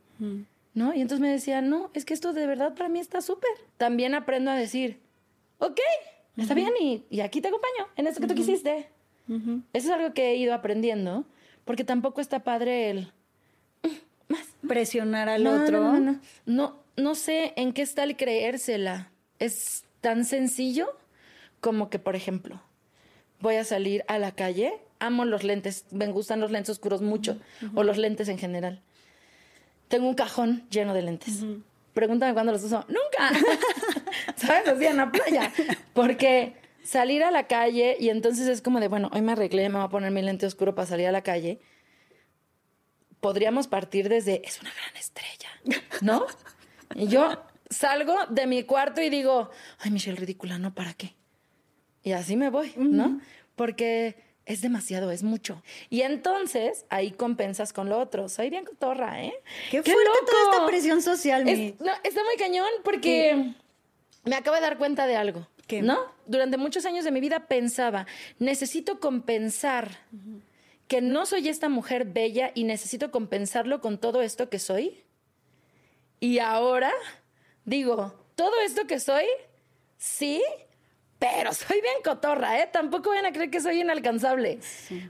¿No? 0.74 0.94
Y 0.94 1.00
entonces 1.00 1.20
me 1.20 1.30
decía, 1.30 1.60
no, 1.60 1.90
es 1.94 2.04
que 2.04 2.14
esto 2.14 2.32
de 2.32 2.46
verdad 2.46 2.74
para 2.74 2.88
mí 2.88 3.00
está 3.00 3.20
súper. 3.20 3.50
También 3.78 4.14
aprendo 4.14 4.50
a 4.50 4.54
decir, 4.54 5.00
ok, 5.58 5.80
está 6.36 6.54
bien 6.54 6.72
y, 6.80 7.02
y 7.10 7.20
aquí 7.20 7.40
te 7.40 7.48
acompaño 7.48 7.88
en 7.96 8.06
esto 8.06 8.20
que 8.20 8.28
tú 8.28 8.34
quisiste. 8.34 8.88
Eso 9.28 9.88
es 9.88 9.90
algo 9.90 10.14
que 10.14 10.30
he 10.30 10.36
ido 10.36 10.54
aprendiendo, 10.54 11.24
porque 11.64 11.84
tampoco 11.84 12.20
está 12.20 12.44
padre 12.44 12.90
el... 12.90 13.12
Presionar 14.66 15.28
al 15.28 15.44
No, 15.44 15.56
no, 15.56 15.62
otro. 15.62 15.80
No, 15.80 15.92
no, 15.92 16.00
no. 16.00 16.20
No, 16.46 16.76
no 16.96 17.14
sé 17.14 17.52
en 17.56 17.72
qué 17.72 17.82
está 17.82 18.04
el 18.04 18.16
creérsela. 18.16 19.10
Es 19.38 19.84
tan 20.00 20.24
sencillo 20.24 20.96
como 21.60 21.90
que, 21.90 21.98
por 21.98 22.16
ejemplo, 22.16 22.60
voy 23.40 23.56
a 23.56 23.64
salir 23.64 24.04
a 24.08 24.18
la 24.18 24.32
calle, 24.32 24.72
amo 24.98 25.24
los 25.24 25.44
lentes, 25.44 25.86
me 25.90 26.06
gustan 26.06 26.40
los 26.40 26.50
lentes 26.50 26.70
oscuros 26.70 27.02
mucho, 27.02 27.38
o 27.74 27.82
los 27.82 27.96
lentes 27.96 28.28
en 28.28 28.38
general. 28.38 28.82
Tengo 29.88 30.08
un 30.08 30.14
cajón 30.14 30.68
lleno 30.70 30.94
de 30.94 31.02
lentes. 31.02 31.44
Pregúntame 31.94 32.34
cuándo 32.34 32.52
los 32.52 32.62
uso. 32.62 32.84
¡Nunca! 32.88 33.32
¿Sabes? 34.36 34.68
Así 34.68 34.84
en 34.84 34.98
la 34.98 35.10
playa. 35.10 35.52
Porque 35.94 36.54
salir 36.84 37.24
a 37.24 37.30
la 37.30 37.46
calle 37.46 37.96
y 37.98 38.10
entonces 38.10 38.46
es 38.48 38.62
como 38.62 38.80
de, 38.80 38.88
bueno, 38.88 39.10
hoy 39.12 39.22
me 39.22 39.32
arreglé, 39.32 39.68
me 39.68 39.76
voy 39.76 39.84
a 39.84 39.88
poner 39.88 40.10
mi 40.10 40.22
lente 40.22 40.46
oscuro 40.46 40.74
para 40.74 40.86
salir 40.86 41.06
a 41.06 41.12
la 41.12 41.22
calle. 41.22 41.60
Podríamos 43.20 43.66
partir 43.66 44.08
desde, 44.08 44.42
es 44.46 44.60
una 44.60 44.70
gran 44.72 44.96
estrella, 44.96 45.48
¿no? 46.02 46.26
Y 46.94 47.08
yo 47.08 47.42
salgo 47.70 48.14
de 48.30 48.46
mi 48.46 48.62
cuarto 48.64 49.00
y 49.00 49.10
digo, 49.10 49.50
ay, 49.78 49.90
Michelle, 49.90 50.16
ridícula, 50.18 50.58
¿no? 50.58 50.74
¿Para 50.74 50.94
qué? 50.94 51.14
Y 52.02 52.12
así 52.12 52.36
me 52.36 52.50
voy, 52.50 52.72
¿no? 52.76 53.20
Porque 53.56 54.16
es 54.46 54.60
demasiado, 54.62 55.10
es 55.10 55.22
mucho. 55.22 55.62
Y 55.90 56.02
entonces 56.02 56.86
ahí 56.88 57.10
compensas 57.10 57.72
con 57.72 57.88
lo 57.88 57.98
otro. 57.98 58.28
Soy 58.28 58.48
bien 58.50 58.64
cotorra, 58.64 59.22
¿eh? 59.22 59.34
Qué 59.70 59.82
fuerte 59.82 60.10
toda 60.26 60.50
esta 60.52 60.66
presión 60.66 61.02
social. 61.02 61.46
Es- 61.48 61.78
no, 61.80 61.92
está 62.04 62.22
muy 62.24 62.36
cañón 62.38 62.68
porque 62.84 63.52
me 64.24 64.36
acabo 64.36 64.54
de 64.56 64.62
dar 64.62 64.78
cuenta 64.78 65.06
de 65.06 65.16
algo. 65.16 65.46
¿Qué? 65.66 65.82
¿No? 65.82 65.98
Durante 66.26 66.56
muchos 66.56 66.86
años 66.86 67.04
de 67.04 67.10
mi 67.10 67.20
vida 67.20 67.46
pensaba, 67.46 68.06
necesito 68.38 69.00
compensar 69.00 69.98
que 70.86 71.02
no 71.02 71.26
soy 71.26 71.46
esta 71.50 71.68
mujer 71.68 72.06
bella 72.06 72.50
y 72.54 72.64
necesito 72.64 73.10
compensarlo 73.10 73.82
con 73.82 73.98
todo 73.98 74.22
esto 74.22 74.48
que 74.48 74.58
soy. 74.58 75.04
Y 76.20 76.38
ahora 76.38 76.90
digo, 77.68 78.14
todo 78.34 78.60
esto 78.64 78.86
que 78.86 78.98
soy, 78.98 79.24
sí, 79.96 80.42
pero 81.18 81.52
soy 81.52 81.80
bien 81.80 81.96
cotorra, 82.02 82.60
¿eh? 82.60 82.68
Tampoco 82.72 83.10
vayan 83.10 83.26
a 83.26 83.32
creer 83.32 83.50
que 83.50 83.60
soy 83.60 83.80
inalcanzable. 83.80 84.58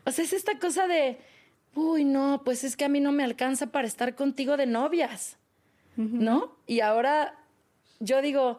O 0.05 0.11
sea, 0.11 0.25
es 0.25 0.33
esta 0.33 0.59
cosa 0.59 0.87
de, 0.87 1.18
uy, 1.75 2.05
no, 2.05 2.42
pues 2.44 2.64
es 2.64 2.77
que 2.77 2.85
a 2.85 2.88
mí 2.88 3.01
no 3.01 3.12
me 3.12 3.25
alcanza 3.25 3.68
para 3.68 3.87
estar 3.87 4.14
contigo 4.14 4.57
de 4.57 4.66
novias, 4.66 5.37
¿no? 5.97 6.57
Y 6.66 6.81
ahora 6.81 7.35
yo 7.99 8.23
digo, 8.23 8.59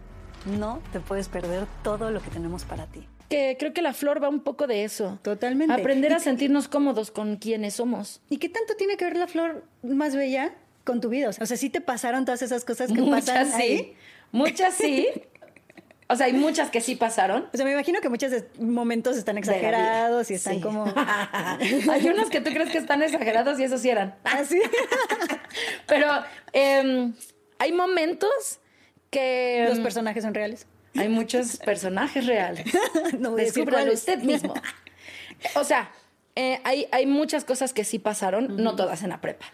No 0.47 0.79
te 0.93 1.01
puedes 1.01 1.29
perder 1.29 1.67
todo 1.83 2.13
lo 2.13 2.23
que 2.23 2.31
tenemos 2.31 2.65
para 2.65 2.87
ti. 2.87 3.09
Que 3.29 3.57
creo 3.59 3.73
que 3.73 3.83
la 3.83 3.93
flor 3.95 4.23
va 4.23 4.29
un 4.29 4.41
poco 4.41 4.67
de 4.67 4.85
eso. 4.85 5.19
Totalmente. 5.23 5.73
Aprender 5.73 6.13
a 6.13 6.21
sentirnos 6.21 6.69
cómodos 6.69 7.11
con 7.11 7.37
quienes 7.37 7.75
somos. 7.75 8.21
¿Y 8.29 8.39
qué 8.39 8.49
tanto 8.49 8.75
tiene 8.77 8.97
que 8.97 9.05
ver 9.05 9.17
la 9.17 9.27
flor 9.27 9.65
más 9.83 10.15
bella 10.15 10.55
con 10.85 11.01
tu 11.01 11.09
vida? 11.09 11.29
O 11.29 11.33
sea, 11.33 11.57
¿sí 11.57 11.71
te 11.71 11.81
pasaron 11.81 12.25
todas 12.25 12.43
esas 12.43 12.65
cosas 12.65 12.93
que 12.93 13.01
Muchas 13.01 13.25
pasan 13.25 13.47
sí. 13.53 13.63
ahí? 13.63 13.97
Muchas 14.33 14.75
sí. 14.75 15.09
O 16.09 16.17
sea, 16.17 16.27
hay 16.27 16.35
muchas 16.35 16.69
que 16.71 16.83
sí 16.83 16.95
pasaron. 16.95 17.49
O 17.55 17.57
sea, 17.57 17.65
me 17.65 17.73
imagino 17.73 18.01
que 18.03 18.11
muchos 18.11 18.33
momentos 18.59 19.17
están 19.17 19.39
exagerados 19.39 20.31
y 20.31 20.35
están 20.35 20.57
Sí. 20.57 20.61
como... 20.61 20.85
hay 21.91 22.07
unos 22.07 22.29
que 22.29 22.43
tú 22.43 22.51
crees 22.51 22.71
que 22.71 22.77
están 22.79 23.03
exagerados 23.03 23.59
y 23.59 23.65
esos 23.65 23.81
sí 23.81 23.89
eran. 23.89 24.15
Así. 24.25 24.61
Pero 25.87 26.09
em, 26.53 27.15
hay 27.59 27.73
momentos 27.73 28.61
que... 29.09 29.65
Los 29.69 29.81
personajes 29.81 30.23
son 30.23 30.35
reales. 30.35 30.67
Hay 30.97 31.09
muchos 31.09 31.57
personajes 31.59 32.27
reales. 32.27 32.67
No 33.19 33.35
Descúbralo 33.35 33.93
usted 33.93 34.23
mismo. 34.23 34.55
O 35.57 35.65
sea, 35.65 35.91
eh, 36.37 36.61
hay, 36.63 36.87
hay 36.93 37.05
muchas 37.07 37.45
cosas 37.45 37.73
que 37.73 37.83
sí 37.85 37.99
pasaron, 37.99 38.63
no 38.63 38.77
todas 38.77 39.03
en 39.03 39.09
la 39.09 39.21
prepa. 39.21 39.47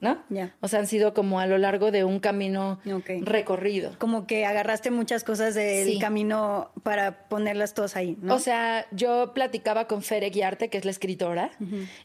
¿No? 0.00 0.20
Ya. 0.30 0.52
O 0.60 0.66
sea, 0.66 0.80
han 0.80 0.88
sido 0.88 1.14
como 1.14 1.38
a 1.38 1.46
lo 1.46 1.58
largo 1.58 1.92
de 1.92 2.02
un 2.02 2.18
camino 2.18 2.80
recorrido. 3.20 3.94
Como 4.00 4.26
que 4.26 4.44
agarraste 4.44 4.90
muchas 4.90 5.22
cosas 5.22 5.54
del 5.54 5.86
Sí. 5.86 5.98
camino 6.00 6.72
para 6.82 7.28
ponerlas 7.28 7.72
todas 7.72 7.94
ahí, 7.94 8.18
¿no? 8.20 8.34
O 8.34 8.38
sea, 8.40 8.84
yo 8.90 9.32
platicaba 9.32 9.86
con 9.86 10.02
Fere 10.02 10.30
Guiarte, 10.30 10.70
que 10.70 10.78
es 10.78 10.84
la 10.84 10.90
escritora, 10.90 11.52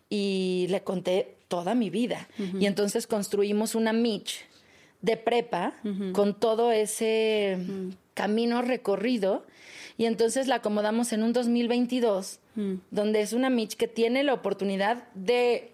y 0.09 0.67
le 0.69 0.81
conté 0.83 1.37
toda 1.47 1.73
mi 1.73 1.89
vida. 1.89 2.27
Y 2.59 2.67
entonces 2.67 3.07
construimos 3.07 3.73
una 3.73 3.93
Mitch 3.93 4.45
de 5.01 5.17
prepa 5.17 5.73
con 6.13 6.33
todo 6.39 6.71
ese 6.71 7.57
camino 8.13 8.61
recorrido. 8.61 9.45
Y 9.97 10.05
entonces 10.05 10.47
la 10.47 10.55
acomodamos 10.55 11.13
en 11.13 11.23
un 11.23 11.33
2022, 11.33 12.39
donde 12.91 13.21
es 13.21 13.33
una 13.33 13.49
Mitch 13.49 13.75
que 13.75 13.87
tiene 13.87 14.23
la 14.23 14.33
oportunidad 14.33 15.07
de 15.13 15.71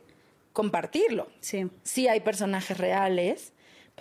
compartirlo. 0.52 1.30
sí. 1.40 1.68
Sí 1.84 2.08
hay 2.08 2.20
personajes 2.20 2.78
reales, 2.78 3.53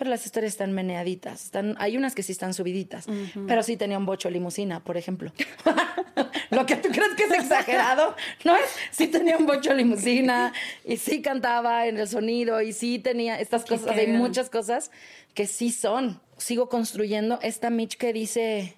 pero 0.03 0.11
las 0.11 0.25
historias 0.25 0.51
están 0.51 0.73
meneaditas. 0.73 1.45
Están, 1.45 1.77
hay 1.79 1.95
unas 1.95 2.13
que 2.13 2.23
sí 2.23 2.33
están 2.33 2.53
subiditas, 2.53 3.05
pero 3.47 3.63
sí 3.63 3.77
tenía 3.77 3.97
un 3.97 4.05
bocho 4.05 4.29
limusina, 4.29 4.81
por 4.81 4.97
ejemplo. 4.97 5.31
Lo 6.49 6.65
que 6.65 6.75
tú 6.75 6.89
crees 6.89 7.15
que 7.15 7.23
es 7.23 7.31
exagerado, 7.31 8.13
¿no 8.43 8.53
es? 8.53 8.65
Sí 8.91 9.07
tenía 9.07 9.37
un 9.37 9.45
bocho 9.45 9.73
limusina 9.73 10.51
y 10.83 10.97
sí 10.97 11.21
cantaba 11.21 11.87
en 11.87 11.97
el 11.99 12.09
sonido 12.09 12.61
y 12.61 12.73
sí 12.73 12.99
tenía 12.99 13.39
estas 13.39 13.63
cosas. 13.63 13.95
Hay 13.95 14.07
muchas 14.07 14.49
cosas 14.49 14.91
que 15.33 15.47
sí 15.47 15.71
son. 15.71 16.19
Sigo 16.35 16.67
construyendo 16.67 17.39
esta 17.41 17.69
Mitch 17.69 17.95
que 17.95 18.11
dice, 18.11 18.75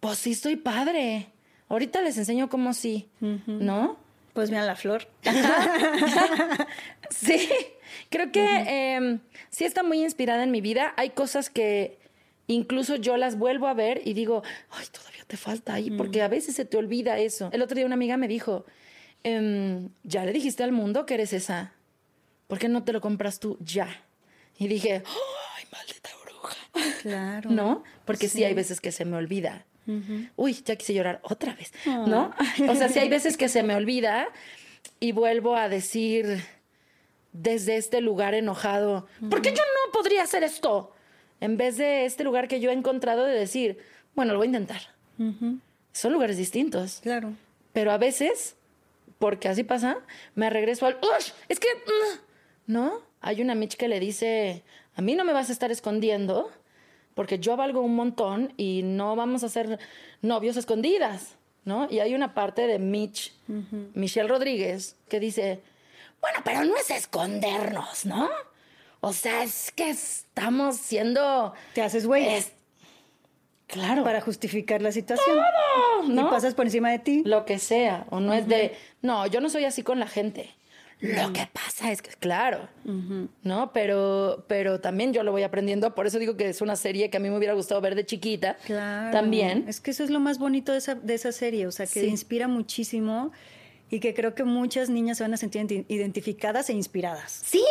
pues 0.00 0.20
sí 0.20 0.30
estoy 0.30 0.56
padre. 0.56 1.26
Ahorita 1.68 2.00
les 2.00 2.16
enseño 2.16 2.48
cómo 2.48 2.72
sí, 2.72 3.10
¿no? 3.20 3.98
Pues 4.32 4.48
mira 4.48 4.64
la 4.64 4.74
flor. 4.74 5.06
Sí, 7.10 7.48
creo 8.10 8.32
que 8.32 8.44
eh, 8.44 9.18
sí 9.50 9.64
está 9.64 9.82
muy 9.82 10.02
inspirada 10.02 10.42
en 10.42 10.50
mi 10.50 10.60
vida. 10.60 10.92
Hay 10.96 11.10
cosas 11.10 11.50
que 11.50 11.98
incluso 12.46 12.96
yo 12.96 13.16
las 13.16 13.38
vuelvo 13.38 13.68
a 13.68 13.74
ver 13.74 14.02
y 14.04 14.14
digo, 14.14 14.42
ay, 14.70 14.86
todavía 14.90 15.24
te 15.26 15.36
falta 15.36 15.74
ahí, 15.74 15.90
porque 15.90 16.22
a 16.22 16.28
veces 16.28 16.56
se 16.56 16.64
te 16.64 16.76
olvida 16.76 17.18
eso. 17.18 17.50
El 17.52 17.62
otro 17.62 17.76
día 17.76 17.86
una 17.86 17.94
amiga 17.94 18.16
me 18.16 18.28
dijo, 18.28 18.64
em, 19.22 19.90
ya 20.02 20.24
le 20.24 20.32
dijiste 20.32 20.62
al 20.64 20.72
mundo 20.72 21.06
que 21.06 21.14
eres 21.14 21.32
esa. 21.32 21.74
¿Por 22.46 22.58
qué 22.58 22.68
no 22.68 22.82
te 22.82 22.92
lo 22.92 23.00
compras 23.00 23.38
tú 23.40 23.58
ya? 23.60 23.88
Y 24.58 24.68
dije, 24.68 25.02
ay, 25.04 25.64
maldita 25.70 26.10
bruja. 26.24 26.56
Claro. 27.02 27.50
¿No? 27.50 27.84
Porque 28.06 28.28
sí. 28.28 28.42
hay 28.42 28.54
veces 28.54 28.80
que 28.80 28.90
se 28.90 29.04
me 29.04 29.16
olvida. 29.16 29.66
Uy, 30.36 30.52
ya 30.52 30.76
quise 30.76 30.92
llorar 30.92 31.18
otra 31.22 31.54
vez, 31.54 31.72
¿no? 31.86 32.34
O 32.68 32.74
sea, 32.74 32.90
sí 32.90 32.98
hay 32.98 33.08
veces 33.08 33.38
que 33.38 33.48
se 33.48 33.62
me 33.62 33.74
olvida 33.74 34.28
y 35.00 35.12
vuelvo 35.12 35.56
a 35.56 35.70
decir 35.70 36.44
desde 37.32 37.76
este 37.76 38.00
lugar 38.00 38.34
enojado, 38.34 39.06
¿por 39.30 39.42
qué 39.42 39.50
yo 39.50 39.62
no 39.62 39.92
podría 39.92 40.22
hacer 40.22 40.42
esto? 40.42 40.92
En 41.40 41.56
vez 41.56 41.76
de 41.76 42.04
este 42.04 42.24
lugar 42.24 42.48
que 42.48 42.60
yo 42.60 42.70
he 42.70 42.72
encontrado 42.72 43.24
de 43.24 43.32
decir, 43.34 43.78
bueno, 44.14 44.32
lo 44.32 44.38
voy 44.38 44.46
a 44.46 44.50
intentar. 44.50 44.80
Son 45.92 46.12
lugares 46.12 46.36
distintos. 46.36 47.00
Claro. 47.02 47.32
Pero 47.72 47.92
a 47.92 47.98
veces, 47.98 48.56
porque 49.18 49.48
así 49.48 49.62
pasa, 49.64 49.98
me 50.34 50.50
regreso 50.50 50.86
al, 50.86 50.98
"Ush, 51.00 51.30
es 51.48 51.60
que, 51.60 51.68
mm", 51.68 52.18
¿no? 52.72 53.00
Hay 53.20 53.40
una 53.42 53.54
Mitch 53.54 53.76
que 53.76 53.88
le 53.88 54.00
dice, 54.00 54.62
a 54.94 55.02
mí 55.02 55.14
no 55.14 55.24
me 55.24 55.32
vas 55.32 55.48
a 55.48 55.52
estar 55.52 55.70
escondiendo, 55.70 56.50
porque 57.14 57.38
yo 57.38 57.56
valgo 57.56 57.80
un 57.82 57.94
montón 57.96 58.52
y 58.56 58.82
no 58.84 59.16
vamos 59.16 59.42
a 59.44 59.48
ser 59.48 59.78
novios 60.22 60.56
escondidas, 60.56 61.34
¿no? 61.64 61.88
Y 61.90 61.98
hay 61.98 62.14
una 62.14 62.32
parte 62.34 62.66
de 62.66 62.78
Mitch, 62.78 63.32
Michelle 63.94 64.28
Rodríguez, 64.28 64.96
que 65.08 65.18
dice, 65.20 65.60
bueno, 66.20 66.40
pero 66.44 66.64
no 66.64 66.76
es 66.76 66.90
escondernos, 66.90 68.04
¿no? 68.06 68.28
O 69.00 69.12
sea, 69.12 69.42
es 69.44 69.70
que 69.74 69.90
estamos 69.90 70.76
siendo... 70.76 71.54
Te 71.74 71.82
haces 71.82 72.06
güey 72.06 72.26
es- 72.28 72.52
Claro. 73.66 74.02
para 74.02 74.20
justificar 74.22 74.80
la 74.80 74.92
situación. 74.92 75.36
¿no? 76.08 76.28
Y 76.28 76.30
pasas 76.30 76.54
por 76.54 76.64
encima 76.64 76.90
de 76.90 76.98
ti. 76.98 77.22
lo 77.26 77.44
que 77.44 77.58
sea, 77.58 78.06
o 78.10 78.18
no 78.18 78.32
es 78.32 78.48
de, 78.48 78.74
no, 79.02 79.26
yo 79.26 79.40
no 79.42 79.50
soy 79.50 79.64
así 79.64 79.82
con 79.82 79.98
la 80.00 80.06
gente. 80.06 80.54
Lo 81.00 81.32
que 81.32 81.46
pasa 81.52 81.92
es 81.92 82.00
que, 82.02 82.10
claro, 82.10 82.66
¿no? 83.44 83.72
Pero, 83.72 84.44
pero 84.48 84.80
también 84.80 85.12
yo 85.12 85.22
lo 85.22 85.30
voy 85.32 85.42
aprendiendo, 85.44 85.94
por 85.94 86.06
eso 86.08 86.18
digo 86.18 86.36
que 86.36 86.48
es 86.48 86.60
una 86.60 86.74
serie 86.76 87.08
que 87.10 87.18
a 87.18 87.20
mí 87.20 87.28
me 87.30 87.36
hubiera 87.36 87.54
gustado 87.54 87.80
ver 87.80 87.94
de 87.94 88.04
chiquita. 88.06 88.56
Claro. 88.64 89.12
También. 89.12 89.64
Es 89.68 89.80
que 89.80 89.92
eso 89.92 90.02
es 90.02 90.10
lo 90.10 90.18
más 90.18 90.38
bonito 90.40 90.72
de 90.72 90.78
esa, 90.78 90.94
de 90.96 91.14
esa 91.14 91.30
serie, 91.30 91.66
o 91.68 91.70
sea, 91.72 91.86
que 91.86 92.00
Sí. 92.00 92.06
inspira 92.06 92.48
muchísimo 92.48 93.30
y 93.90 94.00
que 94.00 94.14
creo 94.14 94.34
que 94.34 94.44
muchas 94.44 94.90
niñas 94.90 95.18
se 95.18 95.24
van 95.24 95.34
a 95.34 95.36
sentir 95.36 95.62
identi- 95.62 95.84
identificadas 95.88 96.68
e 96.70 96.72
inspiradas. 96.74 97.42
Sí, 97.44 97.62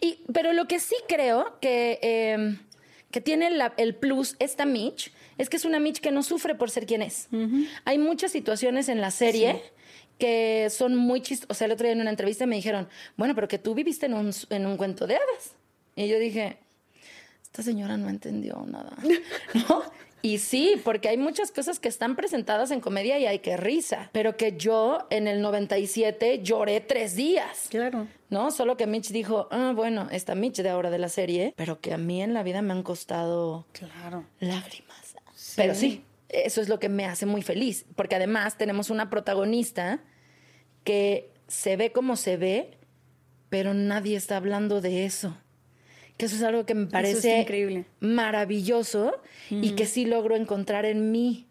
y, 0.00 0.18
pero 0.32 0.52
lo 0.52 0.66
que 0.68 0.80
sí 0.80 0.94
creo 1.08 1.58
que, 1.60 1.98
eh, 2.02 2.58
que 3.10 3.20
tiene 3.20 3.50
la- 3.50 3.74
el 3.76 3.94
plus 3.94 4.36
esta 4.38 4.64
Mitch 4.66 5.12
es 5.38 5.48
que 5.50 5.56
es 5.56 5.64
una 5.64 5.78
Mitch 5.80 6.00
que 6.00 6.10
no 6.10 6.22
sufre 6.22 6.54
por 6.54 6.70
ser 6.70 6.86
quien 6.86 7.02
es. 7.02 7.28
Hay 7.84 7.98
muchas 7.98 8.32
situaciones 8.32 8.88
en 8.88 9.00
la 9.00 9.10
serie 9.10 9.62
que 10.18 10.68
son 10.70 10.96
muy 10.96 11.20
chistosas. 11.20 11.50
O 11.50 11.54
sea, 11.58 11.66
el 11.66 11.72
otro 11.72 11.84
día 11.84 11.92
en 11.92 12.00
una 12.00 12.08
entrevista 12.10 12.46
me 12.46 12.56
dijeron, 12.56 12.88
bueno, 13.18 13.34
pero 13.34 13.48
que 13.48 13.58
tú 13.58 13.74
viviste 13.74 14.06
en 14.06 14.14
un, 14.14 14.30
en 14.50 14.66
un 14.66 14.76
cuento 14.78 15.06
de 15.06 15.16
hadas. 15.16 15.54
Y 15.94 16.08
yo 16.08 16.18
dije, 16.18 16.56
esta 17.42 17.62
señora 17.62 17.96
no 17.98 18.08
entendió 18.08 18.64
nada. 18.66 18.96
¿No? 19.68 19.82
Y 20.26 20.38
sí, 20.38 20.74
porque 20.82 21.08
hay 21.08 21.18
muchas 21.18 21.52
cosas 21.52 21.78
que 21.78 21.86
están 21.86 22.16
presentadas 22.16 22.72
en 22.72 22.80
comedia 22.80 23.16
y 23.20 23.26
hay 23.26 23.38
que 23.38 23.56
risa. 23.56 24.10
Pero 24.12 24.36
que 24.36 24.56
yo 24.56 25.06
en 25.10 25.28
el 25.28 25.40
97 25.40 26.40
lloré 26.42 26.80
tres 26.80 27.14
días. 27.14 27.68
Claro. 27.70 28.08
¿no? 28.28 28.50
Solo 28.50 28.76
que 28.76 28.88
Mitch 28.88 29.10
dijo, 29.10 29.46
ah, 29.52 29.72
bueno, 29.76 30.08
esta 30.10 30.34
Mitch 30.34 30.56
de 30.62 30.68
ahora 30.68 30.90
de 30.90 30.98
la 30.98 31.08
serie, 31.08 31.54
pero 31.56 31.80
que 31.80 31.94
a 31.94 31.96
mí 31.96 32.20
en 32.22 32.34
la 32.34 32.42
vida 32.42 32.60
me 32.60 32.72
han 32.72 32.82
costado 32.82 33.66
Claro. 33.70 34.24
lágrimas. 34.40 35.14
Pero 35.54 35.76
sí, 35.76 36.02
eso 36.28 36.60
es 36.60 36.68
lo 36.68 36.80
que 36.80 36.88
me 36.88 37.06
hace 37.06 37.24
muy 37.24 37.42
feliz, 37.42 37.86
porque 37.94 38.16
además 38.16 38.58
tenemos 38.58 38.90
una 38.90 39.08
protagonista 39.08 40.00
que 40.82 41.30
se 41.46 41.76
ve 41.76 41.92
como 41.92 42.16
se 42.16 42.36
ve, 42.36 42.78
pero 43.48 43.74
nadie 43.74 44.16
está 44.16 44.38
hablando 44.38 44.80
de 44.80 45.04
eso. 45.04 45.36
Que 46.16 46.26
eso 46.26 46.36
es 46.36 46.42
algo 46.42 46.64
que 46.64 46.74
me 46.74 46.86
parece 46.86 47.40
increíble. 47.40 47.84
maravilloso 48.00 49.12
y 49.50 49.72
que 49.72 49.86
sí 49.86 50.06
logro 50.06 50.34
encontrar 50.36 50.86
en 50.86 51.10
mí. 51.12 51.46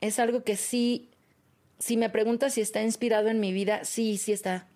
Es 0.00 0.18
algo 0.18 0.44
que 0.44 0.56
sí, 0.56 1.08
si 1.78 1.96
me 1.96 2.08
preguntas 2.08 2.54
si 2.54 2.60
está 2.60 2.82
inspirado 2.82 3.28
en 3.28 3.40
mi 3.40 3.52
vida, 3.52 3.84
sí, 3.84 4.16
sí 4.16 4.32
está. 4.32 4.66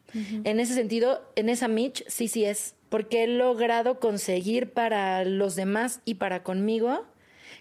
En 0.45 0.61
ese 0.61 0.75
sentido, 0.75 1.23
en 1.37 1.49
esa 1.49 1.68
Mitch, 1.68 2.05
sí, 2.07 2.29
sí 2.29 2.45
es. 2.45 2.75
Porque 2.91 3.25
he 3.25 3.27
logrado 3.27 3.99
conseguir 3.99 4.70
para 4.73 5.25
los 5.25 5.57
demás 5.57 6.01
y 6.05 6.14
para 6.14 6.43
conmigo 6.43 7.07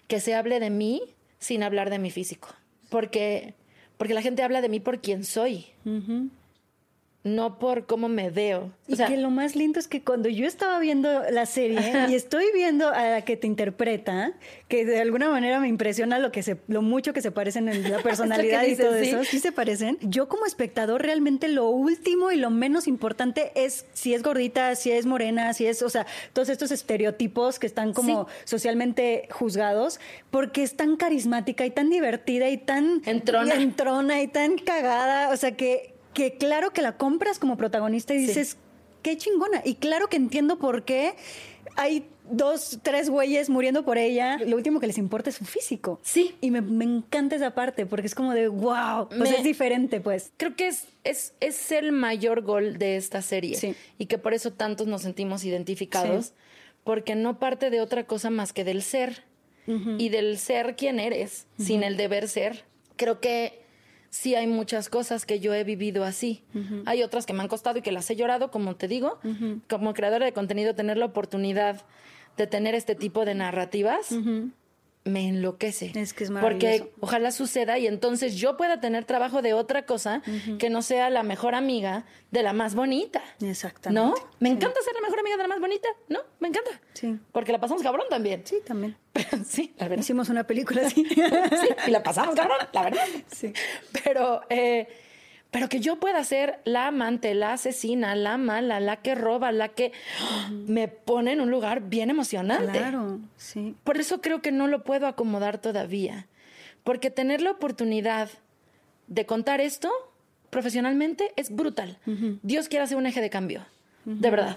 que 0.06 0.20
se 0.20 0.34
hable 0.34 0.60
de 0.60 0.68
mí 0.68 1.02
sin 1.38 1.62
hablar 1.62 1.88
de 1.88 1.98
mi 1.98 2.10
físico. 2.10 2.48
Porque, 2.90 3.54
porque 3.96 4.12
la 4.12 4.20
gente 4.20 4.42
habla 4.42 4.60
de 4.60 4.68
mí 4.68 4.80
por 4.80 5.00
quien 5.00 5.24
soy, 5.24 5.66
no 7.24 7.58
por 7.58 7.86
cómo 7.86 8.08
me 8.08 8.30
veo. 8.30 8.72
Y 8.88 8.94
O 8.94 8.96
sea, 8.96 9.06
que 9.06 9.16
lo 9.16 9.30
más 9.30 9.54
lindo 9.54 9.78
es 9.78 9.86
que 9.86 10.02
cuando 10.02 10.28
yo 10.28 10.46
estaba 10.46 10.80
viendo 10.80 11.22
la 11.30 11.46
serie 11.46 11.78
y 12.08 12.14
estoy 12.14 12.46
viendo 12.52 12.88
a 12.88 13.04
la 13.04 13.22
que 13.22 13.36
te 13.36 13.46
interpreta, 13.46 14.32
que 14.66 14.84
de 14.84 15.00
alguna 15.00 15.30
manera 15.30 15.60
me 15.60 15.68
impresiona 15.68 16.18
lo 16.18 16.32
que 16.32 16.42
se, 16.42 16.56
lo 16.66 16.82
mucho 16.82 17.12
que 17.12 17.22
se 17.22 17.30
parecen 17.30 17.68
en 17.68 17.90
la 17.90 17.98
personalidad 18.02 18.64
y 18.64 18.76
todo 18.76 18.98
sí. 18.98 19.10
eso, 19.10 19.24
sí 19.24 19.38
se 19.38 19.52
parecen. 19.52 19.98
Yo 20.00 20.28
como 20.28 20.46
espectador 20.46 21.02
realmente 21.02 21.46
lo 21.46 21.68
último 21.70 22.32
y 22.32 22.36
lo 22.36 22.50
menos 22.50 22.88
importante 22.88 23.52
es 23.54 23.86
si 23.92 24.14
es 24.14 24.22
gordita, 24.24 24.74
si 24.74 24.90
es 24.90 25.06
morena, 25.06 25.54
si 25.54 25.66
es, 25.66 25.80
o 25.82 25.90
sea, 25.90 26.06
todos 26.32 26.48
estos 26.48 26.72
estereotipos 26.72 27.60
que 27.60 27.68
están 27.68 27.92
como 27.92 28.26
socialmente 28.44 29.28
juzgados, 29.30 30.00
porque 30.30 30.64
es 30.64 30.74
tan 30.74 30.96
carismática 30.96 31.64
y 31.64 31.70
tan 31.70 31.88
divertida 31.88 32.48
y 32.48 32.56
tan 32.56 33.00
Entrona. 33.04 33.54
entrona 33.54 34.22
y 34.22 34.26
tan 34.26 34.58
cagada, 34.58 35.30
o 35.30 35.36
sea 35.36 35.52
que 35.52 35.91
que 36.14 36.34
claro 36.36 36.72
que 36.72 36.82
la 36.82 36.96
compras 36.96 37.38
como 37.38 37.56
protagonista 37.56 38.14
y 38.14 38.20
Sí. 38.20 38.26
dices, 38.28 38.56
qué 39.02 39.16
chingona. 39.16 39.62
Y 39.64 39.74
claro 39.76 40.08
que 40.08 40.16
entiendo 40.16 40.58
por 40.58 40.84
qué 40.84 41.14
hay 41.76 42.06
dos, 42.30 42.78
tres 42.82 43.08
güeyes 43.10 43.48
muriendo 43.50 43.84
por 43.84 43.98
ella. 43.98 44.36
Lo 44.38 44.56
último 44.56 44.78
que 44.78 44.86
les 44.86 44.98
importa 44.98 45.30
es 45.30 45.36
su 45.36 45.44
físico. 45.44 45.98
Sí. 46.02 46.34
Y 46.40 46.50
me, 46.50 46.60
me 46.60 46.84
encanta 46.84 47.34
esa 47.36 47.54
parte 47.54 47.86
porque 47.86 48.06
es 48.06 48.14
como 48.14 48.32
de 48.34 48.48
wow. 48.48 49.02
O 49.02 49.08
Me- 49.16 49.30
es 49.30 49.42
diferente, 49.42 50.00
pues. 50.00 50.32
Creo 50.36 50.54
que 50.54 50.68
es, 50.68 50.86
es, 51.04 51.34
es 51.40 51.72
el 51.72 51.92
mayor 51.92 52.42
gol 52.42 52.78
de 52.78 52.96
esta 52.96 53.22
serie. 53.22 53.56
Sí. 53.56 53.74
Y 53.98 54.06
que 54.06 54.18
por 54.18 54.34
eso 54.34 54.52
tantos 54.52 54.86
nos 54.86 55.02
sentimos 55.02 55.44
identificados. 55.44 56.26
Sí. 56.26 56.32
Porque 56.84 57.14
no 57.14 57.38
parte 57.38 57.70
de 57.70 57.80
otra 57.80 58.06
cosa 58.06 58.28
más 58.30 58.52
que 58.52 58.64
del 58.64 58.82
ser. 58.82 59.24
Y 59.98 60.08
del 60.08 60.38
ser 60.38 60.74
quien 60.74 60.98
eres, 60.98 61.46
sin 61.56 61.84
el 61.84 61.96
deber 61.96 62.26
ser. 62.28 62.64
Creo 62.96 63.20
que 63.20 63.61
sí 64.12 64.34
hay 64.34 64.46
muchas 64.46 64.88
cosas 64.90 65.24
que 65.26 65.40
yo 65.40 65.54
he 65.54 65.64
vivido 65.64 66.04
así. 66.04 66.44
Hay 66.84 67.02
otras 67.02 67.26
que 67.26 67.32
me 67.32 67.40
han 67.40 67.48
costado 67.48 67.78
y 67.78 67.82
que 67.82 67.90
las 67.92 68.08
he 68.10 68.14
llorado, 68.14 68.50
como 68.50 68.76
te 68.76 68.86
digo. 68.86 69.18
Como 69.68 69.94
creadora 69.94 70.26
de 70.26 70.32
contenido, 70.32 70.74
tener 70.74 70.98
la 70.98 71.06
oportunidad 71.06 71.80
de 72.36 72.46
tener 72.46 72.74
este 72.74 72.94
tipo 72.94 73.24
de 73.24 73.34
narrativas 73.34 74.14
me 75.04 75.26
enloquece. 75.28 75.90
Es 75.96 76.12
que 76.12 76.24
es 76.24 76.30
Porque 76.30 76.66
maravilloso. 76.66 76.90
ojalá 77.00 77.30
suceda 77.32 77.78
y 77.78 77.86
entonces 77.88 78.36
yo 78.36 78.56
pueda 78.56 78.80
tener 78.80 79.04
trabajo 79.04 79.42
de 79.42 79.52
otra 79.52 79.84
cosa 79.84 80.22
que 80.58 80.70
no 80.70 80.80
sea 80.82 81.10
la 81.10 81.22
mejor 81.24 81.54
amiga 81.56 82.04
de 82.30 82.42
la 82.44 82.52
más 82.52 82.74
bonita. 82.76 83.20
Exactamente. 83.40 84.00
¿No? 84.00 84.14
Me 84.38 84.50
Sí. 84.50 84.54
encanta 84.54 84.80
ser 84.82 84.94
la 84.94 85.00
mejor 85.00 85.18
amiga 85.20 85.36
de 85.36 85.42
la 85.42 85.48
más 85.48 85.60
bonita, 85.60 85.88
¿no? 86.08 86.20
Me 86.38 86.48
encanta. 86.48 86.70
Sí. 86.94 87.18
Porque 87.32 87.50
la 87.52 87.58
pasamos 87.60 87.82
cabrón 87.82 88.06
también. 88.10 88.42
Sí, 88.44 88.58
también. 88.64 88.96
Pero 89.12 89.28
sí, 89.44 89.74
la 89.76 89.88
verdad. 89.88 90.02
Hicimos 90.04 90.28
una 90.28 90.44
película 90.46 90.82
así. 90.86 91.04
Sí, 91.60 91.68
y 91.86 91.90
la 91.90 92.02
pasamos 92.02 92.34
cabrón, 92.36 92.58
la 92.72 92.82
verdad. 92.82 93.04
Sí. 93.30 93.52
Pero, 94.04 94.42
eh, 94.50 94.86
pero 95.52 95.68
que 95.68 95.80
yo 95.80 96.00
pueda 96.00 96.24
ser 96.24 96.60
la 96.64 96.86
amante, 96.86 97.34
la 97.34 97.52
asesina, 97.52 98.16
la 98.16 98.38
mala, 98.38 98.80
la 98.80 99.02
que 99.02 99.14
roba, 99.14 99.52
la 99.52 99.68
que 99.68 99.92
me 100.50 100.88
pone 100.88 101.32
en 101.32 101.42
un 101.42 101.50
lugar 101.50 101.90
bien 101.90 102.08
emocionante. 102.08 102.78
Claro, 102.78 103.20
sí. 103.36 103.76
Por 103.84 103.98
eso 103.98 104.22
creo 104.22 104.40
que 104.40 104.50
no 104.50 104.66
lo 104.66 104.82
puedo 104.82 105.06
acomodar 105.06 105.58
todavía. 105.58 106.26
Porque 106.84 107.10
tener 107.10 107.42
la 107.42 107.50
oportunidad 107.50 108.30
de 109.08 109.26
contar 109.26 109.60
esto 109.60 109.92
profesionalmente 110.48 111.32
es 111.36 111.54
brutal. 111.54 111.98
Dios 112.42 112.68
quiere 112.68 112.84
hacer 112.84 112.96
un 112.96 113.04
eje 113.04 113.20
de 113.20 113.28
cambio, 113.28 113.66
de 114.06 114.30
verdad. 114.30 114.56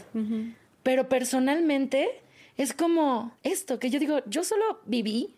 Pero 0.82 1.10
personalmente 1.10 2.22
es 2.56 2.72
como 2.74 3.36
esto, 3.44 3.80
que 3.80 3.90
yo 3.90 4.00
digo, 4.00 4.20
yo 4.28 4.46
solo 4.46 4.80
viví. 4.86 5.36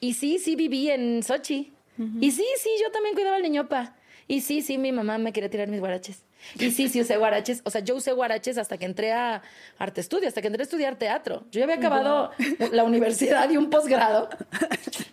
Y 0.00 0.14
sí, 0.14 0.40
sí 0.40 0.56
viví 0.56 0.90
en 0.90 1.22
Sochi. 1.22 1.72
Y 2.20 2.32
sí, 2.32 2.44
sí, 2.60 2.70
yo 2.82 2.90
también 2.90 3.14
cuidaba 3.14 3.36
al 3.36 3.42
niñopa. 3.42 3.94
Y 4.28 4.42
sí, 4.42 4.60
sí, 4.60 4.76
mi 4.76 4.92
mamá 4.92 5.16
me 5.16 5.32
quería 5.32 5.48
tirar 5.48 5.68
mis 5.68 5.80
guaraches. 5.80 6.22
Y 6.58 6.70
sí, 6.70 6.88
sí 6.90 7.00
usé 7.00 7.16
guaraches. 7.16 7.62
O 7.64 7.70
sea, 7.70 7.80
yo 7.80 7.96
usé 7.96 8.12
guaraches 8.12 8.58
hasta 8.58 8.76
que 8.76 8.84
entré 8.84 9.12
a 9.12 9.42
arte 9.78 10.02
estudio, 10.02 10.28
hasta 10.28 10.42
que 10.42 10.48
entré 10.48 10.62
a 10.62 10.64
estudiar 10.64 10.96
teatro. 10.96 11.46
Yo 11.50 11.60
ya 11.60 11.64
había 11.64 11.76
acabado 11.76 12.30
la 12.72 12.84
universidad 12.84 13.48
y 13.50 13.56
un 13.56 13.70
posgrado. 13.70 14.28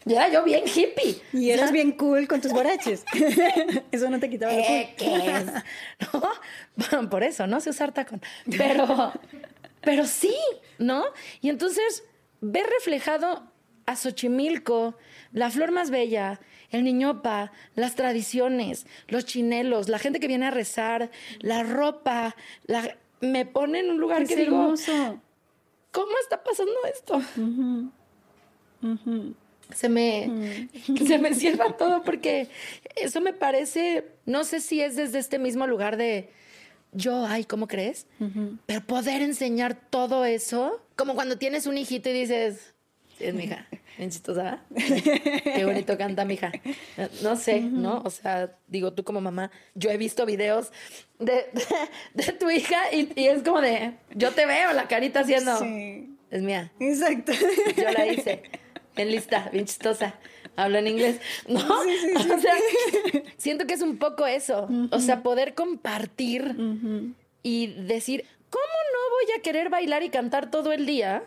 Ya 0.03 0.25
era 0.25 0.33
yo 0.33 0.43
bien 0.43 0.65
hippie. 0.65 1.21
Y 1.31 1.49
eras 1.49 1.71
bien 1.71 1.93
cool 1.93 2.27
con 2.27 2.41
tus 2.41 2.51
guaraches. 2.51 3.05
Eso 3.91 4.09
no 4.09 4.19
te 4.19 4.29
quitaba 4.29 4.51
lo 4.51 4.59
cool. 4.59 4.67
¿Qué, 4.67 4.93
qué 4.97 5.15
es? 5.15 5.45
¿No? 6.13 6.21
Bueno, 6.75 7.09
por 7.09 7.23
eso, 7.23 7.47
no 7.47 7.61
sé 7.61 7.69
usar 7.69 7.93
tacón. 7.93 8.21
Pero, 8.57 9.13
pero 9.79 10.05
sí, 10.05 10.35
¿no? 10.77 11.05
Y 11.39 11.49
entonces, 11.49 12.03
ver 12.41 12.65
reflejado 12.77 13.49
a 13.85 13.95
Xochimilco, 13.95 14.95
la 15.31 15.49
flor 15.51 15.71
más 15.71 15.89
bella, 15.91 16.39
el 16.71 16.83
niñopa, 16.83 17.51
las 17.75 17.95
tradiciones, 17.95 18.85
los 19.07 19.25
chinelos, 19.25 19.89
la 19.89 19.99
gente 19.99 20.19
que 20.19 20.27
viene 20.27 20.47
a 20.47 20.51
rezar, 20.51 21.11
la 21.39 21.63
ropa, 21.63 22.35
la- 22.65 22.97
me 23.21 23.45
pone 23.45 23.79
en 23.79 23.91
un 23.91 23.97
lugar 23.99 24.23
Es 24.23 24.29
que 24.29 24.35
digo. 24.37 24.57
¿cómo 25.91 26.11
está 26.21 26.43
pasando 26.43 26.73
esto? 26.93 27.21
Se 29.73 29.89
me, 29.89 30.69
se 31.07 31.17
me 31.17 31.33
cierra 31.33 31.75
todo 31.75 32.03
porque 32.03 32.49
eso 32.95 33.19
me 33.19 33.33
parece, 33.33 34.05
no 34.25 34.43
sé 34.43 34.61
si 34.61 34.79
es 34.81 34.95
desde 34.95 35.17
este 35.19 35.39
mismo 35.39 35.65
lugar 35.65 35.97
de 35.97 36.29
yo, 36.91 37.25
ay, 37.25 37.45
¿cómo 37.45 37.67
crees? 37.67 38.05
Pero 38.67 38.81
poder 38.85 39.21
enseñar 39.23 39.75
todo 39.89 40.23
eso, 40.23 40.81
como 40.95 41.15
cuando 41.15 41.37
tienes 41.37 41.65
un 41.65 41.77
hijito 41.77 42.09
y 42.09 42.13
dices, 42.13 42.74
es 43.19 43.33
mi 43.33 43.43
hija, 43.45 43.67
bien 43.97 44.09
chistosa, 44.09 44.59
qué 44.75 45.63
bonito 45.65 45.97
canta 45.97 46.25
mi 46.25 46.35
hija. 46.35 46.51
No 47.23 47.35
sé, 47.35 47.61
¿no? 47.61 48.01
O 48.05 48.09
sea, 48.09 48.55
digo, 48.67 48.93
tú 48.93 49.03
como 49.03 49.21
mamá, 49.21 49.51
yo 49.73 49.89
he 49.89 49.97
visto 49.97 50.25
videos 50.25 50.71
de, 51.19 51.45
de, 51.53 51.65
de 52.13 52.33
tu 52.33 52.49
hija 52.49 52.77
y, 52.91 53.09
y 53.19 53.27
es 53.27 53.43
como 53.43 53.61
de, 53.61 53.93
yo 54.13 54.31
te 54.31 54.45
veo 54.45 54.73
la 54.73 54.87
carita 54.87 55.21
haciendo, 55.21 55.57
Sí. 55.59 56.15
es 56.31 56.41
mía. 56.41 56.71
Exacto. 56.79 57.31
Yo 57.77 57.91
la 57.91 58.05
hice. 58.07 58.43
En 58.97 59.11
lista, 59.11 59.49
bien 59.51 59.65
chistosa. 59.65 60.15
Hablo 60.55 60.77
en 60.77 60.87
inglés. 60.87 61.19
No, 61.49 61.59
o 61.59 62.39
sea, 62.39 62.53
siento 63.37 63.67
que 63.67 63.73
es 63.73 63.81
un 63.81 63.97
poco 63.97 64.25
eso. 64.25 64.69
O 64.91 64.99
sea, 65.01 65.21
poder 65.21 65.53
compartir 65.53 66.55
y 67.43 67.67
decir, 67.83 68.23
¿cómo 68.49 68.63
no 68.93 68.99
voy 69.15 69.37
a 69.37 69.41
querer 69.41 69.69
bailar 69.69 70.03
y 70.03 70.09
cantar 70.09 70.49
todo 70.49 70.71
el 70.71 70.85
día? 70.85 71.23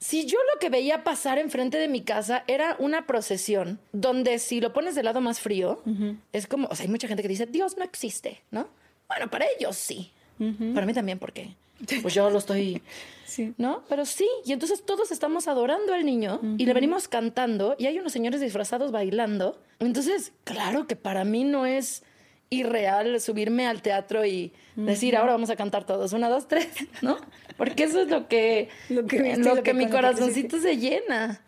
Si 0.00 0.24
yo 0.24 0.38
lo 0.52 0.58
que 0.58 0.70
veía 0.70 1.04
pasar 1.04 1.38
enfrente 1.38 1.76
de 1.76 1.86
mi 1.86 2.00
casa 2.00 2.42
era 2.46 2.74
una 2.78 3.06
procesión, 3.06 3.78
donde 3.92 4.38
si 4.38 4.60
lo 4.62 4.72
pones 4.72 4.94
del 4.94 5.04
lado 5.04 5.20
más 5.20 5.40
frío, 5.40 5.82
es 6.32 6.46
como, 6.46 6.68
o 6.68 6.74
sea, 6.74 6.84
hay 6.84 6.90
mucha 6.90 7.06
gente 7.06 7.22
que 7.22 7.28
dice, 7.28 7.44
Dios 7.44 7.76
no 7.76 7.84
existe, 7.84 8.40
¿no? 8.50 8.68
Bueno, 9.08 9.28
para 9.30 9.44
ellos 9.58 9.76
sí. 9.76 10.10
Para 10.74 10.86
mí 10.86 10.94
también, 10.94 11.18
porque 11.18 11.54
pues 12.02 12.14
yo 12.14 12.30
lo 12.30 12.38
estoy 12.38 12.82
Sí. 13.26 13.54
¿no? 13.58 13.84
Pero 13.88 14.06
sí, 14.06 14.28
y 14.44 14.52
entonces 14.52 14.82
todos 14.84 15.12
estamos 15.12 15.46
adorando 15.46 15.94
al 15.94 16.04
niño 16.04 16.40
y 16.58 16.66
le 16.66 16.74
venimos 16.74 17.06
cantando 17.06 17.76
y 17.78 17.86
hay 17.86 17.96
unos 17.96 18.12
señores 18.12 18.40
disfrazados 18.40 18.90
bailando. 18.90 19.62
Entonces, 19.78 20.32
claro 20.42 20.88
que 20.88 20.96
para 20.96 21.24
mí 21.24 21.44
no 21.44 21.64
es 21.64 22.02
irreal 22.50 23.20
subirme 23.20 23.66
al 23.66 23.80
teatro 23.80 24.26
y 24.26 24.52
decir, 24.74 25.16
ahora 25.16 25.32
vamos 25.32 25.50
a 25.50 25.56
cantar 25.56 25.84
todos, 25.84 26.12
una, 26.12 26.28
dos, 26.28 26.48
tres, 26.48 26.68
¿no? 27.02 27.16
Porque 27.56 27.84
eso 27.84 28.02
es 28.02 28.08
lo 28.08 28.26
que, 28.28 28.68
Lo 28.88 29.06
que 29.06 29.22
viste 29.22 29.40
y 29.40 29.44
lo 29.44 29.50
lo 29.50 29.56
que 29.56 29.62
que 29.62 29.74
mi 29.74 29.88
corazoncito 29.88 30.60
se 30.60 30.76
llena. 30.76 31.40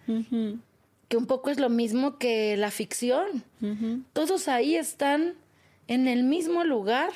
Que 1.09 1.16
un 1.16 1.26
poco 1.26 1.50
es 1.50 1.59
lo 1.59 1.68
mismo 1.68 2.18
que 2.18 2.57
la 2.57 2.70
ficción. 2.70 3.42
Todos 4.12 4.48
ahí 4.48 4.76
están 4.76 5.34
en 5.88 6.09
el 6.09 6.22
mismo 6.22 6.64
lugar. 6.64 7.11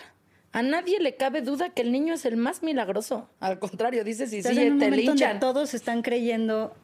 A 0.53 0.63
nadie 0.63 0.99
le 1.01 1.17
cabe 1.17 1.43
duda 1.43 1.69
que 1.71 1.83
el 1.83 1.93
niño 1.93 2.15
es 2.15 2.25
el 2.25 2.37
más 2.37 2.63
milagroso. 2.63 3.29
Al 3.41 3.59
contrario, 3.59 4.05
dice 4.05 4.27
si 4.27 4.39
Estás 4.39 4.55
sí, 4.57 4.69
un 4.69 4.79
te 4.79 4.91
linchan. 4.91 5.39
todos 5.39 5.75
están 5.75 6.03
creyendo 6.03 6.75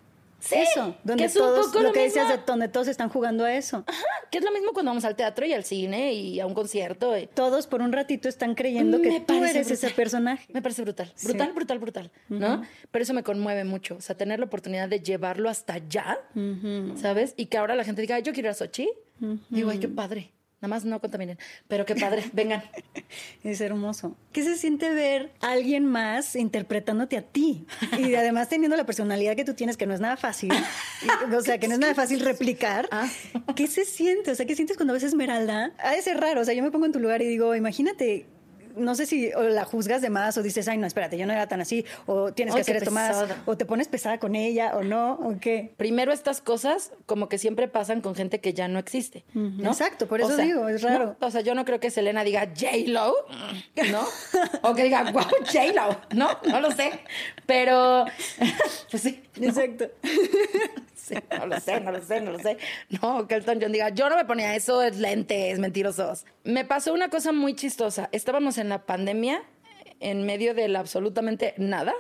Sí, 0.45 0.57
eso. 0.57 0.93
que 0.95 0.99
Donde 1.05 1.25
es 1.27 1.37
un 1.37 1.43
todos, 1.43 1.67
poco 1.67 1.79
lo, 1.79 1.89
lo 1.89 1.93
que 1.93 2.01
decías 2.01 2.29
de 2.29 2.39
donde 2.45 2.67
todos 2.67 2.89
están 2.89 3.09
jugando 3.09 3.45
a 3.45 3.55
eso. 3.55 3.85
Ajá, 3.87 4.05
que 4.31 4.39
es 4.39 4.45
lo 4.45 4.51
mismo 4.51 4.73
cuando 4.73 4.91
vamos 4.91 5.05
al 5.05 5.15
teatro 5.15 5.47
y 5.47 5.53
al 5.53 5.63
cine 5.63 6.13
y 6.15 6.41
a 6.41 6.47
un 6.47 6.55
concierto. 6.55 7.17
y- 7.17 7.29
Todos 7.29 7.69
por 7.69 7.81
un 7.81 7.93
ratito 7.93 8.29
están 8.29 8.55
creyendo 8.57 9.01
que 9.01 9.09
Me 9.09 9.21
tú 9.21 9.35
eres 9.45 9.55
ese 9.71 9.75
brutal. 9.87 9.93
personaje. 9.95 10.53
Me 10.53 10.61
parece 10.61 10.83
brutal. 10.83 11.13
Sí. 11.15 11.29
Brutal, 11.29 11.53
brutal, 11.53 11.79
brutal. 11.79 12.11
¿No? 12.29 12.63
Pero 12.91 13.03
eso 13.05 13.15
me 13.15 13.23
conmueve 13.23 13.63
mucho. 13.65 13.95
O 13.97 14.01
sea, 14.01 14.17
tener 14.17 14.41
la 14.41 14.47
oportunidad 14.47 14.89
de 14.89 15.01
llevarlo 15.01 15.49
hasta 15.49 15.75
allá, 15.75 16.19
¿sabes? 16.97 17.35
Y 17.37 17.47
que 17.47 17.59
ahora 17.59 17.75
la 17.77 17.85
gente 17.85 18.03
diga, 18.03 18.17
"Ay, 18.17 18.23
yo 18.23 18.33
quiero 18.33 18.49
ir 18.49 18.51
a 18.51 18.55
Sochi. 18.55 18.89
Digo, 19.51 19.71
ay, 19.71 19.79
qué 19.79 19.89
padre. 19.89 20.33
Nada 20.63 20.69
más 20.69 20.85
no 20.85 21.01
contaminen. 21.01 21.39
Pero 21.67 21.85
qué 21.85 21.97
padre. 21.97 22.23
Vengan. 22.33 22.63
Es 23.43 23.61
hermoso. 23.61 24.17
¿Qué 24.33 24.45
se 24.45 24.57
siente 24.57 24.91
ver 24.95 25.33
a 25.41 25.51
alguien 25.51 25.85
más 25.85 26.37
interpretándote 26.37 27.17
a 27.17 27.23
ti? 27.23 27.67
Y 27.99 28.15
además 28.15 28.49
teniendo 28.49 28.77
la 28.77 28.87
personalidad 28.87 29.35
que 29.35 29.45
tú 29.45 29.55
tienes, 29.55 29.77
que 29.77 29.87
no 29.87 29.95
es 29.95 29.99
nada 30.01 30.17
fácil. 30.17 30.53
y- 31.31 31.35
o 31.35 31.41
sea, 31.41 31.59
que 31.59 31.67
no 31.67 31.75
es 31.75 31.81
nada 31.81 31.95
fácil 31.97 32.21
replicar. 32.21 32.89
Ah. 32.93 33.09
¿Qué 33.57 33.67
se 33.67 33.85
siente? 33.85 34.31
O 34.31 34.35
sea, 34.37 34.47
¿qué 34.47 34.55
sientes 34.55 34.77
cuando 34.77 34.95
ves 34.95 35.03
a 35.03 35.07
Esmeralda? 35.09 35.73
Ha 35.79 35.93
de 35.97 36.03
ser 36.03 36.19
raro. 36.21 36.41
O 36.43 36.45
sea, 36.45 36.55
yo 36.55 36.63
me 36.63 36.71
pongo 36.71 36.87
en 36.87 36.93
tu 36.93 37.01
lugar 37.01 37.21
y 37.23 37.27
digo, 37.27 37.57
imagínate. 37.57 38.27
No 38.77 38.95
sé 38.95 39.07
si 39.07 39.33
o 39.33 39.43
la 39.43 39.65
juzgas 39.65 40.03
de 40.03 40.11
más 40.11 40.37
o 40.39 40.43
dices, 40.43 40.69
ay, 40.69 40.79
no, 40.79 40.87
espérate, 40.87 41.19
yo 41.19 41.27
no 41.27 41.33
era 41.33 41.47
tan 41.47 41.61
así, 41.61 41.85
o 42.07 42.33
tienes 42.33 42.55
que 42.55 42.61
Ay, 42.61 42.65
qué 42.65 42.71
hacer 42.73 42.83
esto 42.83 42.91
más, 42.91 43.25
o 43.47 43.57
te 43.57 43.65
pones 43.65 43.89
pesada 43.89 44.19
con 44.19 44.35
ella, 44.35 44.73
o 44.77 44.83
no, 44.83 45.15
o 45.15 45.39
qué. 45.41 45.75
Primero, 45.77 46.13
estas 46.13 46.41
cosas 46.41 46.93
como 47.07 47.29
que 47.29 47.39
siempre 47.39 47.69
pasan 47.69 48.01
con 48.01 48.15
gente 48.15 48.41
que 48.41 48.55
ya 48.55 48.69
no 48.69 48.79
existe. 48.79 49.25
¿no? 49.35 49.71
Exacto, 49.71 50.07
por 50.07 50.21
O 50.21 50.27
eso 50.27 50.37
sea, 50.37 50.45
digo, 50.45 50.69
es 50.69 50.83
raro. 50.83 51.17
¿no? 51.21 51.27
O 51.27 51.31
sea, 51.31 51.41
yo 51.41 51.55
no 51.55 51.65
creo 51.65 51.81
que 51.81 51.91
Selena 51.91 52.25
diga 52.25 52.49
J-Lo, 52.59 53.15
¿no? 53.91 54.05
O 54.63 54.75
que 54.75 54.85
diga, 54.85 55.11
wow, 55.13 55.25
J-Lo, 55.45 56.01
¿no? 56.15 56.31
No 56.49 56.61
lo 56.61 56.71
sé. 56.71 56.93
Pero, 57.47 58.05
pues 58.91 59.03
sí. 59.03 59.23
¿no? 59.39 59.49
Exacto. 59.49 59.87
Sí, 61.03 61.15
no 61.37 61.47
lo 61.47 61.59
sé, 61.59 61.81
no 61.81 61.91
lo 61.91 62.01
sé, 62.01 62.21
no 62.21 62.31
lo 62.33 62.39
sé. 62.39 62.59
No, 63.03 63.27
que 63.27 63.35
Elton 63.35 63.59
John 63.61 63.73
diga, 63.73 63.89
yo 63.89 64.09
no 64.09 64.17
me 64.17 64.25
ponía 64.25 64.55
eso, 64.55 64.83
es 64.83 64.99
lentes, 64.99 65.59
mentirosos. 65.59 66.25
Me 66.45 66.65
pasó 66.65 66.93
una 66.95 67.09
cosa 67.09 67.33
muy 67.33 67.55
chistosa. 67.55 68.09
Estábamos 68.13 68.57
en 68.59 68.69
la 68.69 68.87
pandemia, 68.87 69.43
en 69.99 70.25
medio 70.25 70.55
del 70.55 70.77
absolutamente 70.77 71.55
nada, 71.57 71.93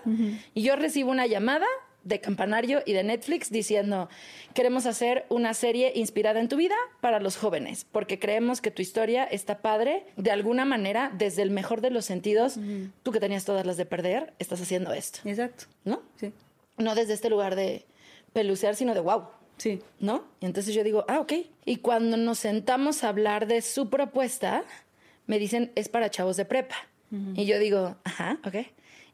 y 0.54 0.62
yo 0.62 0.76
recibo 0.76 1.10
una 1.10 1.26
llamada 1.26 1.66
de 2.04 2.20
Campanario 2.20 2.82
y 2.84 2.92
de 2.92 3.04
Netflix 3.04 3.50
diciendo, 3.50 4.08
queremos 4.54 4.86
hacer 4.86 5.24
una 5.28 5.54
serie 5.54 5.92
inspirada 5.94 6.40
en 6.40 6.48
tu 6.48 6.56
vida 6.56 6.74
para 7.00 7.20
los 7.20 7.36
jóvenes, 7.36 7.86
porque 7.90 8.18
creemos 8.18 8.60
que 8.60 8.70
tu 8.70 8.82
historia 8.82 9.24
está 9.24 9.58
padre, 9.58 10.04
de 10.16 10.30
alguna 10.30 10.64
manera, 10.64 11.12
desde 11.16 11.42
el 11.42 11.50
mejor 11.50 11.80
de 11.80 11.90
los 11.90 12.04
sentidos, 12.04 12.58
tú 13.02 13.12
que 13.12 13.20
tenías 13.20 13.44
todas 13.44 13.66
las 13.66 13.76
de 13.76 13.86
perder, 13.86 14.32
estás 14.38 14.60
haciendo 14.60 14.92
esto, 14.92 15.20
Exacto. 15.24 15.64
¿no? 15.84 16.02
Sí. 16.16 16.32
no 16.76 16.94
desde 16.94 17.14
este 17.14 17.30
lugar 17.30 17.54
de 17.56 17.84
pelucear, 18.32 18.74
sino 18.76 18.94
de 18.94 19.00
wow. 19.00 19.28
Sí. 19.58 19.80
¿No? 20.00 20.24
Y 20.40 20.46
entonces 20.46 20.74
yo 20.74 20.82
digo, 20.82 21.04
ah, 21.08 21.20
ok. 21.20 21.32
Y 21.64 21.76
cuando 21.76 22.16
nos 22.16 22.38
sentamos 22.38 23.04
a 23.04 23.08
hablar 23.08 23.46
de 23.46 23.62
su 23.62 23.90
propuesta, 23.90 24.64
me 25.26 25.38
dicen, 25.38 25.70
es 25.74 25.88
para 25.88 26.10
chavos 26.10 26.36
de 26.36 26.44
prepa. 26.44 26.76
Y 27.34 27.44
yo 27.44 27.58
digo, 27.58 27.96
ajá, 28.04 28.38
ok. 28.42 28.54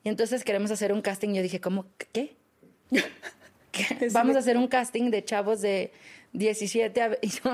Y 0.04 0.08
entonces 0.08 0.44
queremos 0.44 0.70
hacer 0.70 0.92
un 0.92 1.02
casting. 1.02 1.34
Yo 1.34 1.42
dije, 1.42 1.60
¿cómo? 1.60 1.86
¿Qué? 2.12 2.36
¿Qué? 3.72 4.08
Vamos 4.12 4.36
a 4.36 4.38
hacer 4.38 4.56
un 4.56 4.68
casting 4.68 5.10
de 5.10 5.24
chavos 5.24 5.60
de 5.60 5.92
17 6.32 7.02
a... 7.02 7.18
Y 7.22 7.28
yo, 7.28 7.52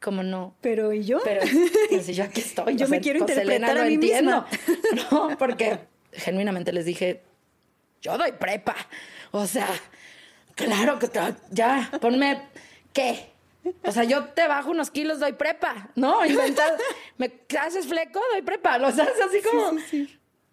como 0.00 0.22
no. 0.22 0.54
Pero 0.60 0.92
¿y 0.92 1.04
yo? 1.04 1.20
Pero 1.24 1.40
pues, 1.88 2.06
yo 2.08 2.24
aquí 2.24 2.40
estoy. 2.42 2.76
Yo 2.76 2.84
o 2.84 2.88
me 2.88 2.96
sea, 2.96 3.02
quiero 3.02 3.20
pues, 3.20 3.30
interpretar 3.30 3.78
a 3.78 3.84
mí 3.84 3.94
entiendo. 3.94 4.44
misma. 4.44 5.08
No, 5.10 5.38
porque 5.38 5.78
genuinamente 6.12 6.72
les 6.72 6.84
dije, 6.84 7.22
yo 8.02 8.18
doy 8.18 8.32
prepa. 8.32 8.76
O 9.30 9.46
sea, 9.46 9.68
claro 10.54 10.98
que 10.98 11.08
te, 11.08 11.20
ya, 11.50 11.90
ponme, 12.00 12.40
¿qué? 12.92 13.30
O 13.82 13.92
sea, 13.92 14.04
yo 14.04 14.24
te 14.26 14.46
bajo 14.46 14.70
unos 14.70 14.90
kilos, 14.90 15.20
doy 15.20 15.32
prepa, 15.32 15.88
¿no? 15.94 16.24
Inventar, 16.26 16.76
me 17.16 17.32
haces 17.58 17.86
fleco, 17.86 18.20
doy 18.32 18.42
prepa. 18.42 18.76
O 18.76 18.90
sea, 18.92 19.04
es 19.04 19.20
así 19.20 19.40
como... 19.42 19.78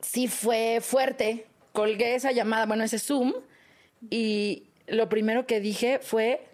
Sí, 0.02 0.28
fue 0.28 0.80
fuerte. 0.82 1.45
Colgué 1.74 2.16
esa 2.16 2.32
llamada, 2.32 2.66
bueno, 2.66 2.84
ese 2.84 2.99
Zoom, 2.99 3.34
y 4.10 4.64
lo 4.88 5.08
primero 5.10 5.45
que 5.45 5.60
dije 5.60 5.99
fue, 6.02 6.45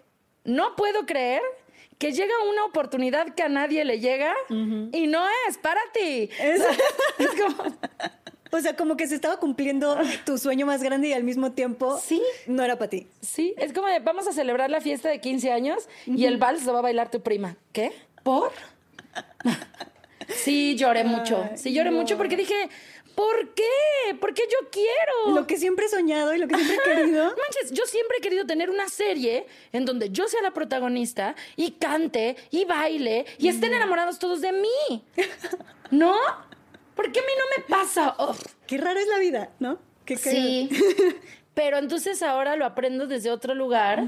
no 0.44 0.76
puedo 0.76 1.06
creer 1.06 1.42
que 1.98 2.12
llega 2.12 2.32
una 2.50 2.64
oportunidad 2.64 3.34
que 3.34 3.42
a 3.42 3.48
nadie 3.48 3.84
le 3.84 3.98
llega 4.00 4.32
y 4.92 5.06
no 5.08 5.26
es 5.48 5.58
para 5.58 5.80
ti. 5.92 6.30
Es- 6.38 6.62
Es 7.18 7.28
como, 7.40 7.76
O 8.50 8.60
sea, 8.60 8.76
como 8.76 8.96
que 8.96 9.06
se 9.06 9.14
estaba 9.14 9.38
cumpliendo 9.38 9.96
tu 10.24 10.38
sueño 10.38 10.64
más 10.66 10.82
grande 10.82 11.08
y 11.08 11.12
al 11.12 11.22
mismo 11.24 11.52
tiempo 11.52 11.98
Sí. 12.02 12.22
no 12.46 12.62
era 12.64 12.76
para 12.78 12.88
ti. 12.90 13.06
sí, 13.20 13.54
es 13.58 13.72
como 13.72 13.86
de, 13.88 13.98
vamos 14.00 14.26
a 14.26 14.32
celebrar 14.32 14.70
la 14.70 14.80
fiesta 14.80 15.08
de 15.08 15.20
15 15.20 15.52
años 15.52 15.88
y 16.06 16.24
el 16.24 16.38
vals 16.38 16.64
lo 16.64 16.72
va 16.72 16.78
a 16.78 16.82
bailar 16.82 17.10
tu 17.10 17.20
prima. 17.20 17.56
¿Qué? 17.72 17.92
¿Por? 18.22 18.52
Sí, 20.28 20.76
lloré 20.76 21.04
mucho. 21.04 21.48
Sí, 21.56 21.72
lloré 21.72 21.90
mucho 21.90 22.18
porque 22.18 22.36
dije, 22.36 22.68
¿por 23.14 23.54
qué? 23.54 23.62
Porque 24.20 24.42
yo 24.42 24.68
quiero. 24.70 25.34
Lo 25.34 25.46
que 25.46 25.56
siempre 25.56 25.86
he 25.86 25.88
soñado 25.88 26.34
y 26.34 26.38
lo 26.38 26.46
que 26.46 26.54
siempre 26.56 26.76
he 26.92 26.96
querido. 26.96 27.24
Manches, 27.24 27.72
yo 27.72 27.86
siempre 27.86 28.18
he 28.18 28.20
querido 28.20 28.44
tener 28.46 28.68
una 28.68 28.88
serie 28.90 29.46
en 29.72 29.86
donde 29.86 30.10
yo 30.10 30.28
sea 30.28 30.42
la 30.42 30.50
protagonista 30.52 31.34
y 31.56 31.70
cante 31.72 32.36
y 32.50 32.66
baile 32.66 33.24
y 33.38 33.48
estén 33.48 33.72
enamorados 33.72 34.18
todos 34.18 34.42
de 34.42 34.52
mí. 34.52 35.02
¿No? 35.90 36.14
¿Por 36.98 37.12
qué 37.12 37.20
a 37.20 37.22
mí 37.22 37.28
no 37.38 37.44
me 37.56 37.68
pasa? 37.68 38.16
Ugh. 38.18 38.36
Qué 38.66 38.76
rara 38.76 39.00
es 39.00 39.06
la 39.06 39.20
vida, 39.20 39.50
¿no? 39.60 39.78
Qué. 40.04 40.16
Sí. 40.16 40.68
Pero 41.54 41.78
entonces 41.78 42.24
ahora 42.24 42.56
lo 42.56 42.64
aprendo 42.64 43.06
desde 43.06 43.30
otro 43.30 43.54
lugar 43.54 44.04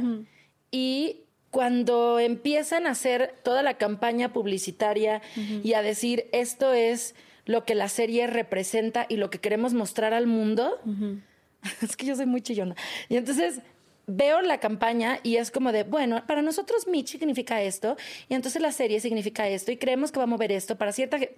y 0.72 1.20
cuando 1.52 2.18
empiezan 2.18 2.88
a 2.88 2.90
hacer 2.90 3.36
toda 3.44 3.62
la 3.62 3.74
campaña 3.74 4.32
publicitaria 4.32 5.22
y 5.62 5.74
a 5.74 5.82
decir 5.82 6.26
esto 6.32 6.72
es 6.72 7.14
lo 7.44 7.64
que 7.64 7.76
la 7.76 7.88
serie 7.88 8.26
representa 8.26 9.06
y 9.08 9.18
lo 9.18 9.30
que 9.30 9.38
queremos 9.38 9.72
mostrar 9.72 10.12
al 10.12 10.26
mundo, 10.26 10.80
es 11.82 11.96
que 11.96 12.06
yo 12.06 12.16
soy 12.16 12.26
muy 12.26 12.42
chillona. 12.42 12.74
Y 13.08 13.16
entonces 13.16 13.60
veo 14.08 14.42
la 14.42 14.58
campaña 14.58 15.20
y 15.22 15.36
es 15.36 15.52
como 15.52 15.70
de, 15.70 15.84
bueno, 15.84 16.24
para 16.26 16.42
nosotros 16.42 16.88
Mitch 16.88 17.18
significa 17.18 17.62
esto 17.62 17.96
y 18.28 18.34
entonces 18.34 18.60
la 18.60 18.72
serie 18.72 18.98
significa 18.98 19.48
esto 19.48 19.70
y 19.70 19.76
creemos 19.76 20.10
que 20.10 20.18
va 20.18 20.24
a 20.24 20.26
mover 20.26 20.50
esto 20.50 20.76
para 20.76 20.90
cierta... 20.90 21.20
ge-". 21.20 21.36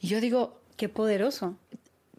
Y 0.00 0.08
yo 0.08 0.20
digo, 0.22 0.60
Qué 0.76 0.88
poderoso. 0.88 1.56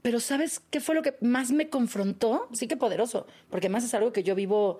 pero 0.01 0.19
¿sabes 0.19 0.61
qué 0.69 0.79
fue 0.79 0.95
lo 0.95 1.01
que 1.01 1.15
más 1.21 1.51
me 1.51 1.69
confrontó? 1.69 2.47
Sí 2.53 2.67
que 2.67 2.77
poderoso, 2.77 3.27
porque 3.49 3.67
más 3.69 3.83
es 3.83 3.93
algo 3.93 4.13
que 4.13 4.23
yo 4.23 4.35
vivo 4.35 4.79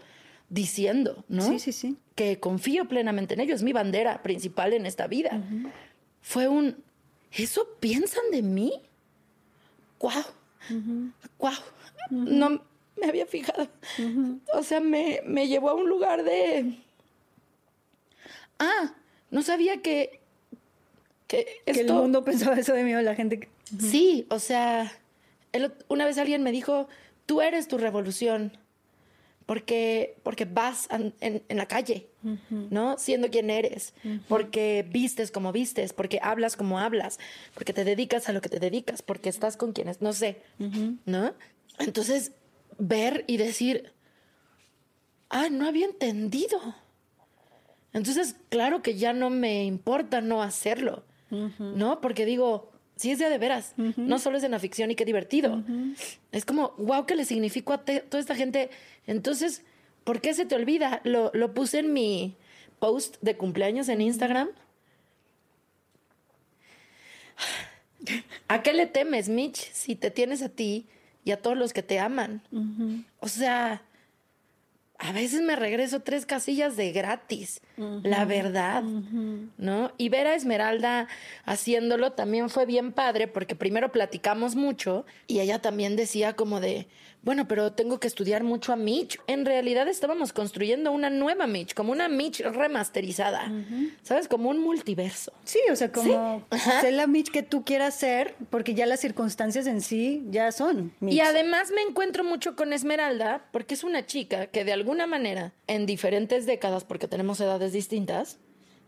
diciendo, 0.50 1.26
¿no? 1.28 1.42
Sí, 1.42 1.60
sí, 1.60 1.72
sí. 1.74 1.98
Que 2.16 2.40
confío 2.40 2.88
plenamente 2.88 3.34
en 3.34 3.42
ello, 3.42 3.54
es 3.54 3.62
mi 3.64 3.74
bandera 3.74 4.24
principal 4.24 4.74
en 4.74 4.86
esta 4.86 5.08
vida. 5.08 5.44
Fue 6.22 6.48
un, 6.48 6.78
¿eso 7.32 7.68
piensan 7.82 8.24
de 8.32 8.42
mí? 8.42 8.72
¡Guau! 10.00 10.24
¡Guau! 11.38 11.54
No 12.10 12.62
me 13.00 13.08
había 13.08 13.26
fijado. 13.26 13.68
O 14.54 14.64
sea, 14.64 14.80
me, 14.80 15.22
me 15.26 15.48
llevó 15.50 15.70
a 15.72 15.74
un 15.74 15.90
lugar 15.90 16.24
de... 16.24 16.78
Ah, 18.60 18.94
no 19.32 19.42
sabía 19.42 19.82
que... 19.82 20.20
Que, 21.28 21.46
Que 21.66 21.72
el 21.72 21.80
esto- 21.82 21.96
mundo 21.96 22.24
pensaba 22.24 22.58
eso 22.58 22.74
de 22.74 22.84
mí 22.84 22.94
o 22.96 23.02
la 23.02 23.14
gente. 23.16 23.50
Sí, 23.80 24.26
o 24.30 24.40
sea, 24.40 24.92
el 25.52 25.74
una 25.88 26.06
vez 26.06 26.18
alguien 26.18 26.44
me 26.44 26.52
dijo, 26.52 26.88
tú 27.26 27.42
eres 27.42 27.68
tu 27.68 27.78
revolución, 27.78 28.58
porque, 29.46 30.18
porque 30.24 30.44
vas 30.46 30.88
an- 30.92 31.14
en, 31.22 31.42
en 31.48 31.58
la 31.58 31.68
calle, 31.68 32.08
¿no? 32.70 32.98
Siendo 32.98 33.30
quien 33.30 33.50
eres, 33.50 33.94
porque 34.28 34.86
vistes 34.90 35.32
como 35.32 35.52
vistes, 35.54 35.94
porque 35.94 36.20
hablas 36.22 36.58
como 36.58 36.80
hablas, 36.80 37.18
porque 37.54 37.72
te 37.74 37.86
dedicas 37.86 38.28
a 38.28 38.34
lo 38.34 38.42
que 38.42 38.50
te 38.50 38.60
dedicas, 38.60 39.02
porque 39.02 39.30
estás 39.30 39.56
con 39.56 39.72
quienes, 39.72 40.02
no 40.02 40.12
sé, 40.14 40.42
¿no? 41.06 41.34
Entonces, 41.80 42.34
ver 42.78 43.24
y 43.28 43.38
decir, 43.38 43.94
ah, 45.30 45.48
no 45.50 45.66
había 45.68 45.86
entendido. 45.86 46.60
Entonces, 47.94 48.36
claro 48.50 48.82
que 48.82 48.96
ya 48.98 49.14
no 49.14 49.30
me 49.30 49.64
importa 49.64 50.22
no 50.22 50.42
hacerlo, 50.44 51.04
¿no? 51.78 52.02
Porque 52.02 52.26
digo, 52.26 52.72
sí 52.98 53.12
es 53.12 53.20
de 53.20 53.30
de 53.30 53.38
veras, 53.38 53.74
no 53.78 54.20
solo 54.20 54.38
es 54.38 54.44
en 54.44 54.52
la 54.52 54.60
ficción 54.60 54.92
y 54.92 54.96
qué 54.96 55.06
divertido. 55.06 55.64
Es 56.32 56.44
como, 56.46 56.74
wow, 56.78 57.06
¿qué 57.06 57.16
le 57.16 57.24
significó 57.26 57.74
a 57.74 57.86
te- 57.86 58.02
toda 58.02 58.20
esta 58.20 58.36
gente? 58.36 58.70
Entonces, 59.06 59.62
¿por 60.04 60.20
qué 60.22 60.34
se 60.34 60.46
te 60.46 60.56
olvida? 60.56 61.02
Lo, 61.04 61.32
lo 61.34 61.54
puse 61.54 61.80
en 61.80 61.94
mi 61.94 62.36
post 62.80 63.18
de 63.22 63.38
cumpleaños 63.38 63.88
en 63.90 64.02
Instagram. 64.02 64.50
¿A 68.48 68.64
qué 68.64 68.74
le 68.74 68.86
temes, 68.88 69.30
Mitch, 69.30 69.72
si 69.74 69.96
te 69.96 70.12
tienes 70.12 70.42
a 70.42 70.50
ti 70.50 70.86
y 71.26 71.32
a 71.32 71.42
todos 71.42 71.58
los 71.58 71.74
que 71.74 71.84
te 71.84 72.00
aman? 72.00 72.42
O 73.20 73.28
sea, 73.28 73.82
a 74.98 75.12
veces 75.12 75.42
me 75.42 75.56
regreso 75.56 76.02
tres 76.02 76.26
casillas 76.26 76.78
de 76.78 76.92
gratis, 76.92 77.62
la 77.78 78.26
verdad, 78.26 78.84
¿no? 78.84 79.92
Y 79.98 80.10
ver 80.10 80.28
a 80.28 80.36
Esmeralda 80.36 81.08
haciéndolo 81.46 82.14
también 82.14 82.50
fue 82.50 82.66
bien 82.66 82.92
padre 82.92 83.28
porque 83.28 83.56
primero 83.56 83.92
platicamos 83.92 84.56
mucho 84.56 85.06
y 85.28 85.40
ella 85.40 85.62
también 85.62 85.96
decía 85.96 86.36
como 86.36 86.60
de, 86.60 86.88
bueno, 87.24 87.48
pero 87.48 87.74
tengo 87.74 88.00
que 88.00 88.08
estudiar 88.08 88.44
mucho 88.44 88.72
a 88.72 88.76
Mitch. 88.78 89.20
En 89.28 89.46
realidad 89.46 89.88
estábamos 89.88 90.32
construyendo 90.32 90.92
una 90.92 91.10
nueva 91.10 91.46
Mitch, 91.46 91.74
como 91.74 91.92
una 91.92 92.08
Mitch 92.08 92.40
remasterizada, 92.40 93.52
¿sabes? 94.02 94.28
Como 94.28 94.50
un 94.50 94.60
multiverso. 94.60 95.34
Sí, 95.44 95.60
o 95.72 95.76
sea, 95.76 95.92
como 95.92 96.46
Ajá. 96.50 96.82
sé 96.82 96.92
la 96.92 97.06
Mitch 97.06 97.30
que 97.30 97.44
tú 97.44 97.66
quieras 97.66 97.96
ser, 97.96 98.36
porque 98.50 98.76
ya 98.76 98.86
las 98.86 99.02
circunstancias 99.02 99.68
en 99.68 99.82
sí 99.82 100.24
ya 100.30 100.52
son. 100.52 100.94
Mitch. 101.00 101.16
Y 101.16 101.20
además 101.20 101.72
me 101.76 101.82
encuentro 101.82 102.24
mucho 102.24 102.56
con 102.56 102.72
Esmeralda 102.72 103.46
porque 103.52 103.74
es 103.74 103.84
una 103.84 104.06
chica 104.06 104.48
que 104.48 104.64
de 104.64 104.74
alguna 104.74 105.06
manera, 105.06 105.54
en 105.68 105.86
diferentes 105.86 106.46
décadas, 106.46 106.86
porque 106.86 107.08
tenemos 107.08 107.42
edades 107.42 107.67
distintas, 107.72 108.40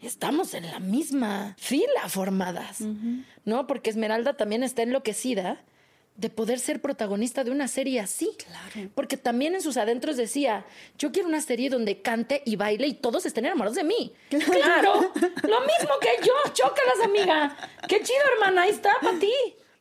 estamos 0.01 0.53
en 0.53 0.65
la 0.67 0.79
misma 0.79 1.55
fila 1.57 2.07
formadas, 2.07 2.81
¿no? 3.45 3.67
Porque 3.67 3.89
Esmeralda 3.89 4.37
también 4.37 4.63
está 4.63 4.83
enloquecida 4.83 5.63
de 6.15 6.29
poder 6.29 6.59
ser 6.59 6.81
protagonista 6.81 7.45
de 7.45 7.51
una 7.51 7.69
serie 7.69 8.01
así. 8.01 8.29
Claro. 8.45 8.89
Porque 8.93 9.15
también 9.15 9.55
en 9.55 9.61
sus 9.61 9.77
adentros 9.77 10.17
decía, 10.17 10.65
yo 10.97 11.13
quiero 11.13 11.29
una 11.29 11.39
serie 11.39 11.69
donde 11.69 12.01
cante 12.01 12.41
y 12.45 12.57
baile 12.57 12.87
y 12.87 12.93
todos 12.93 13.25
estén 13.25 13.45
enamorados 13.45 13.77
de 13.77 13.85
mí. 13.85 14.13
Claro, 14.29 15.13
lo 15.15 15.59
mismo 15.61 15.95
que 16.01 16.09
yo, 16.25 16.33
chócalas, 16.51 16.99
amiga. 17.05 17.55
Qué 17.87 18.01
chido, 18.01 18.19
hermana, 18.33 18.63
ahí 18.63 18.71
está 18.71 18.91
para 19.01 19.17
ti. 19.17 19.33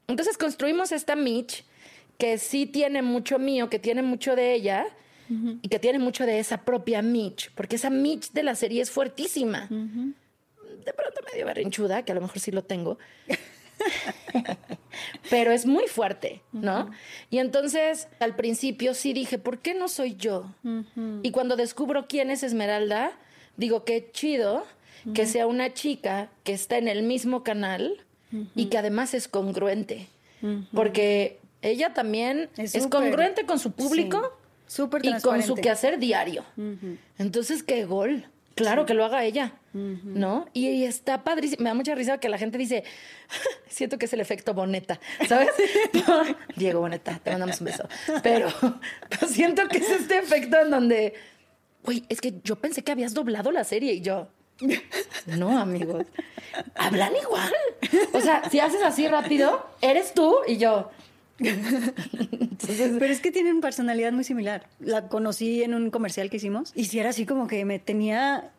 Entonces 0.06 0.38
construimos 0.38 0.92
esta 0.92 1.16
Mitch 1.16 1.64
que 2.18 2.38
sí 2.38 2.66
tiene 2.66 3.02
mucho 3.02 3.38
mío, 3.40 3.68
que 3.68 3.80
tiene 3.80 4.02
mucho 4.02 4.36
de 4.36 4.54
ella 4.54 4.86
y 5.28 5.68
que 5.68 5.78
tiene 5.78 5.98
mucho 5.98 6.26
de 6.26 6.38
esa 6.38 6.62
propia 6.62 7.02
Mitch, 7.02 7.50
porque 7.54 7.76
esa 7.76 7.90
Mitch 7.90 8.32
de 8.32 8.42
la 8.42 8.54
serie 8.54 8.82
es 8.82 8.90
fuertísima. 8.90 9.68
De 9.68 10.92
pronto 10.92 11.20
medio 11.30 11.46
berrinchuda, 11.46 12.02
que 12.02 12.12
a 12.12 12.14
lo 12.14 12.22
mejor 12.22 12.38
sí 12.38 12.50
lo 12.50 12.64
tengo. 12.64 12.98
Pero 15.30 15.52
es 15.52 15.66
muy 15.66 15.86
fuerte, 15.86 16.42
¿no? 16.52 16.90
Y 17.30 17.38
entonces 17.38 18.08
al 18.20 18.36
principio 18.36 18.94
sí 18.94 19.12
dije, 19.12 19.38
¿por 19.38 19.58
qué 19.58 19.74
no 19.74 19.88
soy 19.88 20.16
yo? 20.16 20.46
Y 21.22 21.30
cuando 21.30 21.56
descubro 21.56 22.06
quién 22.08 22.30
es 22.30 22.42
Esmeralda, 22.42 23.12
digo, 23.56 23.84
qué 23.84 24.10
chido 24.12 24.64
que 25.14 25.26
sea 25.26 25.46
una 25.46 25.74
chica 25.74 26.30
que 26.44 26.52
está 26.52 26.78
en 26.78 26.88
el 26.88 27.02
mismo 27.02 27.42
canal 27.42 28.04
y 28.54 28.66
que 28.66 28.78
además 28.78 29.14
es 29.14 29.28
congruente. 29.28 30.08
Porque 30.72 31.38
ella 31.62 31.94
también 31.94 32.50
Es 32.56 32.86
congruente 32.86 33.44
con 33.44 33.58
su 33.58 33.72
público 33.72 34.22
sí, 34.22 34.37
súper 34.68 35.04
y 35.04 35.20
con 35.20 35.42
su 35.42 35.56
quehacer 35.56 35.98
diario. 35.98 36.44
Entonces, 37.18 37.64
qué 37.64 37.84
gol. 37.84 38.28
Claro 38.54 38.86
que 38.86 38.94
lo 38.94 39.04
haga 39.04 39.24
ella, 39.24 39.52
¿no? 39.72 40.48
Y, 40.52 40.68
y 40.68 40.84
está 40.84 41.22
padrísimo. 41.22 41.62
Me 41.62 41.70
da 41.70 41.74
mucha 41.74 41.94
risa 41.94 42.18
que 42.18 42.28
la 42.28 42.38
gente 42.38 42.58
dice, 42.58 42.84
siento 43.68 43.98
que 43.98 44.06
es 44.06 44.12
el 44.12 44.20
efecto 44.20 44.52
Boneta, 44.54 44.98
¿sabes? 45.28 45.50
Diego 46.56 46.80
Boneta, 46.80 47.20
te 47.22 47.30
mandamos 47.30 47.60
un 47.60 47.66
beso. 47.66 47.88
Pero, 48.22 48.48
pero 49.08 49.28
siento 49.28 49.68
que 49.68 49.78
es 49.78 49.90
este 49.90 50.18
efecto 50.18 50.60
en 50.60 50.70
donde, 50.70 51.14
güey, 51.84 52.04
es 52.08 52.20
que 52.20 52.34
yo 52.42 52.56
pensé 52.56 52.82
que 52.82 52.92
habías 52.92 53.14
doblado 53.14 53.52
la 53.52 53.62
serie 53.64 53.92
y 53.92 54.00
yo, 54.00 54.28
no, 55.26 55.56
amigos, 55.58 56.06
hablan 56.74 57.12
igual. 57.14 57.52
O 58.12 58.20
sea, 58.20 58.48
si 58.50 58.58
haces 58.58 58.82
así 58.82 59.06
rápido, 59.06 59.68
eres 59.80 60.14
tú 60.14 60.36
y 60.46 60.56
yo. 60.56 60.90
Pero 62.98 63.12
es 63.12 63.20
que 63.20 63.30
tienen 63.30 63.60
personalidad 63.60 64.12
muy 64.12 64.24
similar. 64.24 64.66
La 64.80 65.08
conocí 65.08 65.62
en 65.62 65.74
un 65.74 65.90
comercial 65.90 66.30
que 66.30 66.38
hicimos 66.38 66.72
y 66.74 66.86
si 66.86 66.98
era 66.98 67.10
así 67.10 67.26
como 67.26 67.46
que 67.46 67.64
me 67.64 67.78
tenía 67.78 68.52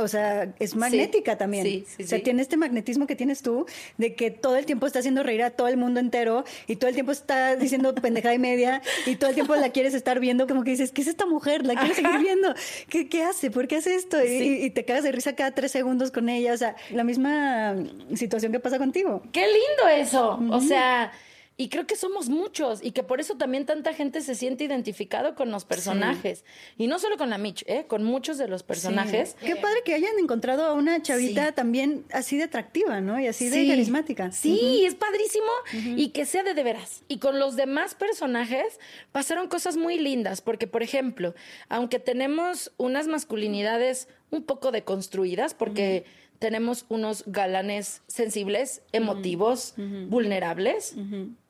o 0.00 0.08
sea, 0.08 0.54
es 0.58 0.74
magnética 0.74 1.36
también. 1.36 1.64
sí, 1.66 1.84
sí, 1.86 2.02
o 2.04 2.06
sea, 2.06 2.22
tiene 2.22 2.40
este 2.40 2.56
magnetismo 2.56 3.06
que 3.06 3.14
tienes 3.14 3.42
tú 3.42 3.66
de 3.98 4.14
que 4.14 4.30
todo 4.30 4.56
el 4.56 4.64
tiempo 4.64 4.86
está 4.86 5.00
haciendo 5.00 5.22
reír 5.22 5.42
a 5.42 5.50
todo 5.50 5.68
el 5.68 5.76
mundo 5.76 6.00
entero 6.00 6.44
y 6.66 6.76
todo 6.76 6.88
el 6.88 6.94
tiempo 6.94 7.12
está 7.12 7.56
diciendo 7.56 7.94
pendejada 8.02 8.34
y 8.34 8.38
media 8.38 8.80
y 9.06 9.16
todo 9.16 9.28
el 9.28 9.34
tiempo 9.34 9.54
la 9.56 9.70
quieres 9.70 9.92
estar 9.92 10.18
viendo 10.18 10.46
como 10.46 10.64
que 10.64 10.70
dices, 10.70 10.92
¿qué 10.92 11.02
es 11.02 11.08
esta 11.08 11.26
mujer? 11.26 11.66
La 11.66 11.74
quiero 11.74 11.94
seguir 11.94 12.18
viendo. 12.20 12.54
¿Qué, 12.88 13.08
qué 13.08 13.22
hace? 13.22 13.50
¿Por 13.50 13.68
qué 13.68 13.76
hace 13.76 13.94
esto? 13.96 14.16
Y, 14.24 14.70
te 14.70 14.84
cagas 14.84 15.04
de 15.04 15.12
risa 15.12 15.34
cada 15.34 15.50
tres 15.50 15.72
segundos 15.72 16.10
con 16.10 16.28
ella. 16.28 16.54
O 16.54 16.56
sea, 16.56 16.76
la 16.90 17.04
misma 17.04 17.76
situación 18.14 18.52
que 18.52 18.60
pasa 18.60 18.78
contigo. 18.78 19.22
Qué 19.32 19.46
lindo 19.46 19.88
eso. 19.94 20.40
O 20.50 20.60
sea, 20.60 21.12
y 21.60 21.68
creo 21.68 21.86
que 21.86 21.94
somos 21.94 22.30
muchos 22.30 22.80
y 22.82 22.92
que 22.92 23.02
por 23.02 23.20
eso 23.20 23.34
también 23.36 23.66
tanta 23.66 23.92
gente 23.92 24.22
se 24.22 24.34
siente 24.34 24.64
identificado 24.64 25.34
con 25.34 25.50
los 25.50 25.66
personajes. 25.66 26.42
Y 26.78 26.86
no 26.86 26.98
solo 26.98 27.18
con 27.18 27.28
la 27.28 27.36
Mitch, 27.36 27.64
¿eh? 27.66 27.84
con 27.86 28.02
muchos 28.02 28.38
de 28.38 28.48
los 28.48 28.62
personajes. 28.62 29.36
Sí. 29.38 29.46
Qué 29.46 29.56
padre 29.56 29.82
que 29.84 29.92
hayan 29.92 30.18
encontrado 30.18 30.64
a 30.64 30.72
una 30.72 31.02
chavita 31.02 31.48
Sí. 31.48 31.52
también 31.54 32.06
así 32.12 32.38
de 32.38 32.44
atractiva, 32.44 33.02
¿no? 33.02 33.20
Y 33.20 33.26
así 33.26 33.50
de 33.50 33.56
Sí. 33.60 33.68
carismática. 33.68 34.32
Sí, 34.32 34.84
es 34.86 34.94
padrísimo 34.94 35.50
y 35.96 36.08
que 36.08 36.24
sea 36.24 36.42
de 36.44 36.54
de 36.54 36.62
veras. 36.62 37.02
Y 37.08 37.18
con 37.18 37.38
los 37.38 37.56
demás 37.56 37.94
personajes 37.94 38.78
pasaron 39.12 39.48
cosas 39.48 39.76
muy 39.76 39.98
lindas, 39.98 40.40
porque 40.40 40.66
por 40.66 40.82
ejemplo, 40.82 41.34
aunque 41.68 41.98
tenemos 41.98 42.72
unas 42.78 43.06
masculinidades 43.06 44.08
un 44.30 44.44
poco 44.44 44.72
deconstruidas, 44.72 45.52
porque 45.52 46.04
tenemos 46.40 46.86
unos 46.88 47.22
galanes 47.26 48.02
sensibles, 48.08 48.82
emotivos, 48.92 49.74
vulnerables, 50.08 50.96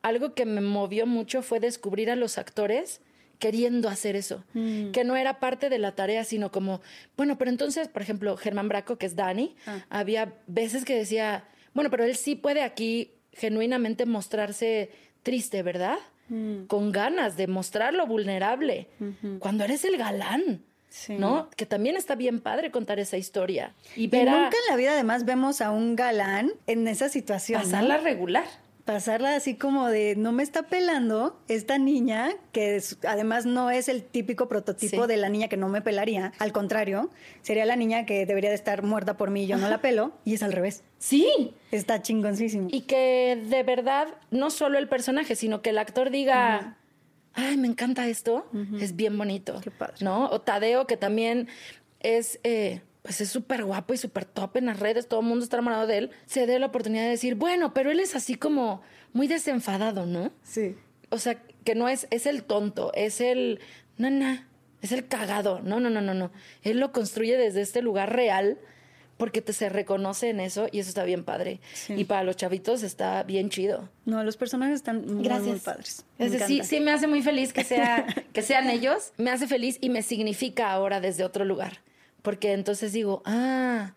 algo 0.03 0.35
que 0.35 0.45
me 0.45 0.61
movió 0.61 1.07
mucho 1.07 1.43
fue 1.43 1.61
descubrir 1.61 2.11
a 2.11 2.17
los 2.17 2.37
actores 2.37 3.01
queriendo 3.39 3.89
hacer 3.89 4.17
eso, 4.17 4.45
que 4.53 5.05
no 5.05 5.17
era 5.17 5.41
parte 5.41 5.71
de 5.71 5.79
la 5.79 5.95
tarea, 5.95 6.25
sino 6.25 6.51
como, 6.51 6.83
bueno, 7.17 7.39
pero 7.39 7.51
entonces, 7.51 7.89
por 7.89 8.03
ejemplo, 8.03 8.37
Germán 8.37 8.69
Braco, 8.69 8.99
que 8.99 9.07
es 9.07 9.17
Dani, 9.17 9.57
había 9.89 10.35
veces 10.49 10.85
que 10.85 10.97
decía, 10.97 11.45
bueno, 11.73 11.89
pero 11.89 12.05
él 12.05 12.17
sí 12.17 12.35
puede 12.35 12.63
aquí 12.63 13.13
genuinamente 13.33 14.05
mostrarse 14.07 14.91
triste, 15.23 15.63
¿verdad? 15.63 15.99
Con 16.67 16.91
ganas 16.91 17.37
de 17.37 17.47
mostrarlo 17.47 18.07
vulnerable, 18.09 18.89
cuando 19.39 19.63
eres 19.65 19.85
el 19.85 19.97
galán, 19.97 20.65
Sí. 20.91 21.15
¿no? 21.15 21.49
Que 21.57 21.65
también 21.67 21.97
está 21.97 22.15
bien 22.17 22.41
padre 22.41 22.71
contar 22.71 22.99
esa 22.99 23.17
historia. 23.17 23.73
Y 23.97 24.05
Y 24.05 24.07
ver 24.09 24.29
a 24.29 24.33
nunca 24.43 24.57
en 24.67 24.71
la 24.71 24.77
vida 24.77 24.93
además 24.93 25.25
vemos 25.25 25.61
a 25.61 25.71
un 25.71 25.97
galán 25.97 26.53
en 26.67 26.87
esa 26.89 27.09
situación. 27.09 27.61
¿no? 27.63 27.65
pasarla 27.65 27.99
regular. 27.99 28.45
Pasarla 28.85 29.37
así 29.37 29.55
como 29.55 29.87
de 29.89 30.17
no 30.17 30.33
me 30.33 30.43
está 30.43 30.65
pelando 30.65 31.39
esta 31.47 31.79
niña, 31.79 32.31
que 32.51 32.75
es- 32.77 32.99
además 33.07 33.47
no 33.47 33.71
es 33.71 33.89
el 33.89 34.03
típico 34.03 34.49
prototipo 34.49 35.03
Sí. 35.05 35.09
de 35.09 35.17
la 35.17 35.29
niña 35.29 35.47
que 35.47 35.57
no 35.57 35.69
me 35.69 35.81
pelaría. 35.81 36.33
Al 36.41 36.51
contrario, 36.51 37.09
sería 37.43 37.67
la 37.67 37.77
niña 37.77 38.05
que 38.05 38.27
debería 38.27 38.49
de 38.51 38.57
estar 38.57 38.83
muerta 38.83 39.17
por 39.17 39.31
mí 39.31 39.45
y 39.45 39.47
yo 39.47 39.59
no 39.59 39.69
la 39.69 39.81
pelo. 39.81 40.13
Y 40.25 40.35
es 40.35 40.43
al 40.43 40.53
revés. 40.53 40.83
Sí, 40.99 41.55
Está 41.71 42.03
chingoncísimo. 42.03 42.67
Y 42.73 42.81
que 42.81 43.41
de 43.49 43.63
verdad, 43.63 44.09
no 44.33 44.51
solo 44.51 44.77
el 44.77 44.89
personaje, 44.89 45.37
sino 45.37 45.63
que 45.63 45.71
el 45.71 45.79
actor 45.79 46.11
diga, 46.11 46.77
ay, 47.35 47.57
me 47.57 47.69
encanta 47.69 48.09
esto, 48.09 48.47
es 48.81 48.97
bien 48.97 49.17
bonito. 49.17 49.61
Qué 49.63 49.71
padre. 49.71 49.97
¿No? 50.01 50.29
O 50.31 50.41
Tadeo, 50.41 50.87
que 50.87 50.97
también 50.97 51.49
es, 52.01 52.41
eh, 52.45 52.83
pues 53.03 53.21
es 53.21 53.29
súper 53.29 53.65
guapo 53.65 53.95
y 53.95 53.97
súper 53.97 54.25
top 54.25 54.57
en 54.57 54.67
las 54.67 54.81
redes, 54.81 55.09
todo 55.09 55.21
el 55.21 55.27
mundo 55.27 55.45
está 55.45 55.57
enamorado 55.57 55.87
de 55.87 55.99
él, 55.99 56.11
se 56.27 56.47
dé 56.47 56.59
la 56.59 56.67
oportunidad 56.67 57.05
de 57.05 57.11
decir, 57.11 57.35
bueno, 57.35 57.73
pero 57.73 57.91
él 57.91 58.01
es 58.01 58.15
así 58.15 58.35
como 58.35 58.83
muy 59.13 59.27
desenfadado, 59.27 60.07
¿no? 60.07 60.33
Sí. 60.43 60.77
O 61.11 61.19
sea, 61.19 61.43
que 61.65 61.75
no 61.75 61.89
es, 61.89 62.07
es 62.11 62.27
el 62.27 62.45
tonto, 62.45 62.93
es 62.95 63.21
el, 63.21 63.61
no, 63.97 64.11
no, 64.11 64.39
es 64.83 64.93
el 64.93 65.07
cagado, 65.07 65.61
no, 65.63 65.81
no, 65.81 65.91
no, 65.91 66.01
no, 66.01 66.15
no. 66.15 66.31
Él 66.63 66.79
lo 66.79 66.93
construye 66.93 67.37
desde 67.37 67.61
este 67.61 67.83
lugar 67.83 68.15
real 68.15 68.59
porque 69.21 69.43
te 69.43 69.53
se 69.53 69.69
reconoce 69.69 70.31
en 70.31 70.41
eso 70.41 70.67
y 70.73 70.81
eso 70.81 70.89
está 70.89 71.05
bien 71.05 71.25
padre. 71.25 71.61
Sí. 71.75 71.93
Y 71.93 72.05
para 72.05 72.25
los 72.25 72.37
chavitos 72.37 72.83
está 72.83 73.23
bien 73.23 73.51
chido. 73.51 73.91
No, 74.07 74.25
los 74.25 74.39
personajes 74.39 74.77
están 74.77 75.05
muy, 75.05 75.29
muy 75.29 75.59
padres. 75.59 76.07
Es 76.19 76.33
decir, 76.33 76.57
encanta. 76.57 76.65
sí 76.65 76.81
me 76.81 76.91
hace 76.91 77.07
muy 77.07 77.21
feliz 77.21 77.53
que, 77.53 77.63
sea, 77.63 78.07
que 78.33 78.41
sean 78.41 78.71
ellos, 78.71 79.13
me 79.19 79.31
hace 79.31 79.47
feliz 79.47 79.77
y 79.83 79.91
me 79.91 80.03
significa 80.03 80.73
ahora 80.73 81.03
desde 81.03 81.23
otro 81.23 81.45
lugar. 81.45 81.83
Porque 82.23 82.53
entonces 82.53 82.95
digo, 82.95 83.23
ah, 83.27 83.93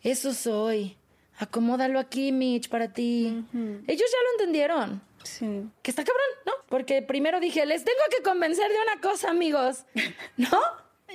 eso 0.00 0.32
soy. 0.32 0.96
Acomódalo 1.38 1.98
aquí, 1.98 2.30
Mitch, 2.30 2.68
para 2.68 2.92
ti. 2.92 3.26
Ellos 3.26 4.10
ya 4.10 4.18
lo 4.22 4.38
entendieron. 4.38 5.02
Sí. 5.24 5.68
Que 5.82 5.90
está 5.90 6.04
cabrón, 6.04 6.26
¿no? 6.46 6.52
Porque 6.68 7.02
primero 7.02 7.40
dije, 7.40 7.66
les 7.66 7.84
tengo 7.84 8.02
que 8.16 8.22
convencer 8.22 8.70
de 8.70 8.76
una 8.80 9.00
cosa, 9.00 9.30
amigos. 9.30 9.86
¿No? 10.36 10.60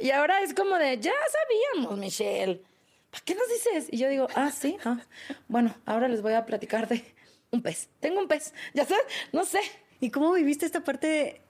Y 0.02 0.12
ahora 0.12 0.42
es 0.42 0.54
como 0.54 0.78
de, 0.78 1.00
ya 1.00 1.14
sabíamos, 1.32 1.98
Michelle. 1.98 2.62
¿Para 3.18 3.26
qué 3.26 3.36
nos 3.36 3.48
dices? 3.50 3.90
Y 3.92 3.98
yo 3.98 4.10
digo, 4.10 4.28
ah, 4.36 4.52
sí. 4.52 4.78
ah. 4.86 5.00
Bueno, 5.48 5.74
ahora 5.88 6.08
les 6.08 6.22
voy 6.22 6.34
a 6.34 6.46
platicar 6.46 6.88
de 6.88 7.04
un 7.52 7.64
pez. 7.64 7.90
Tengo 8.00 8.20
un 8.20 8.28
pez. 8.28 8.54
Ya 8.76 8.86
sabes, 8.86 9.04
no 9.34 9.44
sé. 9.44 9.60
¿Y 10.00 10.12
cómo 10.12 10.32
viviste 10.34 10.68
esta 10.68 10.84
parte? 10.84 11.42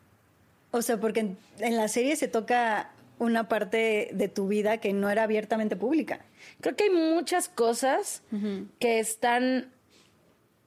O 0.71 0.81
sea, 0.81 0.97
porque 0.97 1.19
en, 1.19 1.37
en 1.59 1.75
la 1.75 1.89
serie 1.89 2.15
se 2.15 2.29
toca 2.29 2.91
una 3.19 3.49
parte 3.49 4.09
de 4.13 4.29
tu 4.29 4.47
vida 4.47 4.77
que 4.77 4.93
no 4.93 5.09
era 5.09 5.23
abiertamente 5.23 5.75
pública. 5.75 6.21
Creo 6.61 6.75
que 6.77 6.85
hay 6.85 6.89
muchas 6.91 7.49
cosas 7.49 8.21
que 8.79 8.99
están 8.99 9.73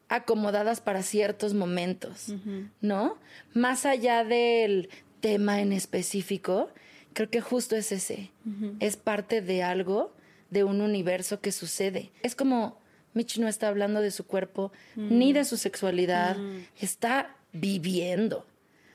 acomodadas 0.08 0.82
para 0.82 1.02
ciertos 1.02 1.54
momentos, 1.54 2.34
¿no? 2.80 3.16
Más 3.54 3.86
allá 3.86 4.24
del 4.24 4.90
tema 5.20 5.60
en 5.60 5.72
específico, 5.72 6.68
creo 7.12 7.30
que 7.30 7.40
justo 7.40 7.76
es 7.76 7.90
ese. 7.92 8.32
Es 8.80 8.96
parte 8.96 9.40
de 9.40 9.62
algo, 9.62 10.12
de 10.50 10.64
un 10.64 10.80
universo 10.80 11.40
que 11.40 11.52
sucede. 11.52 12.10
Es 12.22 12.34
como 12.34 12.78
Mitch 13.14 13.38
no 13.38 13.48
está 13.48 13.68
hablando 13.68 14.00
de 14.00 14.10
su 14.10 14.26
cuerpo 14.26 14.72
ni 14.96 15.32
de 15.32 15.44
su 15.44 15.56
sexualidad, 15.56 16.36
está 16.80 17.36
viviendo. 17.52 18.46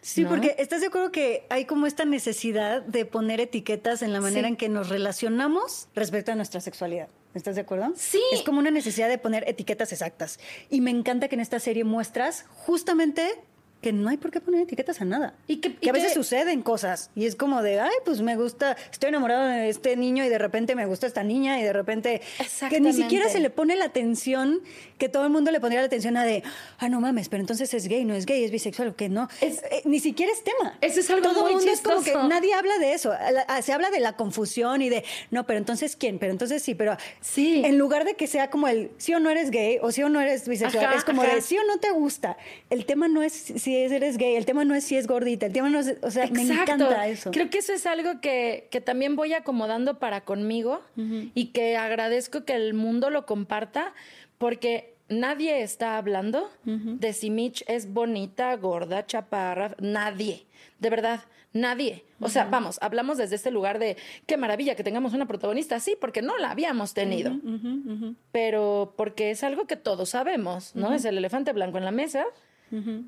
Sí, 0.02 0.22
¿no? 0.22 0.30
porque 0.30 0.56
estás 0.60 0.82
de 0.82 0.88
acuerdo 0.88 1.12
que 1.12 1.48
hay 1.50 1.66
como 1.66 1.88
esta 1.88 2.06
necesidad 2.06 2.84
de 2.84 3.06
poner 3.06 3.42
etiquetas 3.42 4.04
en 4.04 4.14
la 4.14 4.22
manera 4.22 4.48
Sí. 4.48 4.52
en 4.52 4.56
que 4.56 4.70
nos 4.70 4.90
relacionamos 4.90 5.88
respecto 5.96 6.32
a 6.32 6.36
nuestra 6.36 6.62
sexualidad. 6.62 7.08
¿Estás 7.34 7.56
de 7.56 7.62
acuerdo? 7.62 7.92
Sí. 7.96 8.22
Es 8.32 8.44
como 8.44 8.60
una 8.60 8.70
necesidad 8.72 9.10
de 9.10 9.18
poner 9.18 9.44
etiquetas 9.48 9.92
exactas. 9.92 10.40
Y 10.70 10.80
me 10.82 10.92
encanta 10.92 11.28
que 11.28 11.36
en 11.36 11.42
esta 11.42 11.60
serie 11.60 11.84
muestras 11.84 12.46
justamente 12.50 13.30
que 13.86 13.94
no 13.94 14.10
hay 14.10 14.18
por 14.18 14.32
qué 14.32 14.42
poner 14.42 14.62
etiquetas 14.62 15.00
a 15.00 15.06
nada. 15.06 15.36
Y 15.48 15.58
que- 15.58 15.76
y 15.80 15.90
a 15.90 15.92
veces 15.92 16.10
que- 16.10 16.16
suceden 16.16 16.64
cosas. 16.64 17.12
Y 17.16 17.28
es 17.28 17.36
como 17.36 17.62
de, 17.62 17.80
ay, 17.80 17.92
pues 18.04 18.20
me 18.22 18.36
gusta, 18.36 18.76
estoy 18.92 19.10
enamorado 19.10 19.46
de 19.46 19.70
este 19.70 19.96
niño 19.96 20.26
y 20.26 20.28
de 20.30 20.40
repente 20.40 20.74
me 20.74 20.88
gusta 20.88 21.06
esta 21.06 21.22
niña 21.22 21.60
y 21.60 21.64
de 21.64 21.72
repente... 21.72 22.20
Que 22.68 22.80
ni 22.82 22.94
siquiera 22.94 23.30
se 23.30 23.40
le 23.40 23.52
pone 23.52 23.76
la 23.76 23.86
atención 23.86 24.62
que 24.98 25.08
todo 25.08 25.26
el 25.26 25.30
mundo 25.30 25.52
le 25.52 25.60
pondría 25.60 25.82
la 25.82 25.86
atención 25.86 26.18
a 26.18 26.26
de, 26.26 26.42
ah, 26.80 26.90
no 26.90 27.00
mames, 27.00 27.30
pero 27.30 27.42
entonces 27.42 27.72
es 27.76 27.88
gay, 27.88 28.06
no 28.06 28.16
es 28.16 28.26
gay, 28.26 28.44
es 28.44 28.50
bisexual 28.50 28.88
o 28.88 28.96
que 28.96 29.08
no. 29.08 29.28
Es- 29.40 29.62
Eh, 29.70 29.84
ni 29.86 30.00
siquiera 30.00 30.32
es 30.32 30.44
tema. 30.44 30.80
Eso 30.82 31.02
es 31.02 31.10
algo 31.12 31.22
todo 31.30 31.42
muy 31.42 31.52
el 31.52 31.58
mundo 31.58 31.72
es 31.72 31.82
como 31.82 32.02
que 32.02 32.14
nadie 32.28 32.56
habla 32.56 32.80
de 32.80 32.94
eso. 32.94 33.12
A 33.12 33.30
la- 33.30 33.42
a- 33.42 33.62
Se 33.62 33.72
habla 33.72 33.92
de 33.92 34.00
la 34.00 34.14
confusión 34.14 34.82
y 34.82 34.90
de, 34.90 35.04
no, 35.30 35.46
pero 35.46 35.60
entonces 35.60 35.96
quién, 35.96 36.18
pero 36.18 36.32
entonces 36.32 36.64
sí, 36.64 36.74
pero 36.74 36.98
Sí. 37.22 37.62
en 37.64 37.78
lugar 37.78 38.04
de 38.06 38.16
que 38.16 38.26
sea 38.26 38.50
como 38.50 38.68
el 38.68 38.90
sí 38.98 39.14
o 39.14 39.20
no 39.20 39.30
eres 39.30 39.52
gay 39.52 39.78
o 39.82 39.92
sí 39.92 40.02
o 40.02 40.10
no 40.10 40.22
eres 40.22 40.48
bisexual, 40.48 40.86
Ajá, 40.86 40.96
es 40.96 41.04
como 41.04 41.22
ajá. 41.22 41.36
de 41.36 41.42
sí 41.42 41.56
o 41.58 41.64
no 41.66 41.78
te 41.78 41.92
gusta. 41.92 42.38
El 42.72 42.86
tema 42.88 43.08
no 43.10 43.22
es 43.22 43.34
si 43.34 43.75
es- 43.84 43.92
eres 43.92 44.18
gay, 44.18 44.36
el 44.36 44.46
tema 44.46 44.64
no 44.66 44.74
es 44.76 44.84
si 44.86 44.96
es 44.96 45.08
gordita, 45.08 45.46
el 45.46 45.54
tema 45.54 45.70
no 45.70 45.80
es, 45.80 45.98
o 46.02 46.10
sea, 46.12 46.26
me 46.28 46.42
encanta 46.64 47.08
eso. 47.08 47.32
Creo 47.32 47.50
que 47.50 47.58
eso 47.58 47.74
es 47.74 47.86
algo 47.86 48.22
que, 48.22 48.68
que 48.72 48.82
también 48.82 49.16
voy 49.16 49.34
acomodando 49.34 50.00
para 50.00 50.22
conmigo 50.22 50.82
y 51.36 51.48
que 51.48 51.76
agradezco 51.78 52.46
que 52.46 52.54
el 52.56 52.74
mundo 52.74 53.10
lo 53.10 53.26
comparta 53.26 53.94
porque 54.38 54.94
nadie 55.10 55.62
está 55.62 55.98
hablando 55.98 56.50
de 56.64 57.14
si 57.14 57.30
Mitch 57.30 57.64
es 57.68 57.92
bonita, 57.94 58.56
gorda, 58.56 59.06
chaparra, 59.06 59.76
nadie, 59.80 60.46
de 60.80 60.90
verdad. 60.90 61.22
Nadie. 61.54 62.04
O 62.20 62.28
sea, 62.28 62.44
vamos, 62.52 62.80
hablamos 62.82 63.18
desde 63.18 63.36
este 63.38 63.50
lugar 63.50 63.80
de 63.80 63.96
qué 64.26 64.36
maravilla 64.36 64.76
que 64.76 64.84
tengamos 64.84 65.14
una 65.14 65.26
protagonista, 65.26 65.80
sí, 65.80 65.96
porque 66.02 66.22
no 66.22 66.38
la 66.38 66.52
habíamos 66.52 66.94
tenido. 66.94 67.32
Pero 68.34 68.94
porque 68.98 69.32
es 69.32 69.42
algo 69.42 69.66
que 69.66 69.78
todos 69.78 70.10
sabemos, 70.10 70.76
¿no? 70.76 70.94
Es 70.94 71.06
el 71.06 71.18
elefante 71.18 71.54
blanco 71.54 71.78
en 71.78 71.86
la 71.86 71.92
mesa, 71.92 72.26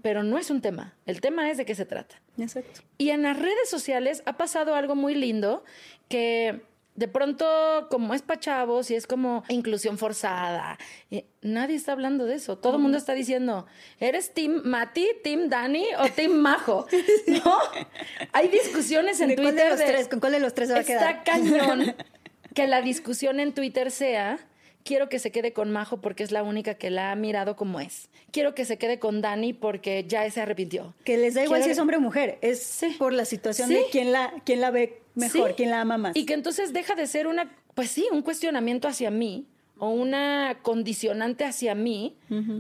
pero 0.02 0.24
no 0.24 0.38
es 0.38 0.50
un 0.50 0.62
tema. 0.62 0.94
El 1.06 1.20
tema 1.22 1.50
es 1.52 1.58
de 1.58 1.66
qué 1.66 1.76
se 1.76 1.86
trata. 1.86 2.16
Exacto. 2.38 2.82
Y 2.98 3.10
en 3.10 3.22
las 3.24 3.38
redes 3.38 3.70
sociales 3.70 4.24
ha 4.26 4.38
pasado 4.38 4.76
algo 4.76 4.96
muy 4.96 5.14
lindo 5.16 5.64
que 6.10 6.62
de 6.96 7.08
pronto, 7.08 7.88
como 7.92 8.16
es 8.16 8.24
para 8.24 8.40
chavos 8.40 8.90
y 8.90 8.96
es 8.96 9.06
como 9.06 9.44
inclusión 9.50 10.00
forzada, 10.00 10.80
y 11.12 11.26
nadie 11.44 11.76
está 11.76 11.92
hablando 11.92 12.26
de 12.26 12.34
eso. 12.36 12.58
Todo 12.58 12.78
el 12.78 12.82
mundo 12.82 12.98
está 12.98 13.14
diciendo, 13.14 13.68
¿eres 14.00 14.34
Team 14.34 14.62
Mati, 14.66 15.06
Team 15.24 15.48
Dani 15.50 15.86
o 16.00 16.08
Team 16.10 16.32
Majo? 16.32 16.88
¿No? 17.28 17.58
Hay 18.34 18.48
discusiones 18.48 19.20
en 19.22 19.30
¿De 19.30 19.36
Twitter. 19.36 19.54
cuál 19.54 19.64
de 19.64 19.70
los 19.70 19.80
de- 19.80 19.86
tres? 19.86 20.08
¿Con 20.08 20.20
cuál 20.20 20.32
de 20.32 20.40
los 20.40 20.54
tres 20.56 20.70
se 20.70 20.74
va 20.74 20.80
a 20.80 20.84
quedar? 20.84 21.12
Está 21.18 21.24
cañón 21.24 21.96
que 22.56 22.66
la 22.68 22.82
discusión 22.82 23.40
en 23.40 23.54
Twitter 23.54 23.92
sea. 23.92 24.40
Quiero 24.88 25.10
que 25.10 25.20
se 25.20 25.32
quede 25.32 25.52
con 25.52 25.70
Majo 25.72 26.00
porque 26.00 26.24
es 26.24 26.32
la 26.32 26.44
única 26.44 26.76
que 26.76 26.90
la 26.90 27.12
ha 27.12 27.16
mirado 27.16 27.56
como 27.58 27.80
es. 27.82 28.10
Quiero 28.32 28.56
que 28.56 28.64
se 28.64 28.78
quede 28.78 29.00
con 29.00 29.22
Dani 29.22 29.52
porque 29.54 30.06
ya 30.08 30.30
se 30.32 30.40
arrepintió. 30.42 30.94
Que 31.04 31.18
les 31.18 31.34
da 31.34 31.44
igual 31.44 31.60
Quiero 31.60 31.66
si 31.66 31.72
es 31.74 31.80
hombre 31.80 31.98
o 31.98 32.02
mujer. 32.02 32.38
Es 32.42 32.64
Sí. 32.64 32.96
por 32.98 33.12
la 33.14 33.26
situación 33.26 33.68
Sí. 33.68 33.74
de 33.76 33.86
quién 33.92 34.12
la, 34.14 34.34
quién 34.46 34.62
la 34.62 34.72
ve 34.72 35.02
mejor, 35.16 35.50
Sí. 35.50 35.54
quién 35.58 35.72
la 35.72 35.82
ama 35.82 35.98
más. 35.98 36.16
Y 36.16 36.26
que 36.26 36.34
entonces 36.34 36.72
deja 36.72 36.96
de 36.96 37.06
ser 37.08 37.28
una, 37.28 37.52
pues 37.76 37.92
sí, 37.92 38.08
un 38.12 38.22
cuestionamiento 38.22 38.88
hacia 38.88 39.12
mí 39.12 39.46
o 39.78 39.90
una 39.90 40.58
condicionante 40.62 41.44
hacia 41.44 41.76
mí, 41.76 42.16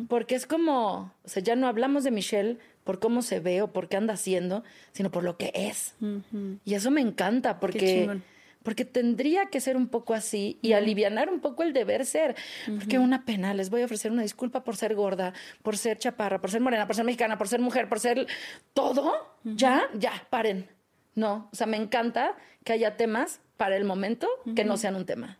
porque 0.09 0.35
es 0.35 0.45
como, 0.45 1.13
o 1.23 1.27
sea, 1.29 1.41
ya 1.41 1.55
no 1.55 1.67
hablamos 1.67 2.03
de 2.03 2.11
Michelle 2.11 2.57
por 2.83 2.99
cómo 2.99 3.21
se 3.21 3.39
ve 3.39 3.61
o 3.61 3.71
por 3.71 3.87
qué 3.89 3.97
anda 3.97 4.13
haciendo, 4.13 4.63
sino 4.91 5.09
por 5.11 5.23
lo 5.23 5.37
que 5.37 5.51
es. 5.55 5.95
Y 6.65 6.73
eso 6.73 6.91
me 6.91 7.01
encanta 7.01 7.59
porque. 7.59 8.19
Porque 8.67 8.83
tendría 8.83 9.45
que 9.45 9.61
ser 9.61 9.77
un 9.77 9.87
poco 9.87 10.13
así 10.13 10.59
y 10.61 10.73
alivianar 10.73 11.29
un 11.29 11.39
poco 11.39 11.63
el 11.63 11.71
deber 11.71 12.05
ser. 12.05 12.35
Porque 12.77 12.99
una 12.99 13.23
pena, 13.23 13.53
les 13.53 13.69
voy 13.69 13.81
a 13.81 13.85
ofrecer 13.85 14.11
una 14.11 14.23
disculpa 14.23 14.65
por 14.65 14.75
ser 14.75 14.93
gorda, 14.93 15.31
por 15.63 15.77
ser 15.77 15.97
chaparra, 15.97 16.41
por 16.41 16.51
ser 16.51 16.59
morena, 16.59 16.85
por 16.85 16.93
ser 16.93 17.05
mexicana, 17.05 17.37
por 17.37 17.47
ser 17.47 17.61
mujer, 17.61 17.87
por 17.87 18.01
ser 18.01 18.27
todo. 18.73 19.37
Ya, 19.45 19.87
ya, 19.97 20.11
paren. 20.29 20.67
No, 21.15 21.47
o 21.49 21.55
sea, 21.55 21.65
me 21.65 21.77
encanta 21.77 22.35
que 22.65 22.73
haya 22.73 22.97
temas 22.97 23.39
para 23.55 23.77
el 23.77 23.85
momento 23.85 24.27
que 24.53 24.65
no 24.65 24.75
sean 24.75 24.97
un 24.97 25.05
tema, 25.05 25.37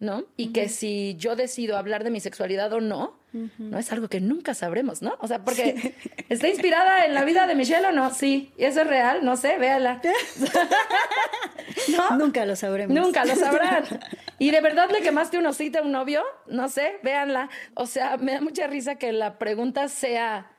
¿no? 0.00 0.24
Y 0.36 0.48
que 0.48 0.68
si 0.68 1.14
yo 1.16 1.36
decido 1.36 1.76
hablar 1.76 2.02
de 2.02 2.10
mi 2.10 2.18
sexualidad 2.18 2.72
o 2.72 2.80
no, 2.80 3.16
no 3.58 3.78
es 3.78 3.92
algo 3.92 4.08
que 4.08 4.20
nunca 4.20 4.54
sabremos, 4.54 5.02
¿no? 5.02 5.16
O 5.20 5.28
sea, 5.28 5.44
porque 5.44 5.94
está 6.28 6.48
inspirada 6.48 7.04
en 7.04 7.14
la 7.14 7.24
vida 7.24 7.46
de 7.46 7.54
Michelle 7.54 7.86
o 7.86 7.92
no, 7.92 8.12
sí, 8.12 8.52
y 8.56 8.64
eso 8.64 8.82
es 8.82 8.86
real, 8.86 9.24
no 9.24 9.36
sé, 9.36 9.58
véala. 9.58 10.00
¿No? 11.88 12.16
Nunca 12.16 12.44
lo 12.46 12.56
sabremos. 12.56 12.94
Nunca 12.94 13.24
lo 13.24 13.34
sabrán. 13.36 13.84
¿Y 14.38 14.50
de 14.50 14.60
verdad 14.60 14.90
le 14.90 15.02
quemaste 15.02 15.38
una 15.38 15.50
osita 15.50 15.80
a 15.80 15.82
un 15.82 15.92
novio? 15.92 16.22
No 16.46 16.68
sé, 16.68 16.98
véanla. 17.02 17.48
O 17.74 17.86
sea, 17.86 18.16
me 18.16 18.32
da 18.32 18.40
mucha 18.40 18.66
risa 18.66 18.96
que 18.96 19.12
la 19.12 19.38
pregunta 19.38 19.88
sea, 19.88 20.50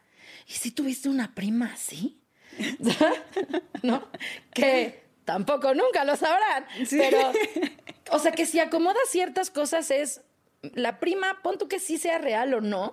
¿y 0.48 0.54
si 0.54 0.72
tuviste 0.72 1.10
una 1.10 1.34
prima 1.36 1.72
así? 1.74 2.22
¿No? 3.84 4.08
Que 4.54 5.04
tampoco 5.26 5.74
nunca 5.74 6.04
lo 6.06 6.16
sabrán. 6.16 6.66
Pero, 6.90 7.32
o 8.12 8.20
sea, 8.20 8.32
que 8.32 8.46
si 8.46 8.60
acomoda 8.60 9.00
ciertas 9.10 9.50
cosas 9.50 9.92
es, 9.92 10.22
la 10.62 11.00
prima, 11.00 11.40
pon 11.44 11.58
tú 11.58 11.68
que 11.68 11.80
sí 11.80 11.98
sea 11.98 12.18
real 12.18 12.54
o 12.54 12.62
no, 12.62 12.92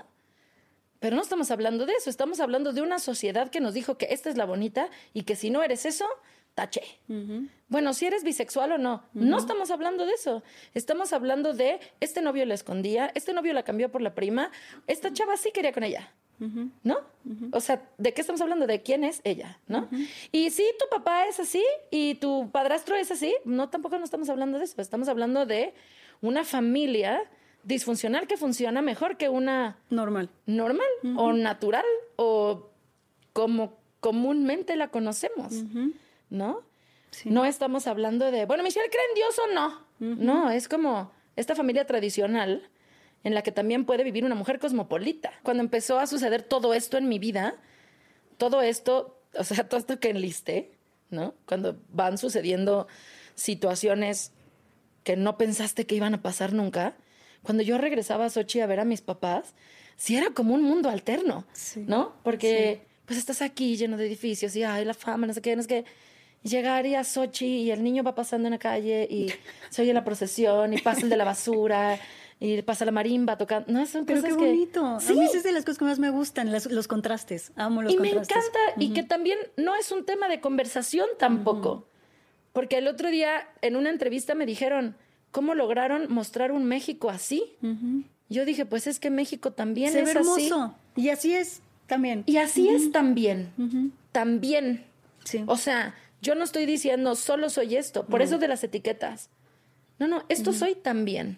pero 1.01 1.17
no 1.17 1.23
estamos 1.23 1.51
hablando 1.51 1.87
de 1.87 1.93
eso, 1.93 2.09
estamos 2.09 2.41
hablando 2.41 2.73
de 2.73 2.81
una 2.81 2.99
sociedad 2.99 3.51
que 3.51 3.61
nos 3.61 3.75
dijo 3.75 3.99
que 3.99 4.09
esta 4.11 4.31
es 4.31 4.37
la 4.37 4.47
bonita 4.47 4.89
y 5.13 5.25
que 5.25 5.37
si 5.37 5.51
no 5.51 5.63
eres 5.63 5.85
eso, 5.85 6.07
taché. 6.55 6.83
Bueno, 7.69 7.93
si 7.95 8.07
eres 8.07 8.25
bisexual 8.25 8.73
o 8.73 8.79
no, 8.79 9.03
no 9.13 9.39
estamos 9.39 9.71
hablando 9.71 10.07
de 10.07 10.13
eso. 10.13 10.43
Estamos 10.73 11.13
hablando 11.13 11.53
de 11.53 11.81
este 12.01 12.23
novio 12.23 12.47
la 12.47 12.55
escondía, 12.55 13.11
este 13.15 13.33
novio 13.33 13.53
la 13.53 13.65
cambió 13.65 13.91
por 13.91 14.01
la 14.01 14.15
prima, 14.15 14.51
esta 14.87 15.13
chava 15.13 15.37
sí 15.37 15.51
quería 15.53 15.73
con 15.73 15.85
ella. 15.85 16.13
¿No? 16.83 16.99
O 17.53 17.61
sea, 17.61 17.89
¿de 17.97 18.13
qué 18.13 18.21
estamos 18.21 18.41
hablando? 18.41 18.67
De 18.67 18.83
quién 18.83 19.05
es 19.05 19.21
ella, 19.25 19.61
¿no? 19.67 19.89
Y 20.33 20.51
si 20.51 20.65
tu 20.79 20.89
papá 20.91 21.27
es 21.27 21.41
así 21.41 21.65
y 21.91 22.17
tu 22.17 22.51
padrastro 22.51 22.97
es 22.97 23.11
así, 23.11 23.35
no, 23.45 23.69
tampoco 23.71 23.99
no 23.99 24.05
estamos 24.05 24.29
hablando 24.29 24.59
de 24.59 24.65
eso. 24.65 24.81
Estamos 24.81 25.09
hablando 25.09 25.47
de 25.47 25.75
una 26.21 26.45
familia 26.45 27.23
disfuncional 27.65 28.27
que 28.27 28.37
funciona 28.37 28.83
mejor 28.83 29.17
que 29.17 29.29
una 29.29 29.79
Normal. 29.89 30.31
normal 30.47 30.87
o 31.17 31.33
natural 31.33 31.85
o 32.17 32.71
como 33.33 33.79
comúnmente 34.01 34.77
la 34.77 34.89
conocemos, 34.89 35.53
¿no? 36.31 36.63
No 37.25 37.45
estamos 37.45 37.87
hablando 37.87 38.31
de, 38.31 38.45
bueno, 38.45 38.63
Michelle 38.63 38.91
cree 38.91 39.05
en 39.09 39.15
Dios 39.15 39.39
o 39.39 39.55
no. 39.55 39.85
No, 39.99 40.51
es 40.51 40.69
como 40.69 41.13
esta 41.37 41.55
familia 41.55 41.87
tradicional 41.87 42.69
en 43.23 43.35
la 43.35 43.43
que 43.43 43.53
también 43.53 43.87
puede 43.87 44.05
vivir 44.05 44.25
una 44.25 44.35
mujer 44.35 44.59
cosmopolita. 44.59 45.33
Cuando 45.43 45.63
empezó 45.63 45.99
a 45.99 46.07
suceder 46.07 46.43
todo 46.43 46.75
esto 46.75 46.99
en 46.99 47.09
mi 47.09 47.19
vida, 47.19 47.57
todo 48.37 48.61
esto, 48.63 49.19
o 49.39 49.45
sea, 49.45 49.69
todo 49.69 49.81
esto 49.81 49.99
que 49.99 50.11
enlisté, 50.11 50.73
¿no? 51.11 51.35
Cuando 51.47 51.79
van 51.89 52.19
sucediendo 52.19 52.87
situaciones 53.35 54.33
que 55.03 55.17
no 55.17 55.39
pensaste 55.39 55.87
que 55.87 55.95
iban 55.95 56.15
a 56.15 56.23
pasar 56.23 56.53
nunca. 56.53 56.97
Cuando 57.45 57.63
yo 57.63 57.79
regresaba 57.79 58.25
a 58.25 58.31
Sochi 58.31 58.61
a 58.61 58.67
ver 58.67 58.81
a 58.81 58.85
mis 58.85 59.01
papás, 59.03 59.55
sí 59.97 60.17
era 60.17 60.31
como 60.31 60.55
un 60.55 60.63
mundo 60.63 60.89
alterno, 60.91 61.45
Sí. 61.53 61.85
¿no? 61.87 62.15
Porque 62.25 62.83
pues 63.07 63.19
estás 63.19 63.43
aquí 63.43 63.77
lleno 63.77 63.97
de 63.97 64.07
edificios 64.07 64.57
y 64.57 64.65
ay, 64.65 64.85
la 64.85 64.95
fama, 64.95 65.27
no 65.29 65.33
sé 65.35 65.41
qué, 65.43 65.55
no 65.55 65.63
sé 65.63 65.69
qué. 65.69 65.85
Y 66.43 66.49
llegar 66.49 66.85
y 66.87 66.95
a 66.95 67.05
Sochi 67.05 67.47
y 67.47 67.71
el 67.71 67.83
niño 67.85 68.03
va 68.03 68.15
pasando 68.15 68.49
en 68.49 68.53
la 68.53 68.59
calle 68.59 69.07
y 69.11 69.27
se 69.71 69.83
oye 69.83 69.93
la 69.95 70.05
procesión 70.05 70.73
y 70.75 70.79
pasa 70.79 71.03
el 71.03 71.09
de 71.11 71.17
la 71.17 71.25
basura 71.25 71.99
y 72.41 72.61
pasa 72.63 72.85
la 72.85 72.91
marimba 72.93 73.39
tocando. 73.39 73.71
No, 73.73 73.87
son 73.87 74.05
Pero 74.07 74.21
cosas 74.21 74.37
qué 74.37 74.43
que- 74.45 74.51
bonito. 74.51 75.01
Sí. 75.01 75.13
A 75.13 75.17
mí 75.17 75.25
es 75.33 75.43
de 75.43 75.53
las 75.53 75.65
cosas 75.65 75.79
que 75.79 75.85
más 75.85 75.99
me 75.99 76.11
gustan, 76.11 76.51
las- 76.51 76.67
los 76.67 76.89
contrastes. 76.89 77.53
Amo 77.57 77.81
los 77.83 77.93
y 77.93 77.99
me 77.99 78.11
contrastes. 78.15 78.37
encanta 78.37 78.59
y 78.83 78.93
que 78.93 79.03
también 79.05 79.39
no 79.57 79.75
es 79.77 79.93
un 79.93 80.05
tema 80.05 80.29
de 80.29 80.41
conversación 80.41 81.07
tampoco. 81.19 81.87
Porque 82.53 82.79
el 82.79 82.89
otro 82.89 83.11
día 83.11 83.49
en 83.63 83.77
una 83.77 83.91
entrevista 83.91 84.35
me 84.35 84.47
dijeron, 84.47 84.97
¿cómo 85.35 85.57
lograron 85.57 86.07
mostrar 86.13 86.53
un 86.53 86.65
México 86.65 87.11
así? 87.11 87.57
Yo 88.29 88.45
dije, 88.45 88.65
pues 88.65 88.87
es 88.87 89.01
que 89.01 89.11
México 89.11 89.51
también 89.53 89.91
Se 89.91 90.05
ve 90.05 90.11
es 90.13 90.17
así. 90.17 90.47
hermoso. 90.47 90.77
Y 90.95 91.09
así 91.09 91.35
es 91.35 91.61
también. 91.89 92.23
Y 92.27 92.37
así 92.37 92.69
es 92.69 92.93
también. 92.93 93.51
También. 94.13 94.85
Sí. 95.25 95.43
O 95.47 95.57
sea, 95.57 95.97
yo 96.23 96.37
no 96.37 96.45
estoy 96.45 96.67
diciendo 96.67 97.17
solo 97.17 97.51
soy 97.51 97.75
esto, 97.75 98.07
por 98.07 98.23
eso 98.23 98.39
de 98.39 98.47
las 98.47 98.63
etiquetas. 98.63 99.29
No, 99.99 100.07
no, 100.07 100.23
esto 100.29 100.53
soy 100.53 100.77
también. 100.77 101.37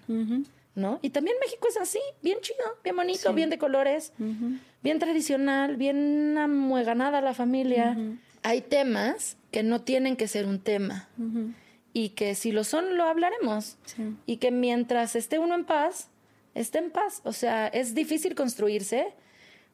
¿No? 0.75 0.99
Y 1.01 1.09
también 1.09 1.39
México 1.41 1.67
es 1.71 1.79
así, 1.79 2.01
bien 2.23 2.37
chido, 2.43 2.67
bien 2.85 2.97
bonito, 2.97 3.33
bien 3.33 3.49
de 3.49 3.57
colores, 3.57 4.13
bien 4.83 4.99
tradicional, 4.99 5.77
bien 5.79 6.37
amueganada 6.37 7.23
la 7.23 7.33
familia. 7.33 7.97
Hay 8.43 8.61
temas 8.61 9.39
que 9.51 9.63
no 9.63 9.81
tienen 9.81 10.17
que 10.17 10.29
ser 10.29 10.45
un 10.45 10.59
tema. 10.61 11.09
Y 11.97 12.11
que 12.11 12.35
si 12.35 12.53
lo 12.53 12.63
son, 12.63 12.99
lo 12.99 13.05
hablaremos. 13.05 13.79
Sí. 13.87 14.15
Y 14.27 14.37
que 14.37 14.51
mientras 14.51 15.17
esté 15.17 15.39
uno 15.39 15.55
en 15.55 15.65
paz, 15.65 16.11
esté 16.53 16.77
en 16.77 16.91
paz. 16.91 17.23
O 17.25 17.33
sea, 17.33 17.69
es 17.69 17.95
difícil 17.95 18.35
construirse 18.35 19.15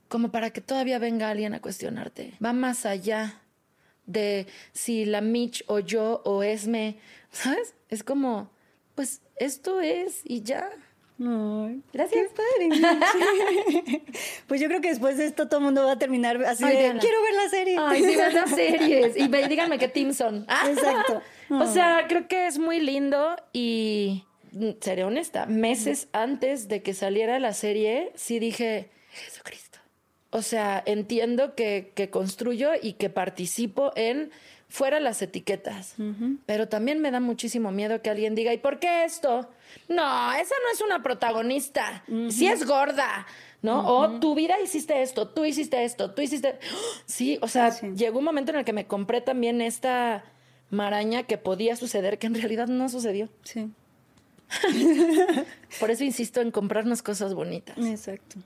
como 0.07 0.31
para 0.31 0.51
que 0.51 0.61
todavía 0.61 1.01
venga 1.01 1.31
alguien 1.31 1.53
a 1.53 1.61
cuestionarte. 1.61 2.35
Va 2.45 2.53
más 2.53 2.87
allá 2.87 3.43
de 4.07 4.47
si 4.73 5.05
la 5.05 5.21
Mitch 5.21 5.65
o 5.67 5.81
yo 5.81 6.23
o 6.25 6.45
Esme, 6.45 6.97
¿sabes? 7.33 7.75
Es 7.89 8.05
como, 8.05 8.53
pues 8.95 9.21
esto 9.35 9.81
es 9.81 10.21
y 10.23 10.43
ya. 10.43 10.71
Gracias. 11.93 12.29
Qué 12.29 12.79
padre. 12.79 14.03
Pues 14.47 14.61
yo 14.61 14.69
creo 14.69 14.81
que 14.81 14.91
después 14.91 15.17
de 15.17 15.27
esto 15.27 15.49
todo 15.49 15.59
el 15.59 15.65
mundo 15.65 15.85
va 15.85 15.93
a 15.93 15.99
terminar 15.99 16.43
así 16.45 16.65
Ay, 16.65 16.77
de 16.77 16.99
quiero 16.99 17.23
ver 17.23 17.35
la 17.35 17.49
serie. 17.49 17.77
Ay, 17.79 18.05
sí, 18.05 18.17
las 18.17 18.51
series. 18.55 19.17
Y 19.17 19.29
díganme 19.49 19.79
qué 19.79 19.89
team 19.89 20.13
son. 20.13 20.45
Ah. 20.49 20.69
Exacto. 20.69 21.23
O 21.61 21.67
sea, 21.67 22.07
creo 22.09 22.29
que 22.29 22.47
es 22.47 22.59
muy 22.59 22.81
lindo 22.81 23.37
y 23.53 24.25
mm, 24.53 24.71
seré 24.81 25.05
honesta, 25.05 25.47
meses 25.47 26.09
antes 26.13 26.69
de 26.69 26.83
que 26.83 26.95
saliera 26.95 27.39
la 27.39 27.53
serie, 27.53 28.13
sí 28.15 28.39
dije, 28.39 28.91
Jesucristo. 29.11 29.79
O 30.31 30.41
sea, 30.43 30.83
entiendo 30.87 31.55
que, 31.55 31.93
que 31.95 32.09
construyo 32.09 32.71
y 32.81 32.95
que 32.95 33.11
participo 33.11 33.93
en 33.97 34.31
fuera 34.69 35.01
las 35.01 35.21
etiquetas, 35.21 35.97
pero 36.47 36.67
también 36.67 36.99
me 37.03 37.11
da 37.11 37.21
muchísimo 37.21 37.71
miedo 37.71 38.01
que 38.01 38.09
alguien 38.09 38.35
diga, 38.35 38.55
¿y 38.55 38.57
por 38.57 38.79
qué 38.79 39.05
esto? 39.05 39.51
No, 39.89 40.33
esa 40.33 40.55
no 40.65 40.73
es 40.73 40.81
una 40.81 41.03
protagonista, 41.03 42.03
sí 42.31 42.47
es 42.47 42.65
gorda, 42.67 43.27
¿no? 43.61 43.87
O 43.87 44.19
tu 44.19 44.35
vida 44.35 44.59
hiciste 44.65 45.03
esto, 45.03 45.29
tú 45.29 45.45
hiciste 45.45 45.85
esto, 45.85 46.13
tú 46.13 46.23
hiciste... 46.23 46.59
Sí, 47.05 47.39
o 47.43 47.49
sea, 47.49 47.71
Sí. 47.73 47.89
llegó 47.95 48.21
un 48.21 48.25
momento 48.25 48.53
en 48.53 48.61
el 48.61 48.65
que 48.65 48.73
me 48.73 48.87
compré 48.87 49.21
también 49.21 49.61
esta 49.61 50.25
maraña 50.73 51.23
que 51.23 51.39
podía 51.39 51.77
suceder, 51.77 52.19
que 52.19 52.27
en 52.27 52.35
realidad 52.35 52.67
no 52.67 52.89
sucedió. 52.89 53.29
Sí, 53.45 53.71
Por 55.81 55.91
eso 55.91 56.05
insisto 56.05 56.41
en 56.41 56.51
comprarnos 56.51 57.03
cosas 57.03 57.35
bonitas. 57.35 57.77
exacto. 57.79 58.37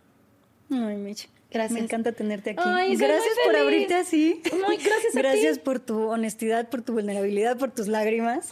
Ay, 0.71 0.97
Mitch. 0.97 1.29
Gracias. 1.51 1.73
Me 1.79 1.85
encanta 1.85 2.13
tenerte 2.13 2.51
aquí. 2.51 2.63
Ay, 2.65 2.97
gracias 2.97 3.35
por 3.45 3.53
feliz. 3.55 3.63
abrirte 3.63 3.95
así. 3.95 4.41
Muy 4.67 4.77
gracias 4.77 5.15
a 5.15 5.19
Gracias 5.23 5.55
ti. 5.59 5.63
por 5.65 5.79
tu 5.79 6.09
honestidad, 6.09 6.69
por 6.69 6.83
tu 6.83 6.93
vulnerabilidad, 6.93 7.57
por 7.57 7.71
tus 7.71 7.87
lágrimas, 7.89 8.51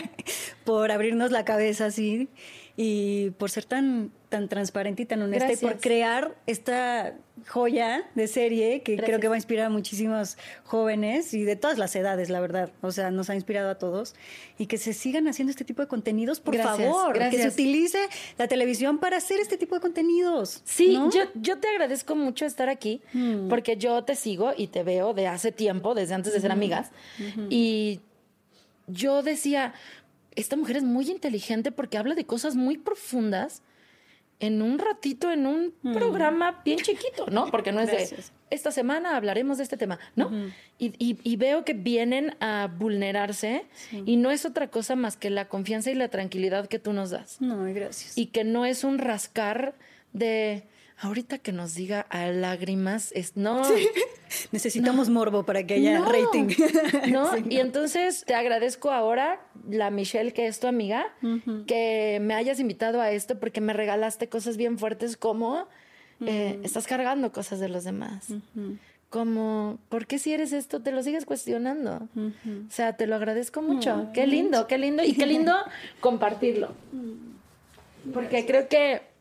por 0.64 0.90
abrirnos 0.90 1.30
la 1.30 1.44
cabeza 1.44 1.86
así. 1.86 2.28
y 2.76 3.30
por 3.38 3.50
ser 3.52 3.64
tan, 3.64 4.10
tan 4.34 4.48
transparente 4.48 5.02
y 5.02 5.06
tan 5.06 5.22
honesta 5.22 5.52
y 5.52 5.56
por 5.56 5.78
crear 5.78 6.34
esta 6.46 7.14
joya 7.46 8.04
de 8.16 8.26
serie 8.26 8.82
que 8.82 8.96
creo 8.96 9.20
que 9.20 9.28
va 9.28 9.34
a 9.34 9.38
inspirar 9.38 9.66
a 9.66 9.68
muchísimos 9.70 10.36
jóvenes 10.64 11.34
y 11.34 11.44
de 11.44 11.54
todas 11.54 11.78
las 11.78 11.94
edades, 11.94 12.30
la 12.30 12.40
verdad. 12.40 12.70
O 12.80 12.90
sea, 12.90 13.12
nos 13.12 13.30
ha 13.30 13.36
inspirado 13.36 13.70
a 13.70 13.76
todos 13.76 14.14
y 14.58 14.66
que 14.66 14.76
se 14.76 14.92
sigan 14.92 15.28
haciendo 15.28 15.50
este 15.50 15.64
tipo 15.64 15.82
de 15.82 15.88
contenidos, 15.88 16.40
por 16.40 16.54
Gracias, 16.56 16.88
favor. 16.88 17.16
Que 17.30 17.42
se 17.42 17.48
utilice 17.48 17.98
la 18.38 18.48
televisión 18.48 18.98
para 18.98 19.18
hacer 19.18 19.38
este 19.38 19.56
tipo 19.56 19.76
de 19.76 19.80
contenidos. 19.80 20.62
Sí, 20.64 20.94
¿no? 20.94 21.10
yo, 21.12 21.20
yo 21.34 21.58
te 21.58 21.68
agradezco 21.68 22.16
mucho 22.16 22.44
estar 22.44 22.68
aquí 22.68 23.02
Mm. 23.12 23.48
porque 23.48 23.76
yo 23.76 24.02
te 24.02 24.16
sigo 24.16 24.52
y 24.56 24.66
te 24.66 24.82
veo 24.82 25.14
de 25.14 25.28
hace 25.28 25.52
tiempo, 25.52 25.94
desde 25.94 26.14
antes 26.14 26.32
de 26.32 26.40
ser 26.40 26.50
amigas. 26.50 26.90
Y 27.50 28.00
yo 28.86 29.22
decía, 29.22 29.74
esta 30.34 30.56
mujer 30.56 30.78
es 30.78 30.82
muy 30.82 31.08
inteligente 31.10 31.70
porque 31.72 31.98
habla 31.98 32.14
de 32.14 32.24
cosas 32.26 32.54
muy 32.56 32.76
profundas 32.78 33.62
en 34.40 34.62
un 34.62 34.78
ratito, 34.78 35.30
en 35.30 35.46
un 35.46 35.72
programa 35.82 36.60
bien 36.64 36.78
chiquito, 36.78 37.26
¿no? 37.30 37.46
Porque 37.50 37.72
no 37.72 37.80
es 37.80 37.90
de, 37.90 38.16
esta 38.50 38.70
semana 38.70 39.16
hablaremos 39.16 39.58
de 39.58 39.64
este 39.64 39.76
tema, 39.76 39.98
¿no? 40.16 40.30
y, 40.78 40.92
y- 40.98 41.18
y 41.22 41.36
veo 41.36 41.64
que 41.64 41.72
vienen 41.74 42.36
a 42.40 42.68
vulnerarse 42.78 43.64
y 44.06 44.16
no 44.16 44.30
es 44.30 44.44
otra 44.44 44.68
cosa 44.68 44.96
más 44.96 45.16
que 45.16 45.30
la 45.30 45.48
confianza 45.48 45.90
y 45.90 45.94
la 45.94 46.08
tranquilidad 46.08 46.66
que 46.68 46.78
tú 46.78 46.92
nos 46.92 47.10
das 47.10 47.40
No, 47.40 47.62
gracias. 47.72 48.16
y 48.18 48.26
que 48.26 48.44
no 48.44 48.64
es 48.64 48.84
un 48.84 48.98
rascar 48.98 49.74
de 50.12 50.64
ahorita 51.04 51.38
que 51.38 51.52
nos 51.52 51.74
diga 51.74 52.06
a 52.08 52.26
lágrimas 52.28 53.12
es 53.12 53.36
no. 53.36 53.62
Necesitamos 54.52 55.10
morbo 55.10 55.44
para 55.44 55.66
que 55.66 55.74
haya 55.74 55.98
no, 55.98 56.10
rating. 56.10 56.48
no 57.12 57.34
Sí. 57.34 57.44
y 57.50 57.58
entonces 57.58 58.24
te 58.26 58.34
agradezco 58.34 58.90
ahora 58.90 59.40
la 59.68 59.90
Michelle 59.90 60.32
que 60.32 60.46
es 60.46 60.60
tu 60.60 60.66
amiga 60.66 61.06
que 61.66 62.18
me 62.20 62.34
hayas 62.34 62.58
invitado 62.58 63.00
a 63.00 63.10
esto 63.10 63.38
porque 63.38 63.60
me 63.60 63.72
regalaste 63.72 64.28
cosas 64.28 64.56
bien 64.56 64.78
fuertes 64.78 65.16
como 65.16 65.68
eh, 66.26 66.58
estás 66.62 66.86
cargando 66.86 67.32
cosas 67.32 67.60
de 67.60 67.68
los 67.68 67.84
demás. 67.84 68.28
Como 69.10 69.78
¿por 69.90 70.06
qué 70.06 70.18
si 70.18 70.32
eres 70.32 70.52
esto 70.52 70.80
te 70.80 70.90
lo 70.90 71.02
sigues 71.02 71.26
cuestionando? 71.26 72.08
O 72.16 72.70
sea, 72.70 72.96
te 72.96 73.06
lo 73.06 73.14
agradezco 73.14 73.62
mucho. 73.62 74.08
Qué 74.14 74.26
lindo, 74.26 74.66
qué 74.66 74.78
lindo 74.78 75.04
y 75.04 75.12
qué 75.14 75.26
lindo 75.26 75.54
compartirlo. 76.00 76.72
Porque 78.12 78.44
creo 78.46 78.68
que 78.68 79.13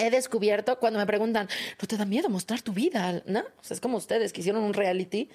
he 0.00 0.10
descubierto 0.10 0.78
cuando 0.78 0.98
me 0.98 1.06
preguntan, 1.06 1.48
¿no 1.80 1.88
te 1.88 1.96
da 1.96 2.04
miedo 2.04 2.28
mostrar 2.28 2.62
tu 2.62 2.72
vida? 2.72 3.22
¿No? 3.26 3.40
O 3.40 3.62
sea, 3.62 3.74
es 3.74 3.80
como 3.80 3.96
ustedes 3.96 4.32
que 4.32 4.40
hicieron 4.40 4.62
un 4.62 4.74
reality 4.74 5.28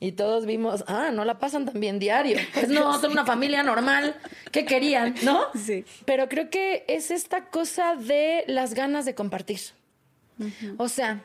y 0.00 0.12
todos 0.12 0.46
vimos, 0.46 0.84
ah, 0.86 1.10
no 1.12 1.24
la 1.24 1.38
pasan 1.38 1.66
tan 1.66 1.80
bien 1.80 1.98
diario. 1.98 2.38
Pues 2.54 2.68
no, 2.68 2.98
son 3.00 3.12
una 3.12 3.26
familia 3.26 3.62
normal. 3.62 4.16
¿Qué 4.52 4.64
querían? 4.64 5.14
¿No? 5.22 5.46
Sí. 5.54 5.84
Pero 6.04 6.28
creo 6.28 6.50
que 6.50 6.84
es 6.88 7.10
esta 7.10 7.50
cosa 7.50 7.96
de 7.96 8.44
las 8.46 8.74
ganas 8.74 9.04
de 9.04 9.14
compartir. 9.14 9.60
O 10.78 10.88
sea, 10.88 11.22